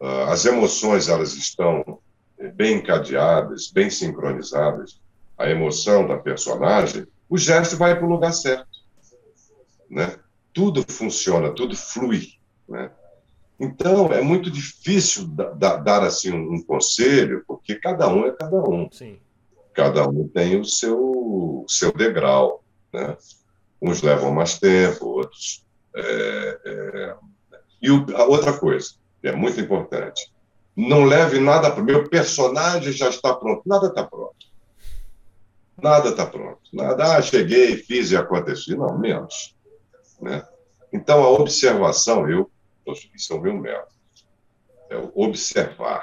[0.00, 2.00] uh, as emoções elas estão
[2.54, 5.00] bem encadeadas, bem sincronizadas,
[5.36, 8.68] a emoção da personagem, o gesto vai para o lugar certo.
[9.90, 10.16] Né?
[10.52, 12.28] Tudo funciona, tudo flui.
[12.68, 12.90] Né?
[13.58, 18.56] Então, é muito difícil da, dar assim um, um, conselho, porque cada um é cada
[18.56, 18.88] um.
[18.90, 19.18] Sim.
[19.72, 22.62] Cada um tem o seu, seu degrau.
[22.92, 23.16] Né?
[23.80, 25.64] Uns levam mais tempo, outros.
[25.94, 27.16] É, é...
[27.82, 30.32] E o, a outra coisa, que é muito importante,
[30.76, 33.62] não leve nada para meu personagem já está pronto.
[33.66, 34.34] Nada está pronto.
[35.80, 36.60] Nada está pronto.
[36.72, 38.76] Nada, ah, cheguei, fiz e aconteceu.
[38.76, 39.54] Não, menos.
[40.20, 40.42] Né?
[40.92, 42.50] Então, a observação, eu,
[43.14, 43.92] isso é o meu método,
[44.90, 46.02] é observar.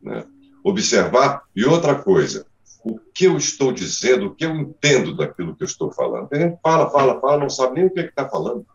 [0.00, 0.24] Né?
[0.64, 2.46] Observar, e outra coisa,
[2.84, 6.28] o que eu estou dizendo, o que eu entendo daquilo que eu estou falando.
[6.32, 8.66] A gente fala, fala, fala, não sabe nem o que é está falando.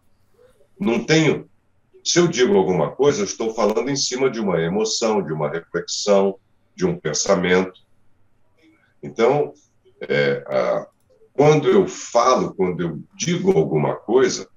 [0.80, 1.50] Não tenho.
[2.08, 5.50] Se eu digo alguma coisa, eu estou falando em cima de uma emoção, de uma
[5.50, 6.40] reflexão,
[6.74, 7.82] de um pensamento.
[9.04, 9.54] Então,
[10.08, 10.88] é, a,
[11.34, 14.48] quando eu falo, quando eu digo alguma coisa,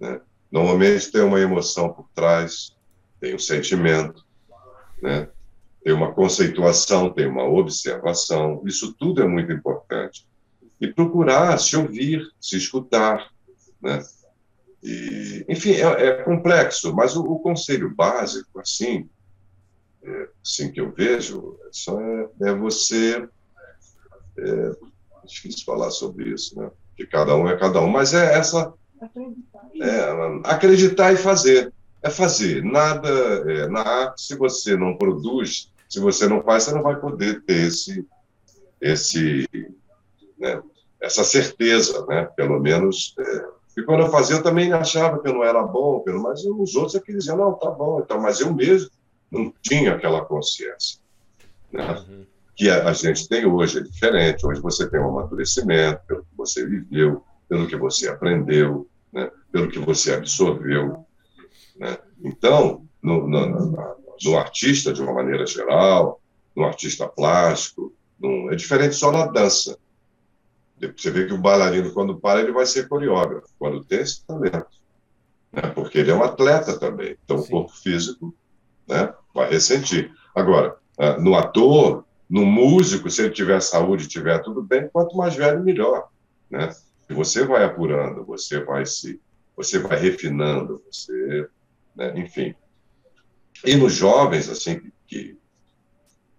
[0.00, 2.74] né, normalmente tem uma emoção por trás,
[3.20, 4.24] tem um sentimento,
[5.02, 5.28] né,
[5.84, 8.62] tem uma conceituação, tem uma observação.
[8.64, 10.26] Isso tudo é muito importante.
[10.80, 13.30] E procurar se ouvir, se escutar.
[13.82, 14.02] Né?
[14.86, 19.10] E, enfim, é, é, complexo, mas o, o conselho básico, assim,
[20.00, 23.28] é, assim que eu vejo, é só é, é você
[24.38, 24.72] é
[25.24, 26.70] difícil falar sobre isso, né?
[26.96, 28.72] Que cada um é cada um, mas é essa
[29.80, 31.72] é, acreditar e fazer.
[32.00, 32.62] É fazer.
[32.62, 36.94] Nada é, na arte, se você não produz, se você não faz, você não vai
[37.00, 38.06] poder ter esse,
[38.80, 39.48] esse,
[40.38, 40.62] né,
[41.00, 42.26] essa certeza, né?
[42.36, 43.16] Pelo menos.
[43.76, 46.94] E quando eu fazia, eu também achava que eu não era bom, mas os outros
[46.94, 48.90] é que diziam, não, tá bom, então, mas eu mesmo
[49.30, 50.98] não tinha aquela consciência.
[51.70, 52.04] Né?
[52.08, 52.26] Uhum
[52.56, 54.46] que a, gente tem hoje é diferente.
[54.46, 59.30] Hoje você tem um amadurecimento pelo que você viveu, pelo que você aprendeu, né?
[59.52, 61.04] pelo que você absorveu.
[61.76, 61.98] Né?
[62.24, 66.18] Então, no, no, no, no, artista, de uma maneira geral,
[66.56, 67.92] num artista plástico.
[68.18, 68.50] Num...
[68.50, 69.78] É diferente só na dança.
[70.80, 74.68] Você vê que o bailarino, quando para, ele vai ser coreógrafo, quando tem esse talento.
[75.52, 75.62] Né?
[75.74, 77.16] Porque ele é um atleta também.
[77.24, 77.44] Então, Sim.
[77.44, 78.34] o corpo físico
[78.86, 80.12] né, vai ressentir.
[80.34, 85.34] Agora, ah, no ator, no músico, se ele tiver saúde, tiver tudo bem, quanto mais
[85.34, 86.08] velho, melhor.
[86.50, 86.68] Né?
[87.08, 89.20] E você vai apurando, você vai se,
[89.56, 91.48] você vai refinando, você,
[91.94, 92.18] né?
[92.18, 92.54] enfim.
[93.64, 95.38] E nos jovens, assim, que,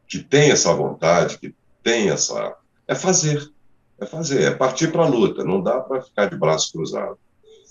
[0.07, 2.55] que tem essa vontade, que tem essa,
[2.87, 3.49] é fazer,
[3.99, 5.43] é fazer, é partir para a luta.
[5.43, 7.17] Não dá para ficar de braço cruzado.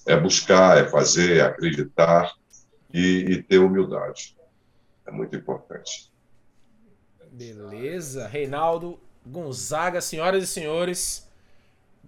[0.06, 2.32] É buscar, é fazer, é acreditar
[2.92, 4.36] e, e ter humildade.
[5.06, 6.12] É muito importante.
[7.30, 8.26] Beleza.
[8.26, 11.26] Reinaldo Gonzaga, senhoras e senhores,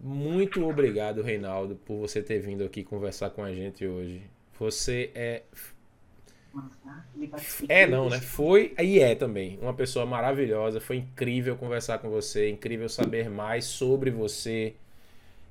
[0.01, 4.23] muito obrigado, Reinaldo, por você ter vindo aqui conversar com a gente hoje.
[4.59, 5.43] Você é.
[7.69, 8.21] É, não, né?
[8.21, 9.59] Foi e é também.
[9.61, 10.81] Uma pessoa maravilhosa.
[10.81, 12.49] Foi incrível conversar com você.
[12.49, 14.75] Incrível saber mais sobre você.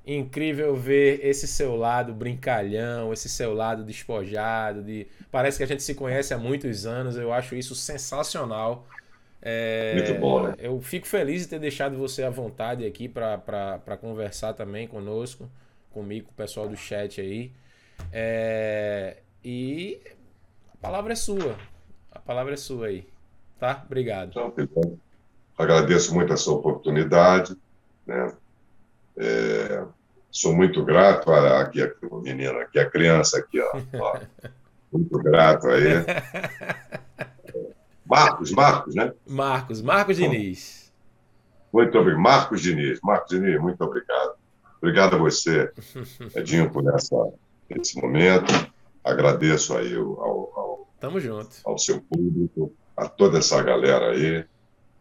[0.05, 4.81] Incrível ver esse seu lado brincalhão, esse seu lado despojado.
[4.81, 5.05] De...
[5.29, 7.17] Parece que a gente se conhece há muitos anos.
[7.17, 8.87] Eu acho isso sensacional.
[9.41, 10.55] É, Muito bom, né?
[10.57, 15.49] Eu fico feliz de ter deixado você à vontade aqui para conversar também conosco,
[15.91, 17.51] comigo, com o pessoal do chat aí.
[18.11, 19.99] É, e
[20.79, 21.55] a palavra é sua.
[22.11, 23.07] A palavra é sua aí.
[23.59, 23.83] Tá?
[23.85, 24.53] Obrigado.
[24.57, 24.97] Então,
[25.57, 27.55] agradeço muito essa oportunidade.
[28.05, 28.33] Né?
[29.17, 29.83] É,
[30.29, 31.91] sou muito grato a, aqui a
[32.21, 34.19] menina, aqui a criança aqui, ó, ó.
[34.93, 36.05] muito grato aí.
[38.05, 39.11] Marcos, Marcos, né?
[39.27, 40.93] Marcos, Marcos Diniz.
[41.73, 42.21] Muito obrigado.
[42.21, 42.99] Marcos Diniz.
[43.03, 44.35] Marcos Diniz, muito obrigado.
[44.77, 45.71] Obrigado a você,
[46.35, 47.15] Edinho, por essa,
[47.69, 48.53] esse momento.
[49.03, 50.59] Agradeço aí ao, ao,
[50.99, 51.57] Tamo junto.
[51.63, 54.45] ao seu público, a toda essa galera aí.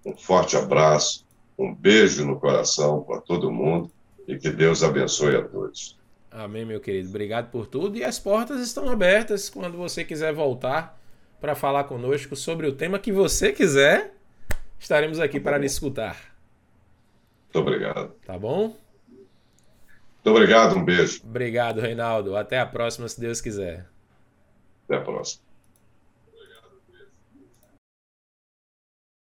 [0.05, 1.25] Um forte abraço,
[1.59, 3.91] um beijo no coração para todo mundo
[4.29, 5.99] e que Deus abençoe a todos.
[6.31, 7.09] Amém, meu querido.
[7.09, 7.97] Obrigado por tudo.
[7.97, 11.01] E as portas estão abertas quando você quiser voltar
[11.41, 14.15] para falar conosco sobre o tema que você quiser.
[14.79, 16.37] Estaremos aqui para lhe escutar.
[17.45, 18.13] Muito obrigado.
[18.27, 18.77] Tá bom?
[19.09, 21.23] Muito obrigado, um beijo.
[21.25, 22.37] Obrigado, Reinaldo.
[22.37, 23.87] Até a próxima, se Deus quiser.
[24.85, 25.46] Até a próxima.